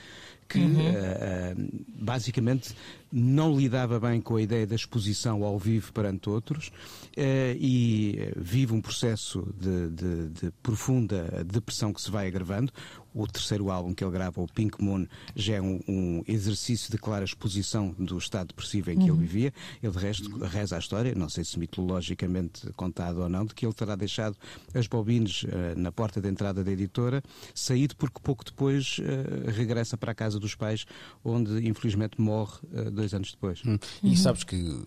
que 0.48 0.60
uhum. 0.60 0.80
uh, 0.80 1.86
basicamente 2.00 2.74
não 3.12 3.58
lidava 3.58 4.00
bem 4.00 4.22
com 4.22 4.36
a 4.36 4.42
ideia 4.42 4.66
da 4.66 4.76
exposição 4.76 5.44
ao 5.44 5.60
vivo 5.60 5.92
perante 5.92 6.30
outros 6.30 6.68
uh, 6.68 7.58
e 7.60 8.32
vive 8.36 8.74
um 8.74 8.82
processo 8.82 9.54
de, 9.60 9.90
de, 9.90 10.30
de, 10.30 10.52
profunda 10.64 11.44
depressão 11.46 11.92
que 11.92 12.02
se 12.02 12.10
vai 12.10 12.28
agravando. 12.28 12.72
O 13.18 13.26
terceiro 13.26 13.72
álbum 13.72 13.96
que 13.96 14.04
ele 14.04 14.12
grava, 14.12 14.40
o 14.40 14.48
Pink 14.48 14.82
Moon, 14.84 15.08
já 15.36 15.56
é 15.56 15.62
um, 15.62 15.80
um 15.88 16.24
exercício 16.28 16.92
de 16.92 17.00
clara 17.00 17.26
exposição 17.26 17.96
do 17.98 18.16
estado 18.16 18.50
depressivo 18.50 18.92
em 18.92 19.00
que 19.00 19.10
uhum. 19.10 19.18
ele 19.18 19.26
vivia. 19.26 19.54
Ele, 19.82 19.92
de 19.92 19.98
resto, 19.98 20.38
reza 20.46 20.76
a 20.76 20.80
história, 20.80 21.16
não 21.16 21.28
sei 21.28 21.44
se 21.44 21.58
mitologicamente 21.58 22.72
contado 22.74 23.22
ou 23.22 23.28
não, 23.28 23.44
de 23.44 23.56
que 23.56 23.66
ele 23.66 23.74
terá 23.74 23.96
deixado 23.96 24.38
as 24.72 24.86
bobines 24.86 25.44
uh, 25.44 25.48
na 25.76 25.92
porta 25.92 26.22
de 26.22 26.30
entrada 26.30 26.64
da 26.64 26.72
editora, 26.72 27.24
saído 27.56 27.96
porque 27.96 28.20
pouco 28.22 28.46
depois 28.46 29.00
uh, 29.00 29.50
regressa 29.50 29.98
para 29.98 30.12
a 30.12 30.16
casa 30.16 30.40
dos 30.40 30.54
pais, 30.54 30.86
onde 31.26 31.68
infelizmente 31.68 32.22
morre 32.22 32.60
uh, 32.72 32.92
dois 32.92 33.16
anos 33.16 33.32
depois. 33.32 33.64
Hum. 33.66 33.80
E 34.04 34.10
uhum. 34.10 34.16
sabes 34.16 34.44
que 34.44 34.80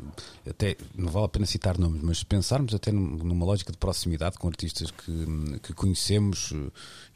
até 0.49 0.77
não 0.97 1.11
vale 1.11 1.27
a 1.27 1.29
pena 1.29 1.47
citar 1.47 1.77
nomes, 1.77 2.01
mas 2.01 2.23
pensarmos 2.23 2.75
até 2.75 2.93
numa 2.93 3.45
lógica 3.45 3.73
de 3.73 3.79
proximidade 3.79 4.39
com 4.39 4.47
artistas 4.47 4.93
que, 4.93 5.59
que 5.63 5.73
conhecemos, 5.73 6.53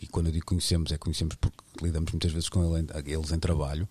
e 0.01 0.09
quando 0.09 0.27
eu 0.27 0.33
digo 0.33 0.47
conhecemos, 0.47 0.91
é 0.91 0.99
conhecemos 1.05 1.37
porque 1.37 1.57
lidamos 1.83 2.13
muitas 2.13 2.33
vezes 2.33 2.49
com 2.49 2.77
eles 2.77 3.31
em 3.31 3.39
trabalho 3.39 3.87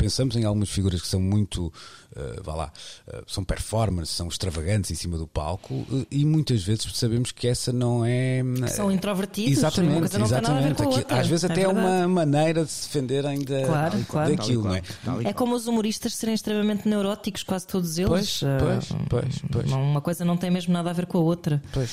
pensamos 0.00 0.34
em 0.34 0.44
algumas 0.44 0.70
figuras 0.70 1.02
que 1.02 1.06
são 1.06 1.20
muito, 1.20 1.66
uh, 1.66 2.42
vá 2.42 2.54
lá, 2.54 2.72
uh, 3.06 3.22
são 3.26 3.44
performances, 3.44 4.16
são 4.16 4.28
extravagantes 4.28 4.90
em 4.90 4.94
cima 4.94 5.18
do 5.18 5.26
palco 5.26 5.74
uh, 5.74 6.06
e 6.10 6.24
muitas 6.24 6.62
vezes 6.64 6.90
sabemos 6.94 7.32
que 7.32 7.46
essa 7.46 7.70
não 7.70 8.02
é. 8.02 8.42
São 8.68 8.90
introvertidos. 8.90 9.52
Exatamente, 9.52 10.16
exatamente. 10.16 10.82
Aqui, 10.82 11.04
às 11.12 11.26
vezes 11.26 11.44
é 11.44 11.52
até 11.52 11.62
é 11.62 11.68
uma 11.68 12.08
maneira 12.08 12.64
de 12.64 12.70
se 12.70 12.86
defender 12.86 13.26
ainda 13.26 13.66
claro, 13.66 14.04
claro. 14.08 14.36
daquilo, 14.36 14.64
não 14.64 14.74
é? 14.74 14.82
É 15.24 15.32
como 15.34 15.54
os 15.54 15.66
humoristas 15.66 16.14
serem 16.14 16.34
extremamente 16.34 16.88
neuróticos, 16.88 17.42
quase 17.42 17.66
todos 17.66 17.98
eles. 17.98 18.08
Pois, 18.08 18.40
pois, 18.58 18.88
pois, 19.10 19.42
pois. 19.52 19.72
Uma 19.72 20.00
coisa 20.00 20.24
não 20.24 20.36
tem 20.36 20.50
mesmo 20.50 20.72
nada 20.72 20.88
a 20.88 20.92
ver 20.94 21.04
com 21.04 21.18
a 21.18 21.20
outra. 21.20 21.62
Pois. 21.72 21.90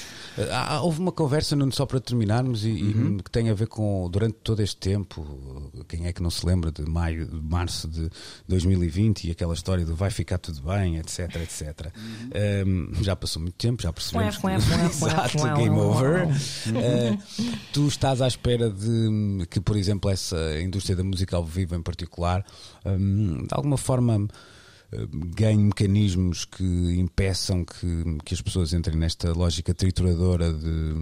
Há, 0.50 0.82
houve 0.82 1.02
uma 1.02 1.12
conversa, 1.12 1.58
só 1.72 1.86
para 1.86 2.00
terminarmos, 2.00 2.64
e, 2.64 2.70
uhum. 2.70 3.18
e, 3.20 3.24
que 3.24 3.30
tem 3.30 3.50
a 3.50 3.54
ver 3.54 3.68
com, 3.68 4.10
durante 4.10 4.38
todo 4.44 4.62
este 4.62 4.78
tempo, 4.78 5.72
quem 5.90 6.08
é 6.08 6.14
que 6.14 6.24
não 6.24 6.30
se 6.30 6.46
lembra 6.46 6.72
de 6.72 6.84
maio, 6.84 7.26
de 7.26 7.42
março 7.42 7.88
de 7.88 7.97
de 8.02 8.10
2020 8.48 9.28
e 9.28 9.32
aquela 9.32 9.54
história 9.54 9.86
do 9.86 9.96
vai 9.96 10.10
ficar 10.10 10.38
tudo 10.38 10.62
bem, 10.62 10.98
etc, 10.98 11.36
etc. 11.38 11.92
Uhum. 11.96 12.92
Um, 12.94 13.04
já 13.04 13.16
passou 13.16 13.42
muito 13.42 13.56
tempo, 13.56 13.82
já 13.82 13.92
percebemos. 13.92 14.38
Exato, 14.44 15.38
game 15.56 15.78
over. 15.78 16.28
Uh, 16.28 17.58
tu 17.74 17.88
estás 17.88 18.22
à 18.22 18.28
espera 18.28 18.70
de 18.70 19.46
que, 19.50 19.60
por 19.60 19.76
exemplo, 19.76 20.10
essa 20.10 20.60
indústria 20.62 20.96
da 20.96 21.04
música 21.04 21.36
ao 21.36 21.46
vivo 21.46 21.76
em 21.76 21.82
particular, 21.82 22.46
um, 22.86 23.46
de 23.46 23.54
alguma 23.54 23.78
forma 23.78 24.28
ganhe 25.36 25.64
mecanismos 25.64 26.46
que 26.46 26.64
impeçam 26.64 27.66
que, 27.66 28.18
que 28.24 28.34
as 28.34 28.42
pessoas 28.42 28.74
entrem 28.74 28.98
nesta 28.98 29.34
lógica 29.34 29.74
trituradora 29.74 30.54
de, 30.54 30.94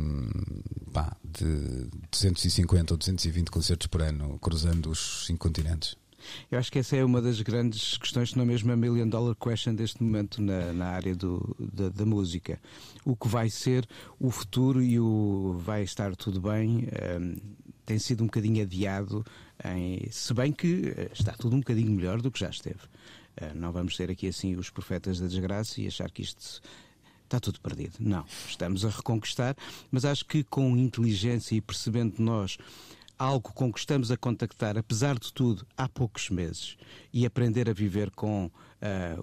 pá, 0.91 1.15
de 1.23 1.87
250 2.11 2.93
ou 2.93 2.97
220 2.97 3.51
concertos 3.51 3.87
por 3.87 4.01
ano 4.01 4.39
cruzando 4.39 4.89
os 4.89 5.25
cinco 5.27 5.47
continentes? 5.47 5.95
Eu 6.51 6.59
acho 6.59 6.71
que 6.71 6.79
essa 6.79 6.95
é 6.95 7.03
uma 7.03 7.21
das 7.21 7.41
grandes 7.41 7.97
questões, 7.97 8.31
se 8.31 8.37
não 8.37 8.45
mesmo 8.45 8.71
a 8.71 8.75
million 8.75 9.07
dollar 9.07 9.35
question 9.35 9.75
deste 9.75 10.01
momento 10.03 10.41
na, 10.41 10.73
na 10.73 10.87
área 10.87 11.15
do, 11.15 11.55
da, 11.59 11.89
da, 11.89 12.05
música. 12.05 12.59
O 13.03 13.15
que 13.15 13.27
vai 13.27 13.49
ser 13.49 13.87
o 14.19 14.29
futuro 14.29 14.81
e 14.81 14.99
o 14.99 15.57
vai 15.59 15.83
estar 15.83 16.15
tudo 16.15 16.41
bem 16.41 16.87
um, 17.19 17.35
tem 17.85 17.99
sido 17.99 18.23
um 18.23 18.27
bocadinho 18.27 18.63
adiado, 18.63 19.23
em, 19.63 20.07
se 20.09 20.33
bem 20.33 20.51
que 20.51 20.93
eh, 20.97 21.09
está 21.13 21.33
tudo 21.33 21.55
um 21.55 21.59
bocadinho 21.59 21.91
melhor 21.91 22.21
do 22.21 22.31
que 22.31 22.39
já 22.39 22.49
esteve. 22.49 22.79
Uh, 23.39 23.53
não 23.53 23.71
vamos 23.71 23.95
ser 23.95 24.09
aqui 24.09 24.27
assim 24.27 24.55
os 24.55 24.69
profetas 24.69 25.19
da 25.19 25.27
desgraça 25.27 25.79
e 25.79 25.87
achar 25.87 26.09
que 26.09 26.21
isto 26.21 26.61
está 27.23 27.39
tudo 27.39 27.59
perdido. 27.59 27.97
Não, 27.99 28.25
estamos 28.47 28.85
a 28.85 28.89
reconquistar, 28.89 29.55
mas 29.91 30.05
acho 30.05 30.25
que 30.25 30.43
com 30.43 30.75
inteligência 30.77 31.55
e 31.55 31.61
percebendo 31.61 32.15
nós 32.19 32.57
algo 33.17 33.53
com 33.53 33.71
que 33.71 33.79
estamos 33.79 34.11
a 34.11 34.17
contactar, 34.17 34.77
apesar 34.77 35.17
de 35.17 35.31
tudo, 35.31 35.65
há 35.77 35.87
poucos 35.87 36.29
meses, 36.29 36.77
e 37.13 37.25
aprender 37.25 37.69
a 37.69 37.73
viver 37.73 38.11
com 38.11 38.45
uh, 38.45 38.51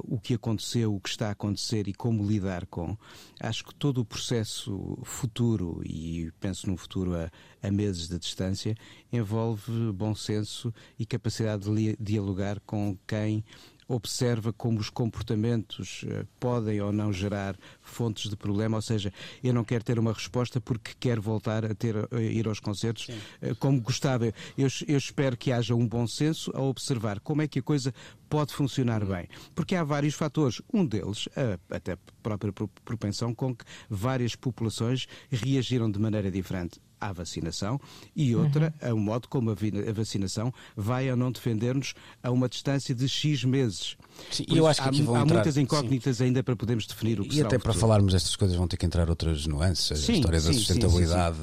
o 0.05 0.19
que 0.19 0.35
aconteceu, 0.35 0.95
o 0.95 1.01
que 1.01 1.11
está 1.11 1.29
a 1.29 1.33
acontecer 1.33 1.89
e 1.89 1.93
como 1.93 2.27
lidar 2.27 2.67
com, 2.67 2.97
acho 3.41 3.65
que 3.65 3.75
todo 3.75 3.99
o 3.99 4.05
processo 4.05 4.99
futuro, 5.03 5.83
e 5.85 6.31
penso 6.41 6.67
num 6.69 6.77
futuro 6.77 7.15
a, 7.15 7.31
a 7.63 7.71
meses 7.71 8.09
de 8.09 8.19
distância, 8.19 8.75
envolve 9.13 9.93
bom 9.93 10.15
senso 10.15 10.73
e 10.99 11.05
capacidade 11.05 11.65
de 11.65 11.97
dialogar 12.01 12.61
com 12.61 12.97
quem 13.07 13.45
observa 13.89 14.53
como 14.53 14.79
os 14.79 14.91
comportamentos 14.91 16.05
uh, 16.05 16.27
podem 16.39 16.81
ou 16.81 16.93
não 16.93 17.13
gerar 17.13 17.57
fontes 17.81 18.31
de 18.31 18.37
problema, 18.37 18.77
ou 18.77 18.83
seja, 18.83 19.13
eu 19.43 19.53
não 19.53 19.65
quero 19.65 19.85
ter 19.85 19.99
uma 19.99 20.13
resposta 20.13 20.61
porque 20.61 20.93
quero 20.99 21.21
voltar 21.21 21.65
a 21.65 21.75
ter 21.75 21.97
a 21.97 22.21
ir 22.21 22.47
aos 22.47 22.61
concertos 22.61 23.09
uh, 23.09 23.55
como 23.59 23.81
gostava. 23.81 24.27
Eu, 24.57 24.69
eu, 24.87 24.99
espero 24.99 25.37
que 25.37 25.53
haja 25.53 25.75
um 25.75 25.87
bom 25.87 26.07
senso 26.07 26.51
a 26.55 26.61
observar 26.61 27.21
como 27.21 27.43
é 27.43 27.49
que 27.49 27.59
a 27.59 27.63
coisa 27.63 27.93
pode 28.29 28.55
funcionar 28.55 29.05
bem, 29.05 29.29
porque 29.55 29.75
há 29.75 29.85
vários 29.85 30.15
fatores. 30.15 30.63
Um 30.73 30.87
deles, 30.87 31.29
a, 31.37 31.77
até 31.77 31.93
a 31.93 31.99
própria 32.23 32.53
propensão 32.85 33.35
com 33.35 33.55
que 33.55 33.65
várias 33.89 34.35
populações 34.35 35.07
reagiram 35.31 35.91
de 35.91 35.99
maneira 35.99 36.31
diferente 36.31 36.81
à 37.03 37.13
vacinação 37.13 37.81
e 38.15 38.35
outra 38.37 38.73
uhum. 38.83 38.91
a 38.91 38.95
um 38.95 39.01
modo 39.01 39.29
como 39.29 39.51
a 39.51 39.93
vacinação 39.93 40.55
vai 40.77 41.11
ou 41.11 41.17
não 41.17 41.33
defender-nos 41.33 41.95
a 42.23 42.31
uma 42.31 42.49
distância 42.49 42.95
de 42.95 43.09
X 43.09 43.45
meses. 43.45 43.97
Sim, 44.31 44.45
eu 44.49 44.67
acho 44.67 44.81
que 44.81 44.89
há, 44.89 44.93
vão 45.05 45.17
há 45.17 45.23
entrar, 45.23 45.35
muitas 45.35 45.57
incógnitas 45.57 46.19
sim. 46.19 46.25
ainda 46.25 46.43
para 46.43 46.55
podermos 46.55 46.87
definir 46.87 47.21
o 47.21 47.25
que 47.25 47.39
E 47.39 47.43
até 47.43 47.59
para 47.59 47.73
falarmos 47.73 48.13
destas 48.13 48.37
coisas 48.37 48.57
vão 48.57 48.69
ter 48.69 48.77
que 48.77 48.87
entrar 48.87 49.09
outras 49.09 49.47
nuances. 49.47 49.99
Sim, 49.99 50.13
a 50.13 50.17
história 50.17 50.41
da 50.41 50.53
sustentabilidade 50.53 51.39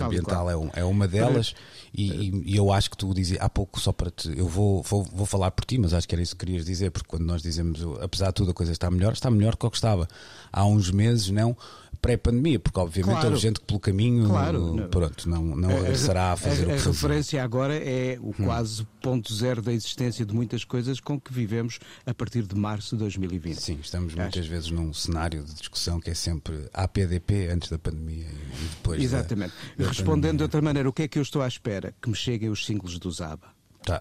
ambiental 0.00 0.50
é, 0.50 0.56
um, 0.56 0.70
é, 0.72 0.84
uma 0.84 1.06
delas 1.06 1.54
e, 1.92 2.32
e, 2.44 2.56
eu 2.56 2.72
acho 2.72 2.90
que 2.90 2.96
tu 2.96 3.14
dizia 3.14 3.38
há 3.40 3.48
pouco 3.48 3.78
só 3.78 3.92
para 3.92 4.10
te. 4.10 4.36
Eu 4.36 4.48
vou, 4.48 4.82
vou, 4.82 5.04
vou 5.04 5.26
falar 5.26 5.50
por 5.52 5.64
ti, 5.64 5.78
mas 5.78 5.94
acho 5.94 6.08
que 6.08 6.14
era 6.14 6.22
isso 6.22 6.34
que 6.34 6.44
querias 6.44 6.64
dizer, 6.64 6.90
porque 6.90 7.06
quando 7.06 7.24
nós 7.24 7.40
dizemos 7.40 7.80
apesar 8.00 8.28
de 8.28 8.34
tudo 8.34 8.50
a 8.50 8.54
coisa 8.54 8.72
está 8.72 8.90
melhor, 8.90 9.12
está 9.12 9.30
melhor 9.30 9.56
que 9.56 9.64
o 9.64 9.70
que 9.70 9.76
estava 9.76 10.08
há 10.52 10.64
uns 10.64 10.90
meses, 10.90 11.30
não 11.30 11.56
pré-pandemia, 12.04 12.58
porque 12.60 12.78
obviamente 12.78 13.14
claro. 13.14 13.28
houve 13.28 13.40
gente 13.40 13.60
que 13.60 13.66
pelo 13.66 13.80
caminho 13.80 14.28
claro. 14.28 14.88
pronto, 14.90 15.26
não, 15.26 15.56
não 15.56 15.70
regressará 15.70 16.32
a 16.32 16.36
fazer 16.36 16.64
a, 16.64 16.74
o 16.74 16.76
que 16.76 16.88
A 16.88 16.92
referência 16.92 17.42
agora 17.42 17.74
é 17.74 18.18
o 18.20 18.28
hum. 18.28 18.44
quase 18.44 18.86
ponto 19.00 19.32
zero 19.34 19.62
da 19.62 19.72
existência 19.72 20.24
de 20.26 20.34
muitas 20.34 20.64
coisas 20.64 21.00
com 21.00 21.18
que 21.18 21.32
vivemos 21.32 21.78
a 22.04 22.12
partir 22.12 22.42
de 22.42 22.54
março 22.54 22.94
de 22.94 23.00
2020. 23.00 23.56
Sim, 23.56 23.78
estamos 23.80 24.12
Acho. 24.12 24.20
muitas 24.20 24.46
vezes 24.46 24.70
num 24.70 24.92
cenário 24.92 25.42
de 25.42 25.54
discussão 25.54 25.98
que 25.98 26.10
é 26.10 26.14
sempre 26.14 26.68
APDP 26.74 27.48
antes 27.48 27.70
da 27.70 27.78
pandemia 27.78 28.26
e 28.26 28.64
depois. 28.76 29.02
Exatamente. 29.02 29.54
Da, 29.78 29.84
da 29.84 29.88
Respondendo 29.88 30.10
pandemia. 30.10 30.36
de 30.36 30.42
outra 30.42 30.60
maneira, 30.60 30.88
o 30.88 30.92
que 30.92 31.04
é 31.04 31.08
que 31.08 31.18
eu 31.18 31.22
estou 31.22 31.40
à 31.40 31.48
espera? 31.48 31.94
Que 32.02 32.10
me 32.10 32.14
cheguem 32.14 32.50
os 32.50 32.66
singles 32.66 32.98
do 32.98 33.10
Zaba. 33.10 33.54
Tá. 33.84 34.00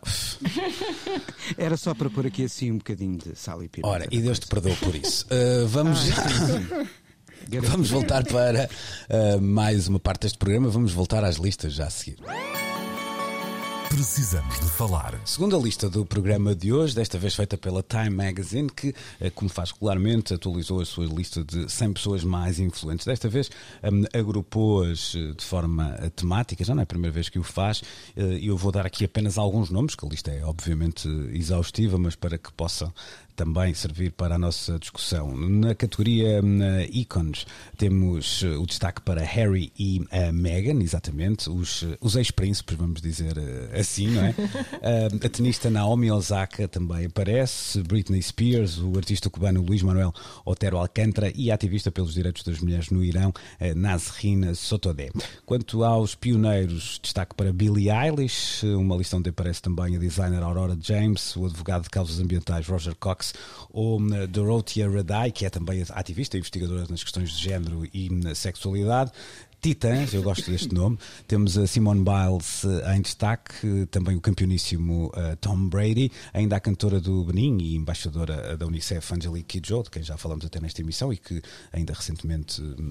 Era 1.58 1.76
só 1.76 1.94
para 1.94 2.10
pôr 2.10 2.26
aqui 2.26 2.46
assim 2.46 2.72
um 2.72 2.78
bocadinho 2.78 3.18
de 3.18 3.36
sal 3.36 3.62
e 3.64 3.70
pimenta. 3.70 3.94
Ora, 3.94 4.08
e 4.12 4.22
Deus 4.22 4.40
te 4.40 4.48
perdoe 4.48 4.76
por 4.78 4.96
isso. 4.96 5.26
Uh, 5.26 5.68
vamos. 5.68 6.00
Ah, 6.12 6.86
Vamos 7.64 7.90
voltar 7.90 8.24
para 8.26 8.70
uh, 9.10 9.42
mais 9.42 9.88
uma 9.88 10.00
parte 10.00 10.22
deste 10.22 10.38
programa. 10.38 10.70
Vamos 10.70 10.94
voltar 10.94 11.24
às 11.24 11.38
listas 11.38 11.74
já 11.74 11.88
a 11.88 11.90
seguir. 11.90 12.18
Precisamos 13.90 14.60
de 14.60 14.66
falar. 14.72 15.22
Segunda 15.24 15.56
lista 15.56 15.88
do 15.88 16.04
programa 16.04 16.56
de 16.56 16.74
hoje, 16.74 16.96
desta 16.96 17.20
vez 17.20 17.36
feita 17.36 17.56
pela 17.56 17.84
Time 17.84 18.10
Magazine, 18.10 18.68
que, 18.68 18.96
eh, 19.22 19.30
como 19.30 19.52
faz 19.52 19.70
regularmente, 19.70 20.34
atualizou 20.34 20.82
a 20.82 20.86
sua 20.86 21.06
lista 21.06 21.44
de 21.44 21.72
100 21.72 21.94
pessoas 21.94 22.24
mais 22.24 22.58
influentes. 22.58 23.06
Desta 23.06 23.30
vez 23.30 23.52
um, 23.84 24.04
agrupou-as 24.20 25.14
eh, 25.14 25.34
de 25.38 25.46
forma 25.46 25.92
temática, 26.16 26.64
já 26.64 26.74
não 26.74 26.82
é 26.82 26.84
a 26.86 26.88
primeira 26.88 27.14
vez 27.14 27.30
que 27.30 27.38
o 27.38 27.44
faz. 27.44 27.84
E 28.18 28.48
eu 28.48 28.58
vou 28.58 28.72
dar 28.72 28.84
aqui 28.84 29.06
apenas 29.06 29.38
alguns 29.38 29.70
nomes, 29.70 29.94
que 29.94 30.04
a 30.04 30.10
lista 30.10 30.32
é 30.32 30.44
obviamente 30.44 31.08
exaustiva, 31.32 31.96
mas 32.00 32.16
para 32.16 32.40
que 32.40 32.52
possam 32.52 32.92
também 33.36 33.74
servir 33.74 34.12
para 34.12 34.36
a 34.36 34.38
nossa 34.38 34.78
discussão. 34.78 35.36
Na 35.36 35.76
categoria 35.76 36.42
na 36.42 36.84
Icons 36.84 37.46
temos 37.78 38.44
o 38.44 38.66
destaque 38.66 39.02
para 39.02 39.22
Harry 39.22 39.72
e 39.78 40.06
a 40.12 40.32
Meghan, 40.32 40.82
exatamente, 40.82 41.50
os, 41.50 41.86
os 42.00 42.16
ex-príncipes, 42.16 42.78
vamos 42.78 43.02
dizer 43.02 43.34
assim, 43.78 44.08
não 44.08 44.24
é? 44.24 44.36
a 45.26 45.30
tenista 45.30 45.70
Naomi 45.70 46.12
Osaka 46.12 46.68
também 46.68 47.06
aparece, 47.06 47.82
Britney 47.82 48.22
Spears, 48.22 48.78
o 48.78 48.96
artista 48.98 49.30
cubano 49.30 49.62
Luís 49.62 49.82
Manuel 49.82 50.14
Otero 50.46 50.78
Alcântara 50.78 51.32
e 51.36 51.50
a 51.50 51.56
ativista 51.56 51.92
pelos 51.92 52.14
direitos 52.14 52.44
das 52.44 52.60
mulheres 52.60 52.90
no 52.90 53.04
Irão, 53.04 53.34
Nazrina 53.76 54.54
Sotodé. 54.54 55.10
Quanto 55.46 55.84
aos 55.84 56.16
pioneiros, 56.16 57.00
destaque 57.02 57.36
para 57.36 57.54
Billie 57.54 57.90
Eilish, 57.90 58.64
uma 58.66 58.96
lista 58.96 59.18
onde 59.18 59.30
aparece 59.30 59.62
também 59.62 59.96
a 59.96 60.00
designer 60.00 60.44
Aurora 60.44 60.78
James, 60.80 61.36
o 61.36 61.46
advogado 61.46 61.84
de 61.84 61.90
causas 61.90 62.20
ambientais 62.20 62.68
Roger 62.68 62.96
Cox 62.96 63.23
ou 63.72 64.00
Dorothea 64.28 64.90
Radai, 64.90 65.32
que 65.32 65.46
é 65.46 65.50
também 65.50 65.84
ativista 65.90 66.36
e 66.36 66.40
investigadora 66.40 66.86
nas 66.90 67.04
questões 67.04 67.32
de 67.32 67.44
género 67.44 67.88
e 67.94 68.10
sexualidade, 68.36 69.12
Titãs, 69.64 70.14
eu 70.14 70.22
gosto 70.22 70.52
deste 70.52 70.76
nome. 70.76 71.00
Temos 71.26 71.58
a 71.58 71.66
Simone 71.66 72.04
Biles 72.04 72.66
em 72.94 73.02
destaque, 73.02 73.86
também 73.90 74.14
o 74.14 74.20
campeoníssimo 74.20 75.10
Tom 75.40 75.70
Brady, 75.70 76.12
ainda 76.34 76.58
a 76.58 76.60
cantora 76.60 77.00
do 77.00 77.24
Benin 77.24 77.60
e 77.62 77.78
embaixadora 77.78 78.58
da 78.58 78.66
Unicef, 78.66 79.14
Angelique 79.14 79.62
Kidjo, 79.62 79.84
de 79.84 79.90
quem 79.90 80.04
já 80.04 80.18
falamos 80.18 80.46
até 80.46 80.60
nesta 80.60 80.82
emissão 80.82 81.14
e 81.14 81.18
que 81.18 81.42
ainda 81.72 81.94
recentemente 81.94 82.62
hum, 82.62 82.90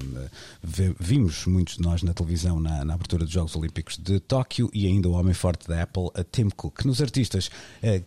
vimos 0.98 1.44
muitos 1.44 1.76
de 1.76 1.82
nós 1.82 2.02
na 2.02 2.14
televisão 2.14 2.58
na, 2.58 2.82
na 2.86 2.94
abertura 2.94 3.24
dos 3.26 3.34
Jogos 3.34 3.54
Olímpicos 3.54 3.98
de 3.98 4.18
Tóquio 4.20 4.70
e 4.72 4.86
ainda 4.86 5.10
o 5.10 5.12
homem 5.12 5.34
forte 5.34 5.68
da 5.68 5.82
Apple, 5.82 6.08
Tim 6.32 6.48
Cook. 6.48 6.86
Nos 6.86 7.02
artistas, 7.02 7.50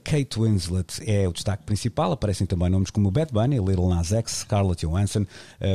Kate 0.04 0.40
Winslet 0.40 1.04
é 1.06 1.28
o 1.28 1.32
destaque 1.32 1.66
principal, 1.66 2.12
aparecem 2.12 2.48
também 2.48 2.72
nomes 2.72 2.90
como 2.90 3.12
Bad 3.12 3.32
Bunny, 3.32 3.60
Little 3.60 3.90
Nas 3.90 4.12
X, 4.12 4.40
Scarlett 4.40 4.88
Johansson, 4.88 5.28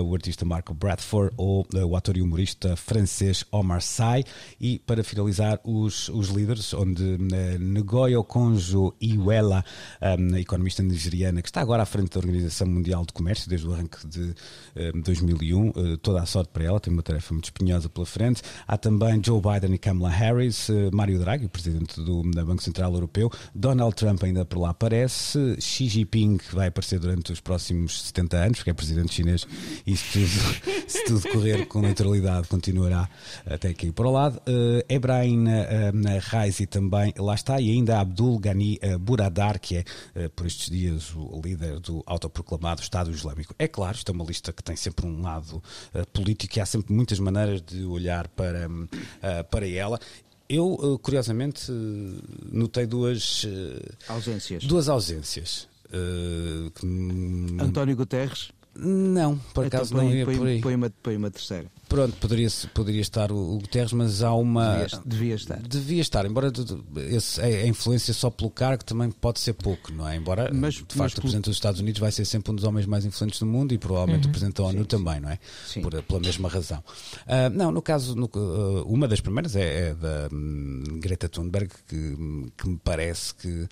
o 0.04 0.12
artista 0.12 0.44
Marco 0.44 0.74
Bradford 0.74 1.32
ou 1.36 1.64
o 1.72 1.94
ator 1.94 2.16
e 2.16 2.22
humorista 2.22 2.79
francês 2.80 3.44
Omar 3.50 3.82
Sy. 3.82 4.24
E 4.60 4.78
para 4.78 5.04
finalizar 5.04 5.60
os, 5.64 6.08
os 6.08 6.28
líderes, 6.28 6.72
onde 6.74 7.02
uh, 7.02 7.18
Ngoyo 7.60 8.24
Konjo 8.24 8.94
Iweala, 9.00 9.64
um, 10.18 10.34
a 10.34 10.40
economista 10.40 10.82
nigeriana 10.82 11.42
que 11.42 11.48
está 11.48 11.60
agora 11.60 11.82
à 11.82 11.86
frente 11.86 12.10
da 12.10 12.20
Organização 12.20 12.66
Mundial 12.66 13.04
de 13.04 13.12
Comércio 13.12 13.48
desde 13.48 13.66
o 13.66 13.72
arranque 13.72 14.06
de 14.06 14.34
um, 14.94 15.00
2001, 15.00 15.68
uh, 15.68 15.96
toda 15.98 16.22
a 16.22 16.26
sorte 16.26 16.50
para 16.52 16.64
ela, 16.64 16.80
tem 16.80 16.92
uma 16.92 17.02
tarefa 17.02 17.32
muito 17.32 17.44
espinhosa 17.44 17.88
pela 17.88 18.06
frente. 18.06 18.42
Há 18.66 18.76
também 18.76 19.20
Joe 19.24 19.40
Biden 19.40 19.74
e 19.74 19.78
Kamala 19.78 20.10
Harris, 20.10 20.68
uh, 20.68 20.90
Mário 20.92 21.18
Draghi, 21.18 21.48
presidente 21.48 21.96
do, 22.00 22.22
do 22.22 22.46
Banco 22.46 22.62
Central 22.62 22.92
Europeu, 22.94 23.30
Donald 23.54 23.94
Trump 23.94 24.22
ainda 24.24 24.44
por 24.44 24.58
lá 24.58 24.70
aparece, 24.70 25.56
Xi 25.60 25.88
Jinping 25.88 26.38
vai 26.52 26.68
aparecer 26.68 26.98
durante 26.98 27.32
os 27.32 27.40
próximos 27.40 28.02
70 28.02 28.36
anos, 28.36 28.58
porque 28.58 28.70
é 28.70 28.74
presidente 28.74 29.12
chinês 29.12 29.46
e 29.86 29.96
se 29.96 30.12
tudo, 30.12 30.84
se 30.88 31.04
tudo 31.04 31.28
correr 31.28 31.66
com 31.66 31.82
naturalidade 31.82 32.48
continuará 32.70 33.08
até 33.46 33.68
aqui 33.68 33.92
para 33.92 34.06
o 34.06 34.10
lado. 34.10 34.36
Uh, 34.38 34.82
Ebrahim 34.88 35.44
uh, 35.46 36.20
Raisi 36.22 36.66
também 36.66 37.12
lá 37.18 37.34
está, 37.34 37.60
e 37.60 37.70
ainda 37.70 38.00
Abdul 38.00 38.38
Ghani 38.38 38.78
uh, 38.82 38.98
Buradar, 38.98 39.60
que 39.60 39.78
é 39.78 39.84
uh, 40.16 40.30
por 40.30 40.46
estes 40.46 40.70
dias 40.70 41.12
o 41.14 41.40
líder 41.44 41.80
do 41.80 42.02
autoproclamado 42.06 42.80
Estado 42.80 43.10
Islâmico. 43.10 43.54
É 43.58 43.66
claro, 43.66 43.96
isto 43.96 44.10
é 44.10 44.14
uma 44.14 44.24
lista 44.24 44.52
que 44.52 44.62
tem 44.62 44.76
sempre 44.76 45.06
um 45.06 45.20
lado 45.22 45.62
político 46.12 46.58
e 46.58 46.60
há 46.60 46.66
sempre 46.66 46.92
muitas 46.92 47.18
maneiras 47.18 47.60
de 47.60 47.84
olhar 47.84 48.28
para, 48.28 48.68
para 49.50 49.68
ela. 49.68 49.98
Eu, 50.48 50.98
curiosamente, 51.02 51.70
notei 52.50 52.86
duas 52.86 53.46
ausências. 54.08 54.64
Duas 54.64 54.88
ausências. 54.88 55.68
Que... 56.74 57.62
António 57.62 57.96
Guterres? 57.96 58.50
Não, 58.74 59.36
por 59.52 59.66
então 59.66 59.80
acaso 59.80 59.94
então, 59.94 60.04
põe, 60.04 60.08
não 60.08 60.16
ia 60.16 60.24
põe, 60.24 60.36
por 60.36 60.46
aí. 60.46 60.60
Põe 60.60 60.74
uma, 60.74 60.92
põe 61.02 61.16
uma 61.16 61.30
terceira. 61.30 61.70
Pronto, 61.90 62.16
poderia, 62.18 62.46
poderia 62.72 63.00
estar 63.00 63.32
o, 63.32 63.58
Guterres, 63.58 63.92
mas 63.92 64.22
há 64.22 64.32
uma. 64.32 64.76
Devia, 64.76 65.02
devia, 65.04 65.34
estar. 65.34 65.58
Devia 65.58 66.00
estar, 66.00 66.24
embora 66.24 66.52
esse, 67.08 67.40
a 67.40 67.66
influência 67.66 68.14
só 68.14 68.30
pelo 68.30 68.48
cargo 68.48 68.84
também 68.84 69.10
pode 69.10 69.40
ser 69.40 69.54
pouco, 69.54 69.92
não 69.92 70.08
é? 70.08 70.14
Embora, 70.14 70.52
mas, 70.54 70.74
de 70.74 70.82
facto, 70.82 70.98
mas, 70.98 71.12
o 71.14 71.20
Presidente 71.20 71.44
dos 71.46 71.56
Estados 71.56 71.80
Unidos 71.80 72.00
vai 72.00 72.12
ser 72.12 72.24
sempre 72.24 72.52
um 72.52 72.54
dos 72.54 72.62
homens 72.62 72.86
mais 72.86 73.04
influentes 73.04 73.40
do 73.40 73.46
mundo 73.46 73.74
e 73.74 73.78
provavelmente 73.78 74.22
uhum. 74.22 74.28
o 74.28 74.30
Presidente 74.30 74.54
da 74.54 74.62
ONU 74.62 74.78
sim, 74.78 74.84
também, 74.84 75.18
não 75.18 75.30
é? 75.30 75.38
Sim. 75.66 75.82
Por, 75.82 76.00
pela 76.00 76.20
mesma 76.20 76.48
razão. 76.48 76.78
Uh, 76.78 77.50
não, 77.52 77.72
no 77.72 77.82
caso, 77.82 78.14
no, 78.14 78.26
uh, 78.26 78.84
uma 78.84 79.08
das 79.08 79.20
primeiras 79.20 79.56
é, 79.56 79.88
é 79.88 79.94
da 79.94 80.28
um, 80.32 80.84
Greta 81.00 81.28
Thunberg, 81.28 81.72
que, 81.88 82.16
que, 82.56 82.68
me 82.68 82.78
parece 82.84 83.34
que 83.34 83.48
uh, 83.48 83.68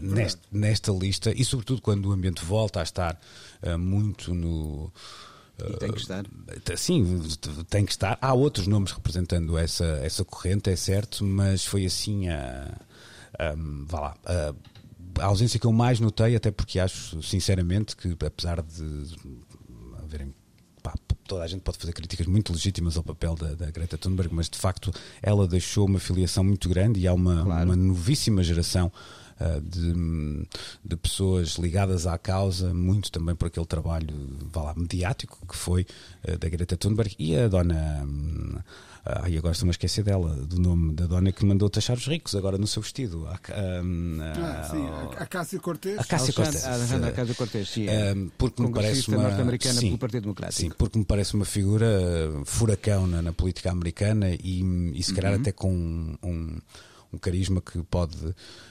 neste, 0.00 0.42
nesta 0.52 0.92
lista, 0.92 1.32
e 1.36 1.44
sobretudo 1.44 1.82
quando 1.82 2.06
o 2.06 2.12
ambiente 2.12 2.44
volta 2.44 2.78
a 2.78 2.84
estar 2.84 3.18
muito 3.76 4.32
no 4.32 4.92
e 5.66 5.76
tem 5.76 5.92
que 5.92 6.00
estar. 6.00 6.24
Uh, 6.24 6.76
sim, 6.76 7.20
tem 7.68 7.84
que 7.84 7.92
estar. 7.92 8.18
Há 8.20 8.32
outros 8.32 8.66
nomes 8.66 8.92
representando 8.92 9.56
essa, 9.58 9.84
essa 10.02 10.24
corrente, 10.24 10.70
é 10.70 10.76
certo, 10.76 11.24
mas 11.24 11.64
foi 11.64 11.84
assim 11.84 12.28
a. 12.28 12.76
a 13.38 13.54
vá 13.86 14.00
lá. 14.00 14.16
A, 14.24 14.54
a 15.20 15.26
ausência 15.26 15.58
que 15.58 15.66
eu 15.66 15.72
mais 15.72 15.98
notei, 15.98 16.36
até 16.36 16.50
porque 16.50 16.78
acho, 16.78 17.20
sinceramente, 17.22 17.96
que 17.96 18.16
apesar 18.24 18.62
de 18.62 19.16
haverem 19.98 20.32
toda 21.28 21.44
a 21.44 21.46
gente 21.46 21.60
pode 21.60 21.78
fazer 21.78 21.92
críticas 21.92 22.26
muito 22.26 22.52
legítimas 22.52 22.96
ao 22.96 23.04
papel 23.04 23.34
da, 23.34 23.54
da, 23.54 23.70
Greta 23.70 23.98
Thunberg, 23.98 24.34
mas 24.34 24.48
de 24.48 24.58
facto 24.58 24.90
ela 25.22 25.46
deixou 25.46 25.86
uma 25.86 26.00
filiação 26.00 26.42
muito 26.42 26.68
grande 26.68 27.00
e 27.00 27.06
há 27.06 27.12
uma, 27.12 27.44
claro. 27.44 27.64
uma 27.66 27.76
novíssima 27.76 28.42
geração 28.42 28.90
de, 29.62 30.46
de, 30.84 30.96
pessoas 30.96 31.50
ligadas 31.56 32.06
à 32.06 32.18
causa, 32.18 32.74
muito 32.74 33.10
também 33.10 33.34
por 33.34 33.46
aquele 33.46 33.66
trabalho 33.66 34.14
vá 34.52 34.62
lá, 34.62 34.74
mediático 34.74 35.38
que 35.46 35.56
foi 35.56 35.86
uh, 36.26 36.38
da 36.38 36.48
Greta 36.48 36.76
Thunberg 36.76 37.14
e 37.18 37.36
a 37.36 37.48
dona. 37.48 38.02
Um, 38.04 38.58
Ai, 39.10 39.38
agora 39.38 39.52
estou-me 39.52 39.70
a 39.70 39.72
esquecer 39.72 40.04
dela, 40.04 40.34
do 40.34 40.60
nome 40.60 40.92
da 40.92 41.06
dona 41.06 41.32
que 41.32 41.42
mandou 41.42 41.70
taxar 41.70 41.96
os 41.96 42.06
ricos 42.06 42.34
agora 42.34 42.58
no 42.58 42.66
seu 42.66 42.82
vestido. 42.82 43.26
A, 43.26 43.82
um, 43.82 44.18
ah, 44.20 44.68
sim, 44.70 44.86
a, 45.16 45.22
a 45.22 45.26
Cássia 45.26 45.58
Cortez. 45.58 45.98
A 45.98 46.04
Cássia 46.04 46.34
Cortez. 46.34 46.64
A 46.66 47.12
Cássia 47.12 47.34
Cortez, 47.34 47.68
sim. 47.70 47.86
Um, 47.88 48.28
porque 48.36 48.62
me 48.62 48.70
parece 48.70 49.08
uma 49.08 49.22
norte-americana 49.22 49.80
pelo 49.80 49.98
Partido 49.98 50.22
Democrático. 50.22 50.60
Sim, 50.60 50.70
porque 50.76 50.98
me 50.98 51.06
parece 51.06 51.34
uma 51.34 51.46
figura 51.46 51.88
furacão 52.44 53.06
na, 53.06 53.22
na 53.22 53.32
política 53.32 53.70
americana 53.70 54.28
e, 54.30 54.92
e 54.94 55.02
se 55.02 55.14
calhar 55.14 55.32
uhum. 55.32 55.40
até 55.40 55.52
com 55.52 55.72
um 55.72 56.18
um 56.22 56.58
carisma 57.18 57.60
que 57.60 57.82
pode 57.84 58.16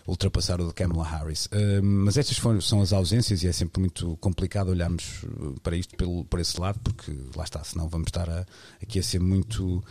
ultrapassar 0.05 0.61
o 0.61 0.67
de 0.67 0.73
Kamala 0.73 1.03
Harris. 1.03 1.47
Uh, 1.47 1.81
mas 1.81 2.17
estas 2.17 2.37
foram, 2.37 2.61
são 2.61 2.81
as 2.81 2.93
ausências 2.93 3.41
e 3.43 3.47
é 3.47 3.51
sempre 3.51 3.79
muito 3.79 4.17
complicado 4.17 4.69
olharmos 4.69 5.23
uh, 5.23 5.55
para 5.63 5.75
isto 5.75 5.95
pelo, 5.95 6.25
por 6.25 6.39
esse 6.39 6.59
lado, 6.59 6.79
porque 6.83 7.11
lá 7.35 7.43
está, 7.43 7.63
senão 7.63 7.87
vamos 7.87 8.07
estar 8.07 8.29
a, 8.29 8.45
aqui 8.81 8.99
a 8.99 9.03
ser 9.03 9.19
muito 9.19 9.83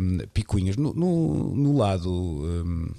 um, 0.00 0.18
picuinhas. 0.32 0.76
No, 0.76 0.92
no, 0.92 1.54
no 1.54 1.76
lado. 1.76 2.10
Um, 2.10 2.92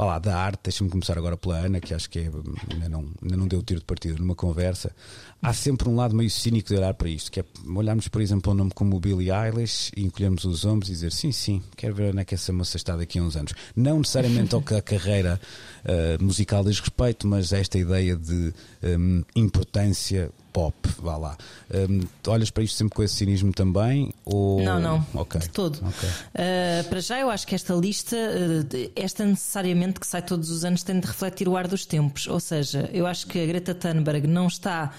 vá 0.00 0.06
lá, 0.06 0.18
da 0.18 0.34
arte, 0.34 0.60
deixa-me 0.64 0.88
começar 0.88 1.18
agora 1.18 1.36
pela 1.36 1.58
Ana, 1.58 1.78
que 1.78 1.92
acho 1.92 2.08
que 2.08 2.20
é, 2.20 2.30
ainda, 2.72 2.88
não, 2.88 3.06
ainda 3.22 3.36
não 3.36 3.46
deu 3.46 3.62
tiro 3.62 3.80
de 3.80 3.86
partida 3.86 4.18
numa 4.18 4.34
conversa. 4.34 4.94
Há 5.42 5.52
sempre 5.52 5.90
um 5.90 5.96
lado 5.96 6.16
meio 6.16 6.30
cínico 6.30 6.68
de 6.68 6.76
olhar 6.76 6.94
para 6.94 7.06
isto, 7.06 7.30
que 7.30 7.40
é 7.40 7.44
olharmos, 7.66 8.08
por 8.08 8.22
exemplo, 8.22 8.50
um 8.50 8.56
nome 8.56 8.70
como 8.74 8.96
o 8.96 9.00
Billie 9.00 9.30
Eilish 9.30 9.92
e 9.94 10.02
encolhermos 10.02 10.44
os 10.46 10.64
ombros 10.64 10.88
e 10.88 10.92
dizer 10.92 11.12
sim, 11.12 11.32
sim, 11.32 11.62
quero 11.76 11.94
ver 11.94 12.12
onde 12.12 12.20
é 12.20 12.24
que 12.24 12.34
essa 12.34 12.50
moça 12.50 12.78
está 12.78 12.96
daqui 12.96 13.18
a 13.18 13.22
uns 13.22 13.36
anos. 13.36 13.52
Não 13.76 13.98
necessariamente 13.98 14.54
ao 14.54 14.62
que 14.62 14.74
a 14.74 14.80
carreira 14.80 15.38
uh, 15.84 16.24
musical 16.24 16.64
diz 16.64 16.80
respeito, 16.80 17.28
mas 17.28 17.52
esta 17.52 17.76
ideia 17.76 18.16
de 18.16 18.54
um, 18.82 19.22
importância 19.36 20.30
pop, 20.52 20.74
vá 20.98 21.16
lá. 21.16 21.36
Um, 21.72 22.00
olhas 22.30 22.50
para 22.50 22.62
isto 22.62 22.76
sempre 22.76 22.94
com 22.94 23.02
esse 23.02 23.14
cinismo 23.14 23.52
também? 23.52 24.12
Ou... 24.24 24.62
Não, 24.62 24.80
não, 24.80 25.06
okay. 25.14 25.40
de 25.40 25.50
todo. 25.50 25.76
Okay. 25.76 26.08
Uh, 26.08 26.88
para 26.88 27.00
já, 27.00 27.18
eu 27.20 27.30
acho 27.30 27.46
que 27.46 27.54
esta 27.54 27.74
lista, 27.74 28.16
uh, 28.16 28.90
esta 28.96 29.24
necessariamente 29.24 30.00
que 30.00 30.06
sai 30.06 30.22
todos 30.22 30.50
os 30.50 30.64
anos, 30.64 30.82
tem 30.82 30.98
de 30.98 31.06
refletir 31.06 31.48
o 31.48 31.56
ar 31.56 31.66
dos 31.66 31.86
tempos. 31.86 32.26
Ou 32.26 32.40
seja, 32.40 32.88
eu 32.92 33.06
acho 33.06 33.26
que 33.26 33.42
a 33.42 33.46
Greta 33.46 33.74
Thunberg 33.74 34.26
não 34.26 34.46
está 34.46 34.92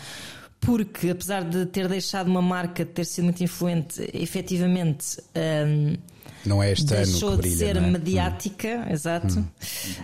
porque 0.62 1.10
apesar 1.10 1.44
de 1.44 1.66
ter 1.66 1.88
deixado 1.88 2.28
uma 2.28 2.42
marca, 2.42 2.86
de 2.86 2.92
ter 2.92 3.06
sido 3.06 3.26
muito 3.26 3.44
influente, 3.44 4.10
efetivamente 4.14 5.18
um, 5.36 5.98
não 6.46 6.62
é 6.62 6.72
este 6.72 6.94
ano 6.94 7.06
que 7.06 7.38
brilha, 7.38 7.42
de 7.42 7.58
ser 7.58 7.78
é? 7.78 7.82
mediática, 7.82 8.68
hum. 8.88 8.94
exato. 8.94 9.40
Hum. 9.40 9.46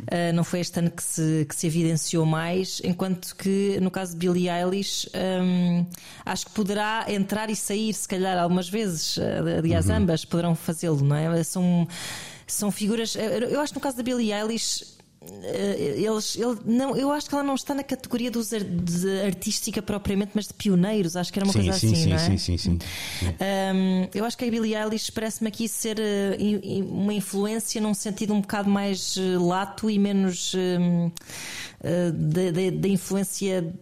Uh, 0.01 0.33
não 0.33 0.43
foi 0.43 0.59
este 0.59 0.79
ano 0.79 0.91
que 0.91 1.01
se, 1.01 1.45
que 1.47 1.55
se 1.55 1.67
evidenciou 1.67 2.25
mais, 2.25 2.81
enquanto 2.83 3.35
que 3.35 3.79
no 3.81 3.89
caso 3.89 4.13
de 4.13 4.17
Billie 4.17 4.49
Eilish, 4.49 5.09
um, 5.15 5.85
acho 6.25 6.45
que 6.45 6.51
poderá 6.51 7.05
entrar 7.07 7.49
e 7.49 7.55
sair, 7.55 7.93
se 7.93 8.07
calhar, 8.07 8.37
algumas 8.37 8.69
vezes. 8.69 9.17
Aliás, 9.57 9.87
uhum. 9.87 9.95
ambas 9.95 10.25
poderão 10.25 10.55
fazê-lo, 10.55 11.03
não 11.03 11.15
é? 11.15 11.43
São, 11.43 11.87
são 12.45 12.71
figuras. 12.71 13.15
Eu 13.15 13.59
acho 13.61 13.73
que 13.73 13.79
no 13.79 13.81
caso 13.81 13.97
da 13.97 14.03
Billie 14.03 14.31
Eilish 14.31 14.96
eles, 15.95 16.35
ele, 16.35 16.57
não, 16.65 16.95
eu 16.95 17.11
acho 17.11 17.29
que 17.29 17.35
ela 17.35 17.43
não 17.43 17.55
está 17.55 17.73
na 17.73 17.83
categoria 17.83 18.31
dos, 18.31 18.49
de 18.49 19.21
artística 19.25 19.81
propriamente, 19.81 20.31
mas 20.33 20.47
de 20.47 20.53
pioneiros. 20.53 21.15
Acho 21.15 21.31
que 21.31 21.39
era 21.39 21.45
uma 21.45 21.53
sim, 21.53 21.63
coisa 21.63 21.79
sim, 21.79 21.87
assim, 21.87 21.95
sim, 21.95 22.09
não 22.09 22.15
é? 22.15 22.19
Sim, 22.19 22.37
sim, 22.37 22.57
sim. 22.57 22.79
Um, 23.23 24.07
eu 24.13 24.25
acho 24.25 24.37
que 24.37 24.45
a 24.45 24.49
Billie 24.49 24.75
Eilish 24.75 25.11
parece-me 25.11 25.49
aqui 25.49 25.67
ser 25.67 25.97
uh, 25.99 26.93
uma 26.93 27.13
influência 27.13 27.79
num 27.81 27.93
sentido 27.93 28.33
um 28.33 28.41
bocado 28.41 28.69
mais 28.69 29.15
uh, 29.17 29.45
lato 29.45 29.89
e 29.89 29.99
menos 29.99 30.53
uh, 30.53 31.11
da 32.11 32.87
influência 32.87 33.73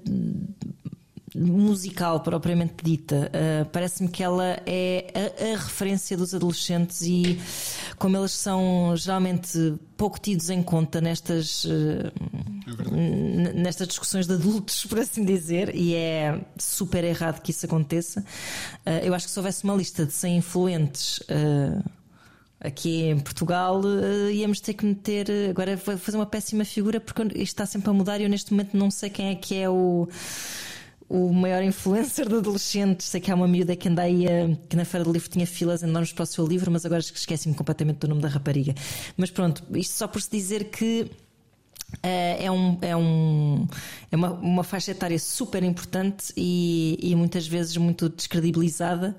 musical 1.35 2.21
propriamente 2.21 2.75
dita. 2.81 3.29
Uh, 3.29 3.65
Parece-me 3.65 4.09
que 4.09 4.23
ela 4.23 4.61
é 4.65 5.07
a, 5.13 5.53
a, 5.53 5.57
referência 5.57 6.15
dos 6.15 6.33
adolescentes 6.33 7.01
e 7.01 7.39
como 7.99 8.15
eles 8.17 8.31
são 8.31 8.93
geralmente 8.95 9.75
pouco 9.97 10.19
tidos 10.19 10.49
em 10.49 10.63
conta 10.63 11.01
nestas, 11.01 11.65
uh, 11.65 12.11
é 12.93 13.53
nestas 13.53 13.87
discussões 13.87 14.25
de 14.25 14.33
adultos, 14.33 14.85
por 14.87 14.99
assim 14.99 15.25
dizer, 15.25 15.75
e 15.75 15.93
é 15.93 16.39
super 16.57 17.03
errado 17.03 17.41
que 17.41 17.51
isso 17.51 17.65
aconteça. 17.65 18.21
Uh, 18.85 19.03
eu 19.03 19.13
acho 19.13 19.25
que 19.25 19.31
se 19.31 19.39
houvesse 19.39 19.63
uma 19.65 19.75
lista 19.75 20.05
de 20.05 20.13
100 20.13 20.37
influentes 20.37 21.19
aqui 22.59 23.03
em 23.03 23.19
Portugal 23.19 23.81
uh, 23.81 24.29
íamos 24.31 24.59
ter 24.59 24.73
que 24.73 24.85
meter. 24.85 25.27
Agora 25.49 25.75
vou 25.75 25.97
fazer 25.97 26.17
uma 26.17 26.25
péssima 26.25 26.65
figura 26.65 26.99
porque 26.99 27.21
isto 27.23 27.41
está 27.41 27.65
sempre 27.65 27.89
a 27.89 27.93
mudar 27.93 28.19
e 28.19 28.23
eu 28.23 28.29
neste 28.29 28.51
momento 28.51 28.75
não 28.75 28.89
sei 28.89 29.09
quem 29.09 29.29
é 29.29 29.35
que 29.35 29.55
é 29.55 29.69
o 29.69 30.07
o 31.07 31.31
maior 31.31 31.63
influencer 31.63 32.27
de 32.27 32.35
adolescentes. 32.35 33.07
Sei 33.07 33.21
que 33.21 33.31
há 33.31 33.35
uma 33.35 33.47
miúda 33.47 33.75
que 33.75 33.87
anda 33.87 34.03
aí, 34.03 34.25
a, 34.27 34.55
que 34.67 34.75
na 34.75 34.85
feira 34.85 35.03
do 35.03 35.11
livro 35.11 35.29
tinha 35.29 35.45
filas 35.45 35.83
enormes 35.83 36.11
para 36.13 36.23
o 36.23 36.25
seu 36.25 36.45
livro, 36.45 36.71
mas 36.71 36.85
agora 36.85 37.01
esqueci-me 37.01 37.55
completamente 37.55 37.97
do 37.97 38.07
nome 38.07 38.21
da 38.21 38.27
rapariga. 38.27 38.73
Mas 39.15 39.29
pronto, 39.29 39.63
isto 39.73 39.93
só 39.93 40.07
por 40.07 40.21
se 40.21 40.29
dizer 40.29 40.65
que 40.65 41.09
Uh, 41.97 42.35
é, 42.39 42.51
um, 42.51 42.77
é, 42.81 42.95
um, 42.95 43.67
é 44.11 44.15
uma, 44.15 44.31
uma, 44.31 44.63
faixa 44.63 44.91
etária 44.91 45.17
super 45.17 45.63
importante 45.63 46.33
e, 46.35 46.97
e 46.99 47.15
muitas 47.15 47.47
vezes 47.47 47.77
muito 47.77 48.09
descredibilizada. 48.09 49.15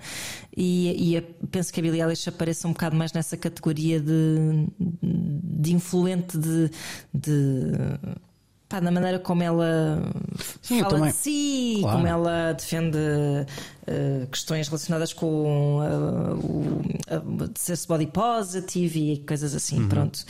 E, 0.55 1.17
e 1.17 1.21
penso 1.47 1.73
que 1.73 1.81
a 1.81 1.83
Billie 1.83 2.03
Eilish 2.03 2.29
apareça 2.29 2.69
um 2.69 2.73
bocado 2.73 2.97
mais 2.97 3.13
nessa 3.13 3.37
categoria 3.37 4.01
de, 4.01 4.67
de 4.81 5.75
influente 5.75 6.37
de, 6.37 6.71
de 7.15 7.73
Pá, 8.69 8.81
na 8.81 8.91
maneira 8.91 9.21
como 9.21 9.45
ela 9.45 10.03
Sim, 10.61 10.81
fala 10.81 11.07
de 11.07 11.13
si, 11.13 11.79
claro. 11.81 11.97
como 11.99 12.09
ela 12.09 12.53
defende 12.53 12.99
uh, 12.99 14.27
questões 14.27 14.67
relacionadas 14.67 15.13
com 15.13 15.79
uh, 15.79 16.35
o 16.35 16.83
uh, 16.83 17.51
ser 17.55 17.79
body 17.87 18.07
positive 18.09 19.13
e 19.13 19.19
coisas 19.19 19.55
assim, 19.55 19.83
uhum. 19.83 19.89
pronto. 19.89 20.25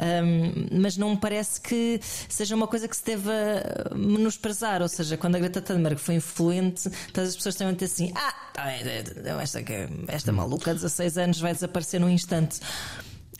Um, 0.00 0.80
mas 0.80 0.96
não 0.96 1.10
me 1.10 1.18
parece 1.18 1.60
que 1.60 2.00
seja 2.02 2.54
uma 2.54 2.66
coisa 2.66 2.88
que 2.88 2.96
se 2.96 3.04
deva 3.04 3.32
menosprezar, 3.94 4.80
ou 4.80 4.88
seja, 4.88 5.18
quando 5.18 5.36
a 5.36 5.38
Greta 5.38 5.60
Thunberg 5.60 6.00
foi 6.00 6.14
influente, 6.14 6.88
todas 7.12 7.30
as 7.30 7.36
pessoas 7.36 7.60
a 7.60 7.70
dizer 7.70 7.84
assim: 7.84 8.12
ah, 8.14 8.34
tá, 8.54 8.72
é, 8.72 9.04
é, 9.04 9.42
esta, 9.42 9.60
esta 10.08 10.32
maluca 10.32 10.70
de 10.72 10.80
16 10.80 11.18
anos 11.18 11.38
vai 11.38 11.52
desaparecer 11.52 12.00
num 12.00 12.08
instante. 12.08 12.60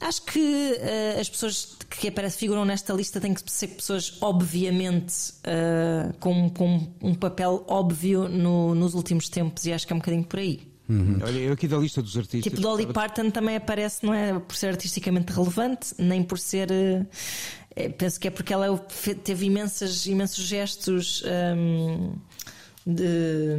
Acho 0.05 0.21
que 0.21 0.39
uh, 0.39 1.19
as 1.19 1.31
pessoas 1.31 1.79
que 1.89 2.09
aparecem, 2.09 2.39
figuram 2.39 2.63
nesta 2.67 2.93
lista 2.93 3.19
têm 3.19 3.33
que 3.33 3.51
ser 3.51 3.69
pessoas, 3.69 4.19
obviamente, 4.21 5.33
uh, 5.41 6.13
com, 6.21 6.51
com, 6.51 6.93
um 7.01 7.15
papel 7.15 7.65
óbvio 7.67 8.29
no, 8.29 8.75
nos 8.75 8.93
últimos 8.93 9.31
tempos, 9.31 9.65
e 9.65 9.73
acho 9.73 9.87
que 9.87 9.95
é 9.95 9.97
um 9.97 10.01
bocadinho 10.01 10.25
por 10.25 10.41
aí. 10.41 10.61
Uhum. 10.91 11.21
Olha, 11.23 11.39
eu 11.39 11.55
aqui 11.55 11.67
da 11.67 11.79
lista 11.79 12.03
dos 12.03 12.15
artistas. 12.19 12.43
Tipo, 12.43 12.61
Dolly 12.61 12.85
Parton 12.93 13.31
também 13.31 13.57
aparece, 13.57 14.05
não 14.05 14.13
é 14.13 14.39
por 14.39 14.55
ser 14.55 14.67
artisticamente 14.67 15.33
relevante, 15.33 15.95
nem 15.97 16.23
por 16.23 16.39
ser. 16.39 16.69
Uh, 16.71 17.93
penso 17.97 18.21
que 18.21 18.29
é 18.29 18.31
porque 18.31 18.53
ela 18.53 18.77
teve 19.25 19.47
imensas, 19.47 20.05
imensos 20.05 20.45
gestos 20.45 21.25
um, 21.57 22.13
de 22.87 23.57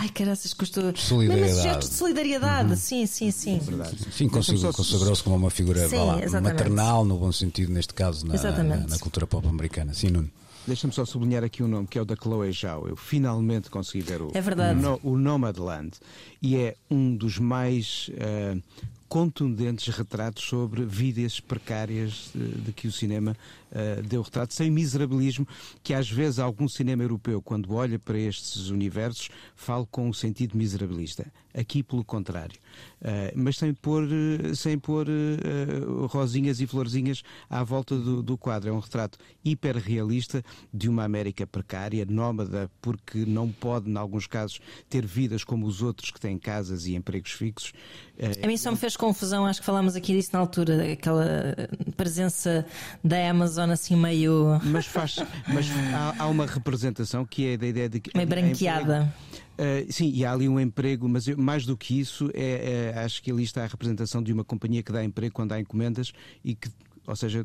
Ai, 0.00 0.08
caraças, 0.10 0.54
custou. 0.54 0.94
Solidariedade. 0.94 1.54
Mesmo 1.54 1.62
gestos 1.68 1.90
de 1.90 1.96
solidariedade, 1.96 2.70
uhum. 2.70 2.76
sim, 2.76 3.04
sim, 3.04 3.32
sim. 3.32 3.60
É 3.60 4.12
sim, 4.12 4.28
consagrou-se 4.28 5.22
como 5.24 5.34
uma 5.34 5.50
figura 5.50 5.88
sim, 5.88 5.96
lá, 5.96 6.40
maternal, 6.40 7.04
no 7.04 7.18
bom 7.18 7.32
sentido, 7.32 7.72
neste 7.72 7.92
caso, 7.92 8.24
na, 8.24 8.34
na, 8.36 8.76
na 8.76 8.98
cultura 9.00 9.26
pop 9.26 9.44
americana. 9.48 9.92
Sim, 9.92 10.10
Nuno. 10.10 10.30
Deixa-me 10.68 10.92
só 10.92 11.04
sublinhar 11.04 11.42
aqui 11.42 11.64
um 11.64 11.68
nome 11.68 11.88
que 11.88 11.98
é 11.98 12.02
o 12.02 12.04
da 12.04 12.14
Chloe 12.14 12.52
Zhao. 12.52 12.86
Eu 12.86 12.94
finalmente 12.94 13.70
consegui 13.70 14.04
ver 14.04 14.22
o, 14.22 14.30
é 14.32 14.40
verdade. 14.40 14.78
o, 14.86 15.00
o 15.02 15.18
Nomadland 15.18 15.92
e 16.40 16.56
é 16.56 16.76
um 16.88 17.16
dos 17.16 17.38
mais 17.38 18.08
uh, 18.10 18.62
contundentes 19.08 19.92
retratos 19.96 20.44
sobre 20.44 20.84
vidas 20.84 21.40
precárias 21.40 22.30
de, 22.34 22.48
de 22.60 22.72
que 22.72 22.86
o 22.86 22.92
cinema 22.92 23.36
uh, 23.72 24.02
deu 24.02 24.22
retrato, 24.22 24.54
sem 24.54 24.70
miserabilismo, 24.70 25.46
que 25.82 25.94
às 25.94 26.10
vezes 26.10 26.38
algum 26.38 26.68
cinema 26.68 27.02
europeu, 27.02 27.42
quando 27.42 27.72
olha 27.74 27.98
para 27.98 28.18
estes 28.18 28.68
universos, 28.68 29.28
fala 29.54 29.86
com 29.90 30.08
um 30.08 30.12
sentido 30.12 30.56
miserabilista. 30.56 31.26
Aqui, 31.54 31.82
pelo 31.82 32.04
contrário. 32.04 32.56
Uh, 33.00 33.32
mas 33.34 33.56
sem 33.56 33.74
pôr, 33.74 34.06
sem 34.54 34.78
pôr 34.78 35.08
uh, 35.08 36.06
rosinhas 36.06 36.60
e 36.60 36.66
florzinhas 36.66 37.22
à 37.50 37.64
volta 37.64 37.96
do, 37.96 38.22
do, 38.22 38.38
quadro. 38.38 38.68
É 38.68 38.72
um 38.72 38.78
retrato 38.78 39.18
hiperrealista 39.44 40.44
de 40.72 40.88
uma 40.88 41.04
América 41.04 41.46
precária, 41.46 42.04
nómada, 42.08 42.70
porque 42.80 43.24
não 43.24 43.50
pode, 43.50 43.90
em 43.90 43.96
alguns 43.96 44.26
casos, 44.26 44.60
ter 44.88 45.04
vidas 45.04 45.42
como 45.42 45.66
os 45.66 45.82
outros 45.82 46.10
que 46.10 46.20
têm 46.20 46.38
casas 46.38 46.86
e 46.86 46.94
empregos 46.94 47.32
fixos. 47.32 47.72
Uh, 48.18 48.44
a 48.44 48.46
mim 48.46 48.56
só 48.56 48.70
me 48.70 48.76
fez 48.76 48.96
confusão, 48.96 49.46
acho 49.46 49.60
que 49.60 49.66
falámos 49.66 49.96
aqui 49.96 50.12
disso 50.12 50.30
na 50.32 50.38
altura, 50.38 50.92
aquela 50.92 51.56
presença 51.96 52.64
da 53.02 53.28
Amazon 53.28 53.57
assim 53.64 53.96
meio. 53.96 54.60
Mas 54.64 54.86
faz. 54.86 55.16
mas 55.46 55.66
há, 55.94 56.24
há 56.24 56.26
uma 56.26 56.46
representação 56.46 57.24
que 57.24 57.48
é 57.48 57.56
da 57.56 57.66
ideia 57.66 57.88
de 57.88 58.00
que. 58.00 58.10
Meio 58.16 58.28
branqueada. 58.28 59.12
Uh, 59.58 59.92
sim, 59.92 60.10
e 60.14 60.24
há 60.24 60.32
ali 60.32 60.48
um 60.48 60.60
emprego, 60.60 61.08
mas 61.08 61.26
eu, 61.26 61.36
mais 61.36 61.66
do 61.66 61.76
que 61.76 61.98
isso, 61.98 62.30
é, 62.32 62.92
é, 62.94 62.98
acho 63.00 63.20
que 63.20 63.28
ali 63.28 63.42
está 63.42 63.64
a 63.64 63.66
representação 63.66 64.22
de 64.22 64.32
uma 64.32 64.44
companhia 64.44 64.84
que 64.84 64.92
dá 64.92 65.02
emprego 65.02 65.34
quando 65.34 65.50
há 65.50 65.58
encomendas 65.58 66.12
e 66.44 66.54
que, 66.54 66.70
ou 67.04 67.16
seja, 67.16 67.44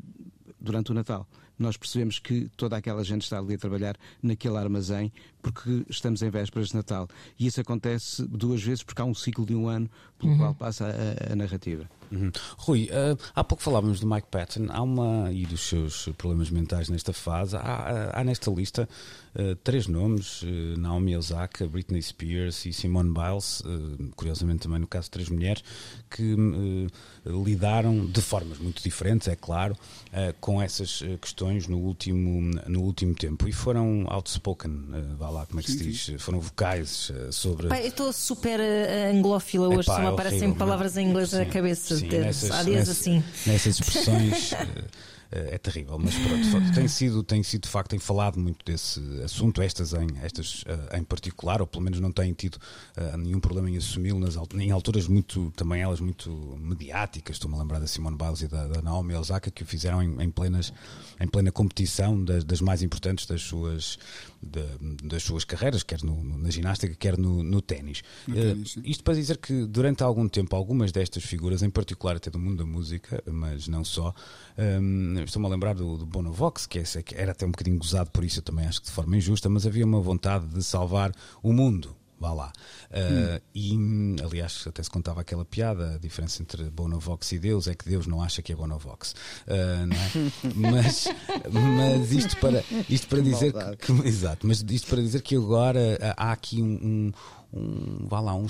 durante 0.62 0.92
o 0.92 0.94
Natal 0.94 1.28
nós 1.58 1.78
percebemos 1.78 2.20
que 2.20 2.50
toda 2.58 2.78
aquela 2.78 3.04
gente 3.04 3.24
está 3.24 3.40
ali 3.40 3.56
a 3.56 3.58
trabalhar 3.58 3.96
naquele 4.22 4.58
armazém 4.58 5.12
porque 5.42 5.86
estamos 5.90 6.22
em 6.22 6.30
vésperas 6.30 6.70
de 6.70 6.76
Natal. 6.76 7.08
E 7.40 7.46
isso 7.46 7.62
acontece 7.62 8.26
duas 8.28 8.62
vezes 8.62 8.84
porque 8.84 9.02
há 9.02 9.06
um 9.06 9.14
ciclo 9.14 9.46
de 9.46 9.56
um 9.56 9.68
ano 9.68 9.90
pelo 10.18 10.34
uhum. 10.34 10.38
qual 10.38 10.56
passa 10.56 10.88
a, 10.88 11.34
a 11.34 11.36
narrativa. 11.36 11.90
Uhum. 12.14 12.32
Rui, 12.58 12.90
uh, 12.92 13.18
há 13.34 13.44
pouco 13.44 13.64
falávamos 13.64 14.00
do 14.00 14.08
Mike 14.08 14.28
Patton, 14.30 14.68
há 14.70 14.82
uma 14.82 15.32
e 15.32 15.46
dos 15.46 15.62
seus 15.62 16.08
problemas 16.18 16.50
mentais 16.50 16.90
nesta 16.90 17.12
fase. 17.12 17.56
Há, 17.56 18.12
há 18.14 18.24
nesta 18.24 18.52
lista 18.52 18.88
uh, 19.36 19.56
três 19.58 19.88
nomes: 19.88 20.44
uh, 20.44 20.46
Naomi 20.78 21.18
Osaka, 21.18 21.66
Britney 21.66 22.02
Spears 22.02 22.66
e 22.66 22.74
Simone 22.74 23.12
Biles, 23.12 23.64
curiosamente 24.16 24.64
também 24.64 24.80
no 24.80 24.88
caso 24.88 25.06
de 25.06 25.12
três 25.12 25.30
mulheres, 25.30 25.64
que 26.10 26.36
lidaram 27.26 28.06
de 28.06 28.22
formas 28.22 28.60
muito 28.60 28.84
diferentes, 28.84 29.28
é 29.28 29.36
claro, 29.36 29.76
com 30.40 30.62
essas 30.62 31.02
questões 31.22 31.68
no 31.68 31.78
último, 31.78 32.60
no 32.68 32.82
último 32.82 33.16
tempo 33.16 33.48
e 33.48 33.52
foram 33.52 34.06
outspoken, 34.08 34.88
vá 35.18 35.30
lá, 35.30 35.46
como 35.46 35.60
é 35.60 35.64
que 35.64 35.72
se 35.72 35.78
diz? 35.78 36.22
Foram 36.22 36.40
vocais 36.40 37.12
sobre. 37.32 37.68
Pai, 37.68 37.84
eu 37.84 37.88
estou 37.88 38.14
super 38.14 38.60
anglófila 39.10 39.70
hoje, 39.70 39.90
Epá, 39.90 39.96
só 39.96 40.00
me 40.02 40.08
é 40.08 40.10
aparecem 40.10 40.54
palavras 40.54 40.98
em 40.98 41.10
inglês 41.10 41.32
na 41.32 41.46
cabeça. 41.46 41.98
Sim, 41.98 42.03
nessas, 42.10 42.52
há 42.52 42.64
dias 42.64 42.88
nessas, 42.88 43.00
assim. 43.00 43.24
Nessas 43.46 43.80
expressões. 43.80 44.54
Eh, 45.34 45.56
é 45.56 45.58
terrível, 45.58 45.98
mas 45.98 46.14
pronto, 46.16 46.74
tem 46.76 46.88
sido, 46.88 47.24
tem 47.24 47.42
sido 47.42 47.64
de 47.64 47.70
facto, 47.70 47.90
tem 47.90 48.00
falado 48.00 48.40
muito 48.40 48.64
desse 48.64 49.02
assunto, 49.24 49.64
estas 49.64 49.94
em, 49.94 50.08
estas 50.22 50.62
uh, 50.64 50.96
em 50.96 51.04
particular, 51.04 51.60
ou 51.60 51.66
pelo 51.66 51.84
menos 51.84 52.00
não 52.00 52.12
têm 52.12 52.34
tido 52.34 52.56
uh, 52.56 53.18
nenhum 53.18 53.40
problema 53.40 53.68
em 53.70 53.78
assumi-lo 53.78 54.20
nas, 54.20 54.38
em 54.54 54.70
alturas 54.70 55.08
muito, 55.08 55.52
também 55.56 55.82
elas 55.82 56.00
muito 56.00 56.30
mediáticas, 56.60 57.38
estou-me 57.38 57.56
a 57.58 57.60
lembrar 57.60 57.80
da 57.80 57.88
Simone 57.88 58.16
Biles 58.16 58.42
e 58.42 58.48
da, 58.48 58.68
da 58.68 58.82
Naomi 58.84 59.16
Osaka, 59.16 59.50
que 59.50 59.64
o 59.64 59.66
fizeram 59.66 60.04
em, 60.04 60.22
em 60.22 60.30
plenas, 60.30 60.72
em 61.20 61.28
plena 61.28 61.52
competição 61.52 62.24
das, 62.24 62.44
das 62.44 62.62
mais 62.62 62.84
importantes 62.84 63.26
das 63.26 63.42
suas, 63.42 63.98
de, 64.40 64.62
das 65.04 65.24
suas 65.24 65.44
carreiras, 65.44 65.82
quer 65.82 66.04
no, 66.04 66.24
na 66.38 66.52
ginástica, 66.52 66.94
quer 66.94 67.18
no, 67.18 67.42
no 67.42 67.60
ténis. 67.60 68.04
Uh, 68.28 68.62
isto 68.84 69.04
para 69.04 69.16
dizer 69.16 69.38
que 69.38 69.66
durante 69.66 70.04
algum 70.04 70.28
tempo, 70.28 70.56
algumas 70.56 70.92
destas 70.92 71.24
figuras, 71.24 71.64
em 71.64 71.72
particular 71.72 72.18
até 72.18 72.30
do 72.30 72.38
mundo 72.38 72.58
da 72.58 72.66
música, 72.66 73.24
mas 73.26 73.68
não 73.68 73.84
só, 73.84 74.14
um, 74.58 75.23
Estou-me 75.26 75.48
a 75.48 75.50
lembrar 75.50 75.76
do, 75.76 75.98
do 75.98 76.06
Bonovox, 76.06 76.66
que, 76.66 76.80
é, 76.80 76.84
que 76.84 77.16
era 77.16 77.32
até 77.32 77.46
um 77.46 77.52
bocadinho 77.52 77.78
gozado 77.78 78.12
por 78.12 78.24
isso, 78.24 78.40
eu 78.40 78.44
também 78.44 78.66
acho 78.66 78.82
que 78.82 78.88
de 78.88 78.94
forma 78.94 79.18
injusta, 79.18 79.50
mas 79.50 79.66
havia 79.66 79.86
uma 79.86 80.00
vontade 80.00 80.48
de 80.48 80.64
salvar 80.64 81.12
o 81.42 81.52
mundo 81.54 81.96
vá 82.24 82.34
lá. 82.34 82.54
Uh, 82.90 83.36
hum. 83.36 84.16
E, 84.16 84.24
aliás, 84.24 84.64
até 84.66 84.82
se 84.82 84.90
contava 84.90 85.20
aquela 85.20 85.44
piada, 85.44 85.96
a 85.96 85.98
diferença 85.98 86.42
entre 86.42 86.64
Bonovox 86.70 87.34
e 87.34 87.40
Deus 87.40 87.68
é 87.68 87.76
que 87.76 87.88
Deus 87.88 88.08
não 88.08 88.22
acha 88.22 88.42
que 88.42 88.54
é 88.54 88.56
Bonovox. 88.56 89.14
Uh, 89.46 89.86
não 90.56 90.70
é? 90.70 90.82
mas, 90.82 91.08
mas 91.52 92.12
isto 92.14 92.38
para, 92.38 92.64
isto 92.90 93.08
para 93.08 93.20
dizer 93.20 93.52
que, 93.52 93.76
que, 93.78 93.92
Exato, 94.08 94.48
mas 94.48 94.64
isto 94.70 94.88
para 94.88 95.02
dizer 95.02 95.22
que 95.22 95.36
agora 95.36 96.00
há 96.16 96.32
aqui 96.32 96.62
um, 96.62 96.80
um, 96.82 97.12
um 97.54 98.08
vá 98.08 98.20
lá, 98.20 98.34
um 98.34 98.48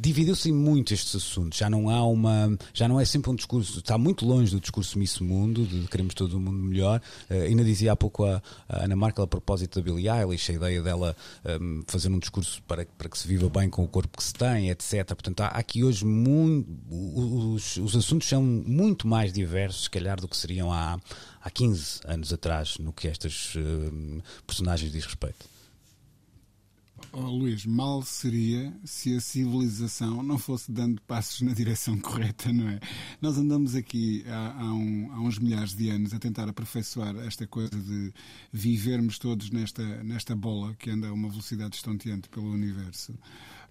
dividiu-se 0.00 0.52
muito 0.52 0.94
estes 0.94 1.16
assuntos. 1.16 1.58
Já 1.58 1.68
não 1.68 1.90
há 1.90 2.04
uma, 2.06 2.56
já 2.72 2.88
não 2.88 3.00
é 3.00 3.04
sempre 3.04 3.30
um 3.30 3.34
discurso, 3.34 3.78
está 3.78 3.98
muito 3.98 4.24
longe 4.24 4.52
do 4.52 4.60
discurso 4.60 4.98
Miss 4.98 5.18
Mundo, 5.18 5.66
de 5.66 5.86
queremos 5.88 6.14
todo 6.14 6.34
o 6.34 6.40
mundo 6.40 6.58
melhor. 6.58 7.00
Uh, 7.28 7.42
ainda 7.42 7.64
dizia 7.64 7.92
há 7.92 7.96
pouco 7.96 8.24
a, 8.24 8.42
a 8.68 8.84
Ana 8.84 8.96
Markel 8.96 9.24
a 9.24 9.26
propósito 9.26 9.80
da 9.80 9.84
Billie 9.84 10.08
Eilish, 10.08 10.50
a 10.50 10.54
ideia 10.54 10.82
dela 10.82 11.16
um, 11.44 11.50
ehm, 11.50 11.82
fazer 11.86 12.08
um 12.08 12.18
discurso 12.18 12.62
para, 12.62 12.86
para 12.96 13.08
que 13.08 13.18
se 13.18 13.26
viva 13.26 13.48
bem 13.48 13.68
com 13.68 13.84
o 13.84 13.88
corpo 13.88 14.16
que 14.16 14.24
se 14.24 14.32
tem, 14.32 14.70
etc. 14.70 15.06
Portanto, 15.06 15.40
há 15.40 15.48
aqui 15.48 15.82
hoje 15.82 16.04
muito, 16.04 16.68
os, 16.90 17.76
os 17.76 17.96
assuntos 17.96 18.28
são 18.28 18.42
muito 18.42 19.06
mais 19.06 19.32
diversos, 19.32 19.84
se 19.84 19.90
calhar, 19.90 20.20
do 20.20 20.28
que 20.28 20.36
seriam 20.36 20.72
há, 20.72 20.98
há 21.42 21.50
15 21.50 22.00
anos 22.06 22.32
atrás, 22.32 22.78
no 22.78 22.92
que 22.92 23.08
estas 23.08 23.54
uh, 23.56 24.22
personagens 24.46 24.92
diz 24.92 25.04
respeito. 25.04 25.58
Oh, 27.20 27.30
Luís, 27.30 27.66
mal 27.66 28.00
seria 28.02 28.72
se 28.84 29.16
a 29.16 29.20
civilização 29.20 30.22
não 30.22 30.38
fosse 30.38 30.70
dando 30.70 31.02
passos 31.02 31.40
na 31.40 31.52
direção 31.52 31.98
correta, 31.98 32.52
não 32.52 32.68
é? 32.68 32.78
Nós 33.20 33.36
andamos 33.36 33.74
aqui 33.74 34.24
há, 34.28 34.62
há, 34.62 34.72
um, 34.72 35.10
há, 35.12 35.20
uns 35.20 35.36
milhares 35.36 35.74
de 35.74 35.90
anos 35.90 36.14
a 36.14 36.18
tentar 36.20 36.48
aperfeiçoar 36.48 37.16
esta 37.16 37.44
coisa 37.44 37.76
de 37.76 38.12
vivermos 38.52 39.18
todos 39.18 39.50
nesta, 39.50 39.82
nesta 40.04 40.36
bola 40.36 40.76
que 40.76 40.90
anda 40.90 41.08
a 41.08 41.12
uma 41.12 41.28
velocidade 41.28 41.74
estonteante 41.74 42.28
pelo 42.28 42.52
universo. 42.52 43.12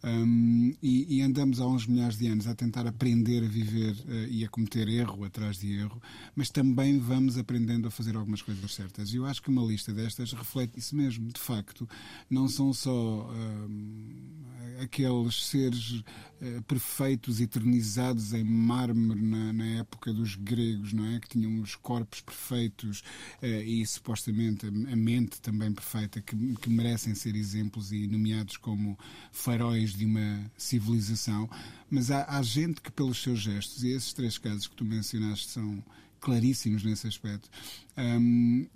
Um, 0.03 0.73
e, 0.81 1.17
e, 1.17 1.21
andamos 1.21 1.59
há 1.59 1.65
uns 1.65 1.87
milhares 1.87 2.17
de 2.17 2.27
anos 2.27 2.47
a 2.47 2.53
tentar 2.53 2.85
aprender 2.85 3.43
a 3.43 3.47
viver 3.47 3.93
uh, 3.93 4.27
e 4.29 4.45
a 4.45 4.47
cometer 4.47 4.87
erro 4.87 5.23
atrás 5.23 5.57
de 5.57 5.73
erro, 5.73 6.01
mas 6.35 6.49
também 6.49 6.99
vamos 6.99 7.37
aprendendo 7.37 7.87
a 7.87 7.91
fazer 7.91 8.15
algumas 8.15 8.41
coisas 8.41 8.73
certas. 8.73 9.11
E 9.11 9.15
eu 9.15 9.25
acho 9.25 9.41
que 9.41 9.49
uma 9.49 9.63
lista 9.63 9.91
destas 9.91 10.33
reflete 10.33 10.77
isso 10.77 10.95
mesmo. 10.95 11.31
De 11.31 11.39
facto, 11.39 11.89
não 12.29 12.47
são 12.47 12.71
só 12.73 13.27
aqueles 14.81 15.45
seres 15.45 15.91
uh, 16.41 16.61
perfeitos, 16.67 17.39
eternizados 17.39 18.33
em 18.33 18.43
mármore 18.43 19.21
na, 19.21 19.53
na, 19.53 19.65
época 19.79 20.13
dos 20.13 20.35
gregos, 20.35 20.93
não 20.93 21.05
é? 21.05 21.19
Que 21.19 21.29
tinham 21.29 21.59
os 21.61 21.75
corpos 21.75 22.21
perfeitos 22.21 23.01
uh, 23.41 23.45
e 23.45 23.85
supostamente 23.85 24.65
a, 24.65 24.69
a, 24.69 24.95
mente 24.95 25.41
também 25.41 25.71
perfeita, 25.71 26.21
que, 26.21 26.35
que 26.55 26.69
merecem 26.69 27.15
ser 27.15 27.35
exemplos 27.35 27.91
e 27.91 28.07
nomeados 28.07 28.57
como 28.57 28.97
faróis 29.31 29.86
de 29.93 30.05
uma 30.05 30.51
civilização. 30.57 31.49
Mas 31.89 32.11
há, 32.11 32.25
há 32.27 32.41
gente 32.41 32.81
que, 32.81 32.91
pelos 32.91 33.21
seus 33.21 33.39
gestos, 33.39 33.83
e 33.83 33.89
esses 33.89 34.13
três 34.13 34.37
casos 34.37 34.67
que 34.67 34.75
tu 34.75 34.85
mencionaste 34.85 35.49
são 35.49 35.83
claríssimos 36.19 36.83
nesse 36.83 37.07
aspecto. 37.07 37.49
Um, 37.97 38.67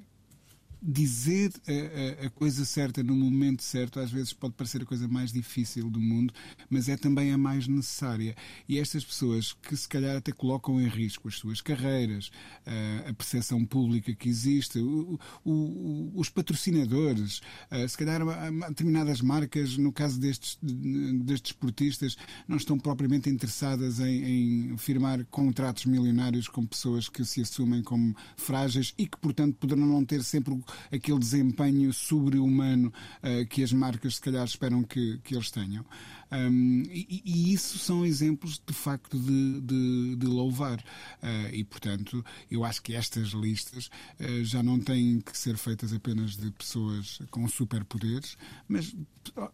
dizer 0.82 1.51
a, 1.67 2.25
a, 2.25 2.29
coisa 2.32 2.65
certa 2.65 3.03
no 3.03 3.15
momento 3.15 3.61
certo 3.61 3.99
às 3.99 4.11
vezes 4.11 4.34
pode 4.34 4.55
parecer 4.55 4.82
a 4.82 4.86
coisa 4.86 5.07
mais 5.07 5.32
difícil 5.32 5.89
do 5.89 5.99
mundo, 5.99 6.34
mas 6.69 6.89
é 6.89 6.97
também 6.97 7.32
a 7.32 7.38
mais 7.38 7.67
necessária. 7.67 8.36
E 8.67 8.79
estas 8.79 9.05
pessoas 9.05 9.53
que 9.53 9.75
se 9.77 9.88
calhar 9.88 10.17
até 10.17 10.32
colocam 10.32 10.82
em 10.82 10.88
risco 10.88 11.27
as 11.27 11.36
suas 11.36 11.61
carreiras, 11.61 12.32
a, 12.65 13.09
a 13.09 13.13
percepção 13.13 13.63
pública 13.63 14.13
que 14.15 14.27
existe, 14.27 14.79
o, 14.79 15.19
o, 15.45 16.11
os 16.15 16.29
patrocinadores, 16.29 17.41
se 17.88 17.97
calhar 17.97 18.21
determinadas 18.69 19.21
marcas, 19.21 19.77
no 19.77 19.91
caso 19.91 20.19
destes, 20.19 20.57
destes 20.61 21.51
esportistas, 21.51 22.17
não 22.47 22.57
estão 22.57 22.79
propriamente 22.79 23.29
interessadas 23.29 23.99
em, 23.99 24.71
em 24.71 24.77
firmar 24.77 25.23
contratos 25.25 25.86
milionários 25.86 26.47
com 26.47 26.65
pessoas 26.65 27.07
que 27.07 27.23
se 27.23 27.41
assumem 27.41 27.84
como 27.84 28.15
frágeis 28.36 28.93
e 28.97 29.05
que, 29.05 29.17
portanto, 29.17 29.55
poderão 29.55 29.86
não 29.86 30.03
ter 30.03 30.23
sempre 30.23 30.53
aquele 30.91 31.19
desempenho 31.19 31.93
sobre-humano 31.93 32.91
uh, 33.24 33.45
que 33.47 33.63
as 33.63 33.74
marcas 33.74 34.15
se 34.15 34.22
calhar 34.22 34.45
esperam 34.45 34.84
que, 34.84 35.19
que 35.24 35.36
eles 35.36 35.51
tenham. 35.51 35.86
Um, 36.32 36.84
e, 36.89 37.22
e, 37.26 37.53
isso 37.53 37.78
são 37.78 38.05
exemplos 38.05 38.61
de 38.65 38.74
facto 38.74 39.19
de, 39.19 39.59
de, 39.59 40.15
de 40.15 40.26
louvar. 40.26 40.80
Uh, 41.22 41.53
e 41.53 41.63
portanto, 41.63 42.24
eu 42.49 42.63
acho 42.63 42.82
que 42.82 42.95
estas 42.95 43.30
listas 43.30 43.89
uh, 44.19 44.43
já 44.43 44.63
não 44.63 44.80
têm 44.80 45.19
que 45.19 45.38
ser 45.38 45.57
feitas 45.57 45.91
apenas 45.91 46.38
de 46.38 46.49
pessoas 46.51 47.19
com 47.30 47.45
superpoderes, 47.49 48.38
mas 48.65 48.95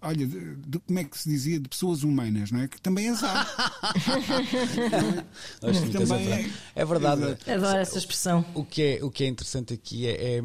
olha, 0.01 0.28
de, 0.28 0.55
de, 0.55 0.80
como 0.80 0.99
é 0.99 1.03
que 1.03 1.18
se 1.18 1.28
dizia? 1.28 1.59
De 1.59 1.68
pessoas 1.68 2.03
humanas, 2.03 2.51
não 2.51 2.59
é? 2.59 2.68
Que 2.68 2.80
também 2.80 3.09
as 3.09 3.24
há. 3.24 3.41
é? 5.63 5.89
também 5.89 6.32
é, 6.32 6.49
é 6.76 6.86
verdade. 6.86 7.38
Adoro 7.51 7.78
essa 7.78 7.97
expressão. 7.97 8.45
O 8.53 8.63
que 8.63 8.82
é, 8.84 9.03
o 9.03 9.09
que 9.09 9.24
é 9.24 9.28
interessante 9.28 9.74
aqui 9.74 10.05
é, 10.05 10.38
é 10.38 10.41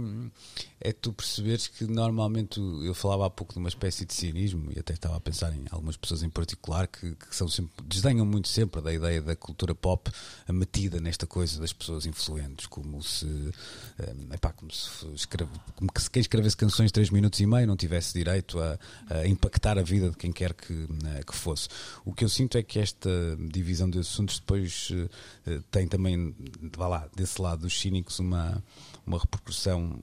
é 0.80 0.92
tu 0.92 1.12
perceberes 1.12 1.68
que 1.68 1.84
normalmente 1.84 2.60
eu 2.60 2.94
falava 2.94 3.26
há 3.26 3.30
pouco 3.30 3.52
de 3.52 3.58
uma 3.58 3.68
espécie 3.68 4.04
de 4.04 4.12
cinismo 4.12 4.70
e 4.74 4.78
até 4.78 4.94
estava 4.94 5.16
a 5.16 5.20
pensar 5.20 5.54
em 5.54 5.64
algumas 5.70 5.96
pessoas 5.96 6.22
em 6.22 6.30
particular 6.30 6.88
que, 6.88 7.14
que 7.14 7.34
são 7.36 7.46
sempre, 7.46 7.84
desdenham 7.86 8.26
muito 8.26 8.48
sempre 8.48 8.80
da 8.80 8.92
ideia 8.92 9.22
da 9.22 9.36
cultura 9.36 9.74
pop 9.74 10.10
metida 10.48 11.00
nesta 11.00 11.26
coisa 11.26 11.60
das 11.60 11.72
pessoas 11.72 12.04
influentes, 12.04 12.66
como 12.66 13.02
se, 13.02 13.26
é 13.98 14.34
epá, 14.34 14.52
como 14.52 14.72
se, 14.72 15.06
escreve, 15.14 15.50
como 15.76 15.92
que 15.92 16.10
quem 16.10 16.20
escrevesse 16.20 16.56
canções 16.56 16.88
de 16.88 16.94
3 16.94 17.10
minutos 17.10 17.38
e 17.40 17.46
meio 17.46 17.66
não 17.66 17.76
tivesse 17.76 18.12
direito 18.14 18.58
a, 18.58 18.78
a 19.08 19.26
impactar 19.26 19.78
a 19.78 19.82
vida 19.82 20.10
de 20.10 20.16
quem 20.16 20.32
quer 20.32 20.52
que, 20.52 20.72
né, 20.72 21.22
que 21.24 21.34
fosse. 21.34 21.68
O 22.04 22.12
que 22.12 22.24
eu 22.24 22.28
sinto 22.28 22.58
é 22.58 22.62
que 22.62 22.78
esta 22.78 23.10
divisão 23.50 23.88
de 23.88 23.98
assuntos 23.98 24.38
depois 24.38 24.90
uh, 24.90 25.62
tem 25.70 25.86
também, 25.86 26.34
vá 26.76 26.88
lá, 26.88 27.08
desse 27.14 27.40
lado 27.40 27.62
dos 27.62 27.80
cínicos, 27.80 28.18
uma, 28.18 28.62
uma 29.06 29.18
repercussão 29.18 30.02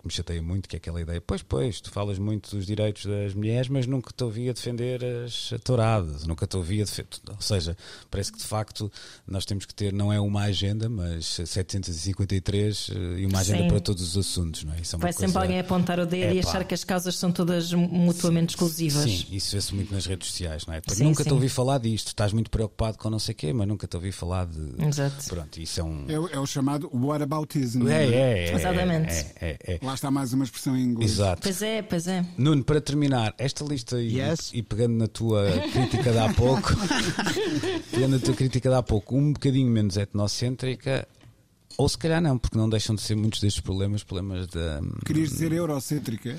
que 0.00 0.06
me 0.06 0.12
chateia 0.12 0.42
muito, 0.42 0.68
que 0.68 0.76
é 0.76 0.78
aquela 0.78 1.00
ideia, 1.00 1.20
pois, 1.20 1.42
pois, 1.42 1.80
tu 1.80 1.90
falas 1.90 2.18
muito 2.18 2.56
dos 2.56 2.66
direitos 2.66 3.04
das 3.06 3.34
mulheres, 3.34 3.68
mas 3.68 3.86
nunca 3.86 4.10
te 4.14 4.24
ouvi 4.24 4.48
a 4.48 4.52
defender 4.52 5.04
as 5.04 5.52
touradas, 5.62 6.26
nunca 6.26 6.46
te 6.46 6.56
ouvi 6.56 6.80
a 6.80 6.84
defender. 6.84 7.08
Ou 7.28 7.40
seja, 7.40 7.76
parece 8.10 8.32
que 8.32 8.38
de 8.38 8.44
facto 8.44 8.90
nós 9.26 9.44
temos 9.44 9.66
que 9.66 9.74
ter, 9.74 9.92
não 9.92 10.12
é 10.12 10.18
uma 10.18 10.42
agenda, 10.44 10.88
mas 10.88 11.26
753 11.26 12.90
eh, 12.90 13.20
e 13.20 13.26
uma 13.26 13.40
agenda 13.40 13.62
Sim. 13.62 13.68
para 13.68 13.80
todos 13.80 14.02
os 14.02 14.16
assuntos, 14.16 14.64
não 14.64 14.72
é? 14.74 14.80
Isso 14.80 14.96
é 14.96 14.98
Vai 14.98 15.12
coisa... 15.12 15.26
sempre 15.26 15.42
alguém 15.42 15.60
apontar 15.60 16.00
o 16.00 16.06
dedo 16.06 16.32
é, 16.32 16.34
e 16.34 16.38
achar 16.38 16.64
que 16.64 16.74
as 16.74 16.84
causas 16.84 17.16
são 17.16 17.30
todas 17.30 17.72
mutuamente 17.72 18.50
exclusivas. 18.50 19.02
Sim, 19.02 19.26
isso 19.30 19.54
vê-se 19.54 19.74
muito 19.74 19.92
nas 19.92 20.06
redes 20.06 20.28
sociais, 20.28 20.66
não 20.66 20.74
é? 20.74 20.80
Sim, 20.88 21.04
nunca 21.04 21.22
sim. 21.22 21.28
te 21.28 21.32
ouvi 21.34 21.48
falar 21.48 21.78
disto, 21.78 22.08
estás 22.08 22.32
muito 22.32 22.50
preocupado 22.50 22.96
com 22.96 23.10
não 23.10 23.18
sei 23.18 23.34
o 23.34 23.36
quê, 23.36 23.52
mas 23.52 23.68
nunca 23.68 23.86
te 23.86 23.96
ouvi 23.96 24.12
falar 24.12 24.46
de. 24.46 24.82
Exato. 24.82 25.28
Pronto, 25.28 25.60
isso 25.60 25.80
é 25.80 25.84
um. 25.84 26.06
É, 26.08 26.14
é 26.34 26.38
o 26.38 26.46
chamado 26.46 26.90
whataboutism. 26.92 27.86
É, 27.88 28.04
é, 28.04 28.10
é, 28.10 28.48
é, 28.48 28.54
Exatamente. 28.54 29.12
É, 29.12 29.34
é, 29.40 29.58
é, 29.74 29.78
Lá 29.90 29.94
está 29.94 30.08
mais 30.08 30.32
uma 30.32 30.44
expressão 30.44 30.76
em 30.76 30.84
inglês. 30.84 31.10
Exato. 31.10 31.42
Pois 31.42 31.62
é, 31.62 31.82
pois 31.82 32.06
é. 32.06 32.24
Nuno, 32.38 32.62
para 32.62 32.80
terminar, 32.80 33.34
esta 33.36 33.64
lista 33.64 34.00
e, 34.00 34.20
yes. 34.20 34.52
e 34.54 34.62
pegando 34.62 34.94
na 34.94 35.08
tua 35.08 35.50
crítica 35.72 36.12
de 36.12 36.18
há 36.18 36.32
pouco, 36.32 36.76
pegando 37.90 38.12
na 38.12 38.18
tua 38.20 38.34
crítica 38.34 38.68
de 38.68 38.74
há 38.76 38.84
pouco, 38.84 39.16
um 39.16 39.32
bocadinho 39.32 39.68
menos 39.68 39.96
etnocêntrica, 39.96 41.08
ou 41.80 41.88
se 41.88 41.96
calhar 41.96 42.20
não, 42.20 42.36
porque 42.36 42.58
não 42.58 42.68
deixam 42.68 42.94
de 42.94 43.00
ser 43.00 43.14
muitos 43.14 43.40
destes 43.40 43.62
problemas 43.62 44.04
problemas 44.04 44.46
da. 44.48 44.80
Querias 45.06 45.30
dizer 45.30 45.50
eurocêntrica? 45.50 46.36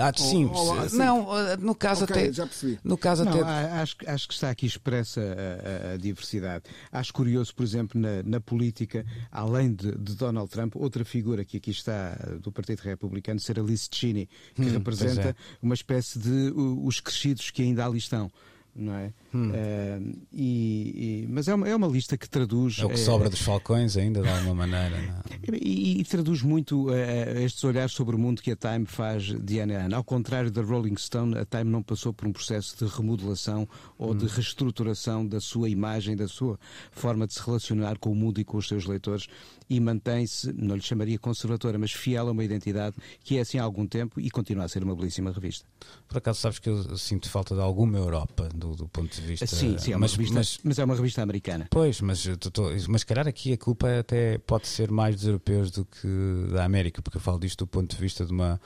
Ah, 0.00 0.12
sim. 0.16 0.44
Ou, 0.44 0.54
ou, 0.54 0.78
assim. 0.78 0.96
Não, 0.96 1.26
no 1.56 1.74
caso 1.74 2.04
okay, 2.04 2.24
até. 2.24 2.32
Já 2.32 2.46
percebi. 2.46 2.78
No 2.84 2.96
caso 2.96 3.24
não, 3.24 3.32
até. 3.32 3.42
Acho, 3.42 3.96
acho 4.06 4.28
que 4.28 4.34
está 4.34 4.48
aqui 4.48 4.64
expressa 4.64 5.20
a, 5.20 5.90
a, 5.90 5.94
a 5.94 5.96
diversidade. 5.96 6.66
Acho 6.92 7.12
curioso, 7.12 7.52
por 7.52 7.64
exemplo, 7.64 8.00
na, 8.00 8.22
na 8.22 8.40
política, 8.40 9.04
além 9.32 9.74
de, 9.74 9.90
de, 9.98 10.14
Donald 10.14 10.48
Trump, 10.50 10.76
outra 10.76 11.04
figura 11.04 11.44
que 11.44 11.56
aqui 11.56 11.72
está 11.72 12.16
do 12.40 12.52
Partido 12.52 12.80
Republicano 12.82 13.40
ser 13.40 13.58
a 13.58 13.62
Liz 13.64 13.88
Cheney, 13.90 14.28
que 14.54 14.62
hum, 14.62 14.70
representa 14.70 15.30
é. 15.30 15.34
uma 15.60 15.74
espécie 15.74 16.16
de 16.16 16.52
os 16.54 17.00
crescidos 17.00 17.50
que 17.50 17.60
ainda 17.60 17.84
ali 17.84 17.98
estão 17.98 18.30
não 18.76 18.94
é? 18.94 19.12
Hum. 19.34 19.50
Uh, 19.50 20.18
e, 20.32 21.24
e, 21.24 21.26
mas 21.28 21.48
é 21.48 21.54
uma, 21.54 21.68
é 21.68 21.74
uma 21.74 21.86
lista 21.86 22.16
que 22.16 22.28
traduz. 22.28 22.78
É 22.78 22.84
o 22.84 22.88
que 22.88 22.98
sobra 22.98 23.28
dos 23.28 23.40
falcões, 23.40 23.96
ainda 23.96 24.22
de 24.22 24.28
alguma 24.28 24.54
maneira. 24.66 24.96
É? 24.96 25.56
E, 25.56 26.00
e, 26.00 26.04
traduz 26.04 26.42
muito 26.42 26.88
uh, 26.88 27.38
estes 27.38 27.62
olhares 27.64 27.92
sobre 27.92 28.14
o 28.14 28.18
mundo 28.18 28.42
que 28.42 28.50
a 28.50 28.56
Time 28.56 28.86
faz 28.86 29.24
de 29.24 29.58
ano 29.58 29.74
a 29.74 29.76
ano. 29.78 29.96
Ao 29.96 30.04
contrário 30.04 30.50
da 30.50 30.62
Rolling 30.62 30.96
Stone, 30.96 31.36
a 31.36 31.44
Time 31.44 31.70
não 31.70 31.82
passou 31.82 32.12
por 32.12 32.28
um 32.28 32.32
processo 32.32 32.76
de 32.76 32.90
remodelação 32.92 33.68
ou 33.98 34.12
hum. 34.12 34.16
de 34.16 34.26
reestruturação 34.26 35.26
da 35.26 35.40
sua 35.40 35.68
imagem, 35.68 36.16
da 36.16 36.28
sua 36.28 36.58
forma 36.90 37.26
de 37.26 37.34
se 37.34 37.44
relacionar 37.44 37.98
com 37.98 38.10
o 38.10 38.14
mundo 38.14 38.40
e 38.40 38.44
com 38.44 38.58
os 38.58 38.68
seus 38.68 38.86
leitores 38.86 39.28
e 39.68 39.80
mantém-se, 39.80 40.52
não 40.52 40.76
lhe 40.76 40.82
chamaria 40.82 41.18
conservadora, 41.18 41.78
mas 41.78 41.92
fiel 41.92 42.28
a 42.28 42.30
uma 42.30 42.44
identidade 42.44 42.96
que 43.24 43.38
é 43.38 43.40
assim 43.40 43.58
há 43.58 43.62
algum 43.62 43.86
tempo 43.86 44.20
e 44.20 44.30
continua 44.30 44.64
a 44.64 44.68
ser 44.68 44.84
uma 44.84 44.94
belíssima 44.94 45.32
revista. 45.32 45.64
Por 46.08 46.18
acaso 46.18 46.40
sabes 46.40 46.58
que 46.58 46.68
eu 46.68 46.96
sinto 46.96 47.28
falta 47.28 47.54
de 47.54 47.60
alguma 47.60 47.98
Europa 47.98 48.48
do, 48.54 48.76
do 48.76 48.88
ponto 48.88 49.14
de 49.14 49.20
vista. 49.20 49.46
Sim, 49.46 49.76
sim, 49.78 49.92
é 49.92 49.96
mas, 49.96 50.12
revista, 50.12 50.34
mas, 50.34 50.58
mas, 50.62 50.78
é 50.78 50.84
uma 50.84 50.94
revista 50.94 51.22
americana. 51.22 51.66
Pois, 51.70 52.00
mas, 52.00 52.24
tô, 52.52 52.70
mas 52.88 53.04
calhar 53.04 53.26
aqui 53.26 53.52
a 53.52 53.58
culpa 53.58 53.98
até 53.98 54.38
pode 54.38 54.68
ser 54.68 54.90
mais 54.90 55.16
dos 55.16 55.24
europeus 55.26 55.70
do 55.70 55.84
que 55.84 56.52
da 56.52 56.64
América, 56.64 57.02
porque 57.02 57.16
eu 57.18 57.22
falo 57.22 57.38
disto 57.38 57.64
do 57.64 57.66
ponto 57.66 57.94
de 57.94 58.00
vista 58.00 58.24
de 58.24 58.32
uma 58.32 58.60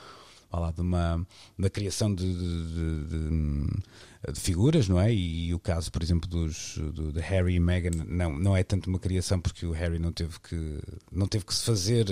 lá, 0.59 0.71
de 0.73 0.81
uma 0.81 1.27
da 1.59 1.71
criação 1.71 2.13
de, 2.13 2.25
de, 2.25 3.05
de, 3.05 3.69
de, 4.33 4.41
figuras, 4.41 4.89
não 4.89 4.99
é? 5.01 5.13
E, 5.13 5.55
o 5.55 5.59
caso, 5.59 5.93
por 5.93 6.03
exemplo, 6.03 6.29
dos 6.29 6.77
do, 6.77 7.13
de 7.13 7.21
Harry 7.21 7.55
e 7.55 7.61
Meghan 7.61 7.91
não, 8.07 8.39
não 8.39 8.57
é 8.57 8.63
tanto 8.63 8.89
uma 8.89 8.99
criação 8.99 9.41
porque 9.41 9.65
o 9.67 9.73
Harry 9.73 9.99
não 9.99 10.13
teve 10.13 10.41
que 10.41 10.81
não 11.13 11.27
teve 11.27 11.45
que 11.45 11.55
se 11.55 11.65
fazer 11.65 12.07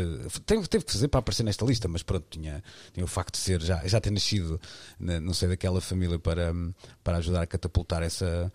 teve, 0.46 0.68
teve 0.68 0.84
que 0.84 0.92
fazer 0.92 1.08
para 1.08 1.20
aparecer 1.20 1.42
nesta 1.42 1.64
lista, 1.64 1.88
mas 1.88 2.02
pronto, 2.02 2.26
tinha, 2.30 2.62
tinha 2.92 3.04
o 3.04 3.08
facto 3.08 3.32
de 3.32 3.38
ser 3.38 3.60
já, 3.62 3.86
já 3.86 4.00
ter 4.00 4.10
nascido 4.10 4.60
não 4.98 5.34
sei 5.34 5.48
daquela 5.48 5.80
família 5.80 6.18
para, 6.18 6.52
para 7.02 7.18
ajudar 7.18 7.42
a 7.42 7.46
catapultar 7.46 8.02
essa 8.02 8.52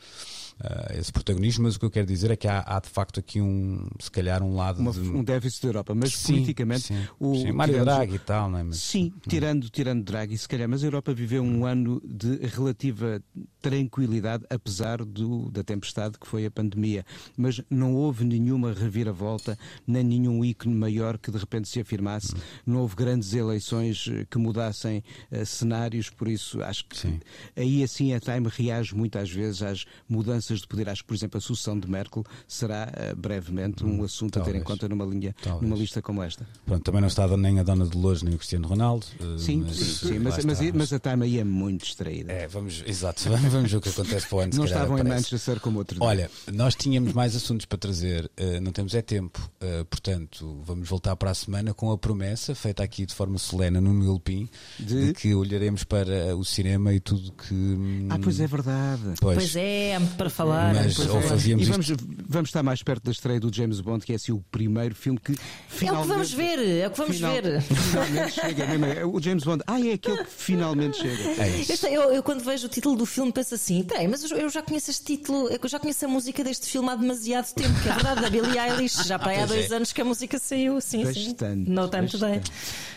uh, 0.60 0.98
esse 0.98 1.12
protagonismo, 1.12 1.64
mas 1.64 1.76
o 1.76 1.80
que 1.80 1.86
eu 1.86 1.92
quero 1.92 2.08
dizer 2.08 2.32
é 2.32 2.36
que 2.36 2.48
há, 2.48 2.64
há 2.66 2.80
de 2.80 2.90
facto 2.90 3.20
aqui 3.20 3.42
um, 3.42 3.88
se 4.00 4.10
calhar, 4.12 4.42
um 4.44 4.56
lado. 4.56 4.80
Uma, 4.80 4.92
de... 4.92 5.00
Um 5.00 5.24
déficit 5.24 5.64
da 5.64 5.68
Europa, 5.70 5.96
mas 5.96 6.14
sim, 6.14 6.34
politicamente. 6.34 6.82
Sim, 6.84 7.08
o, 7.20 7.36
sim, 7.36 7.52
Mário 7.52 7.74
tirando, 7.74 7.86
Draghi 7.86 8.16
e 8.16 8.20
tal, 8.20 8.50
não 8.50 8.60
é? 8.60 8.64
Mas, 8.64 8.78
sim, 8.78 9.14
tirando, 9.28 9.70
tirando 9.70 10.04
Draghi, 10.04 10.38
se 10.38 10.48
calhar, 10.48 10.70
mas 10.70 10.84
a 10.84 10.88
Europa 10.88 11.14
viveu 11.14 11.44
um 11.44 11.66
ano 11.66 12.02
de 12.06 12.38
relativa 12.48 13.22
tranquilidade, 13.62 14.46
apesar 14.50 15.04
do, 15.04 15.50
da 15.52 15.64
tempestade 15.64 16.18
que 16.20 16.28
foi 16.28 16.46
a 16.46 16.52
pandemia. 16.52 17.06
Mas 17.38 17.62
não 17.70 17.94
houve 17.96 18.26
nenhuma 18.26 18.74
reviravolta, 18.74 19.58
nem 19.88 20.04
nenhum 20.04 20.44
ícone 20.44 20.76
maior 20.76 21.18
que 21.18 21.32
de 21.32 21.38
repente 21.38 21.68
se 21.68 21.80
afirmasse. 21.80 22.36
Hum. 22.36 22.40
Não 22.66 22.80
houve 22.80 22.96
grandes 22.96 23.34
eleições 23.34 24.10
eh, 24.10 24.26
que 24.30 24.38
mudassem 24.38 25.04
uh, 25.32 25.46
cenários, 25.46 26.10
por 26.10 26.28
isso 26.28 26.62
acho 26.62 26.86
que 26.86 26.98
sim. 26.98 27.20
aí 27.56 27.84
assim 27.84 28.14
a 28.14 28.20
Time 28.20 28.48
reage 28.50 28.96
muitas 28.96 29.30
vezes 29.32 29.62
às 29.62 29.86
mudanças 30.08 30.43
mudanças 30.44 30.60
de 30.62 30.68
poder. 30.68 30.90
Acho 30.90 31.02
que, 31.02 31.08
por 31.08 31.16
exemplo, 31.16 31.38
a 31.38 31.42
sucessão 31.42 31.80
de 31.80 31.90
Merkel 31.90 32.24
será 32.48 32.88
uh, 32.88 33.16
brevemente 33.16 33.84
um 33.84 34.02
hum, 34.02 34.04
assunto 34.04 34.34
talvez, 34.34 34.50
a 34.50 34.54
ter 34.54 34.62
em 34.62 34.64
conta 34.64 34.90
numa, 34.90 35.06
linha, 35.06 35.36
numa 35.62 35.76
lista 35.76 36.02
como 36.02 36.22
esta. 36.22 36.48
Pronto, 36.66 36.84
também 36.84 37.02
não 37.02 37.08
está 37.08 37.26
nem 37.38 37.60
a 37.60 37.64
Dona 37.64 37.88
de 37.88 37.98
Lourdes 37.98 38.24
nem 38.24 38.34
o 38.34 38.38
Cristiano 38.38 38.68
Ronaldo. 38.68 39.06
Uh, 39.20 39.40
sim, 39.40 39.64
mas, 39.66 39.76
sim, 39.76 40.08
sim, 40.08 40.20
mas, 40.20 40.44
mas, 40.44 40.72
mas, 40.72 40.94
a 40.94 41.00
Time 41.00 41.24
aí 41.24 41.40
é 41.40 41.44
muito 41.44 41.84
distraída. 41.86 42.32
É, 42.32 42.48
vamos, 42.48 42.84
exato, 42.86 43.24
vamos, 43.30 43.52
vamos 43.52 43.72
ver 43.72 43.78
o 43.78 43.82
que 43.82 43.90
acontece 43.90 44.28
para 44.28 44.36
o 44.36 44.40
ano. 44.42 44.54
Não 44.56 44.66
estavam 44.66 44.98
em 44.98 45.02
aparece. 45.02 45.24
Manchester 45.24 45.60
como 45.60 45.80
outro 45.80 46.00
dia. 46.00 46.08
Olha, 46.08 46.32
nós 46.52 46.76
tínhamos 46.76 47.14
mais 47.14 47.36
assuntos 47.36 47.66
para 47.66 47.78
trazer, 47.78 48.30
eh, 48.38 48.60
não 48.60 48.72
temos 48.72 48.94
é 48.94 49.02
tempo, 49.02 49.50
portanto, 49.90 50.62
vamos 50.64 50.88
voltar 50.88 51.16
para 51.16 51.32
a 51.32 51.34
semana 51.34 51.74
com 51.74 51.92
a 51.92 51.98
promessa, 51.98 52.54
feita 52.54 52.84
aqui 52.84 53.06
de 53.06 53.14
forma 53.14 53.38
solene 53.38 53.80
no 53.80 53.94
Milpim, 53.94 54.50
de? 54.80 55.08
De? 55.08 55.14
que 55.14 55.34
olharemos 55.34 55.84
para 55.84 56.36
o 56.36 56.44
cinema 56.44 56.94
e 56.94 57.00
tudo 57.00 57.32
que. 57.32 57.54
hum, 57.54 58.08
Ah, 58.10 58.20
pois 58.22 58.40
é 58.40 58.48
verdade. 58.48 59.02
Pois, 59.20 59.38
Pois 59.38 59.56
é, 59.56 60.00
para 60.18 60.30
falar. 60.34 60.74
Mas, 60.74 61.00
ou 61.00 61.20
é. 61.20 61.22
fazíamos 61.22 61.68
E 61.68 61.70
isto- 61.72 61.96
vamos, 61.96 62.04
vamos 62.28 62.50
estar 62.50 62.64
mais 62.64 62.84
perto 62.84 63.04
da 63.06 63.12
estreia 63.12 63.40
do 63.40 63.54
James 63.56 63.80
Bond, 63.80 64.06
que 64.06 64.12
é 64.12 64.16
assim 64.16 64.32
o 64.32 64.44
primeiro 64.52 64.94
filme 64.96 65.20
que 65.20 65.32
É 65.32 65.36
o 65.36 65.38
que 65.38 65.44
finalmente. 65.78 66.08
vamos 66.08 66.34
ver, 66.34 66.60
é 66.80 66.88
o 66.88 66.92
que 66.92 66.98
vamos 66.98 67.16
final- 67.16 67.32
ver. 67.34 67.62
Finalmente 67.62 68.32
chega. 68.34 68.66
mesmo, 68.68 68.86
é 68.86 69.06
O 69.06 69.20
James 69.22 69.44
Bond. 69.44 69.64
Ah, 69.68 69.80
é 69.80 69.94
aquele 69.94 70.18
que 70.24 70.32
finalmente 70.32 70.98
chega. 70.98 71.42
É. 71.42 71.60
Este- 71.62 71.86
eu, 71.88 72.12
eu 72.14 72.24
quando 72.24 72.44
vejo 72.44 72.66
o 72.66 72.70
título 72.70 72.96
do 72.96 73.06
filme 73.06 73.32
penso 73.32 73.56
assim, 73.56 73.84
peraí, 73.84 74.08
mas 74.08 74.24
eu, 74.30 74.50
já 74.50 74.62
conheço 74.62 74.92
este 74.92 75.04
título, 75.04 75.48
eu 75.50 75.70
já 75.70 75.80
conheço 75.80 76.06
a 76.06 76.08
música 76.08 76.44
deste 76.44 76.68
filme 76.68 76.90
há 76.90 76.96
demasiado 76.96 77.54
tempo, 77.54 77.74
que 77.82 77.90
é 77.90 77.94
verdade, 77.94 78.22
da 78.22 78.30
Billie 78.30 78.58
Eilish, 78.60 79.04
já 79.08 79.18
para 79.20 79.32
aí 79.32 79.40
há 79.42 79.46
dois 79.46 79.72
é. 79.72 79.76
anos 79.76 79.92
que 79.94 80.02
a 80.02 80.06
música 80.06 80.40
saiu, 80.40 80.82
sim, 80.82 81.04
Bastante, 81.04 81.38
sim. 81.40 81.66
No 81.72 81.88
Time 81.88 82.08
Today. 82.08 82.42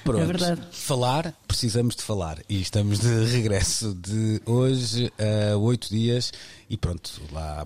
Pronto, 0.04 0.22
É 0.22 0.26
verdade. 0.26 0.60
falar, 0.70 1.34
precisamos 1.48 1.96
de 1.96 2.02
falar. 2.02 2.38
E 2.48 2.60
estamos 2.60 3.00
de 3.00 3.08
regresso 3.26 3.92
de 3.94 4.40
hoje 4.46 5.12
a 5.52 5.56
oito 5.56 5.88
dias. 5.90 6.32
E 6.68 6.76
pronto, 6.76 7.20
lá 7.32 7.64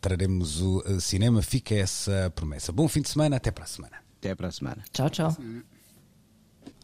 traremos 0.00 0.60
o 0.60 0.82
eh, 0.86 1.00
cinema. 1.00 1.42
Fica 1.42 1.74
essa 1.74 2.32
promessa. 2.34 2.72
Bom 2.72 2.88
fim 2.88 3.02
de 3.02 3.08
semana, 3.08 3.36
até 3.36 3.50
para 3.50 3.64
a 3.64 3.66
semana. 3.66 3.96
Até 4.18 4.34
para 4.34 4.48
a 4.48 4.52
semana. 4.52 4.84
Tchau, 4.92 5.10
tchau. 5.10 5.36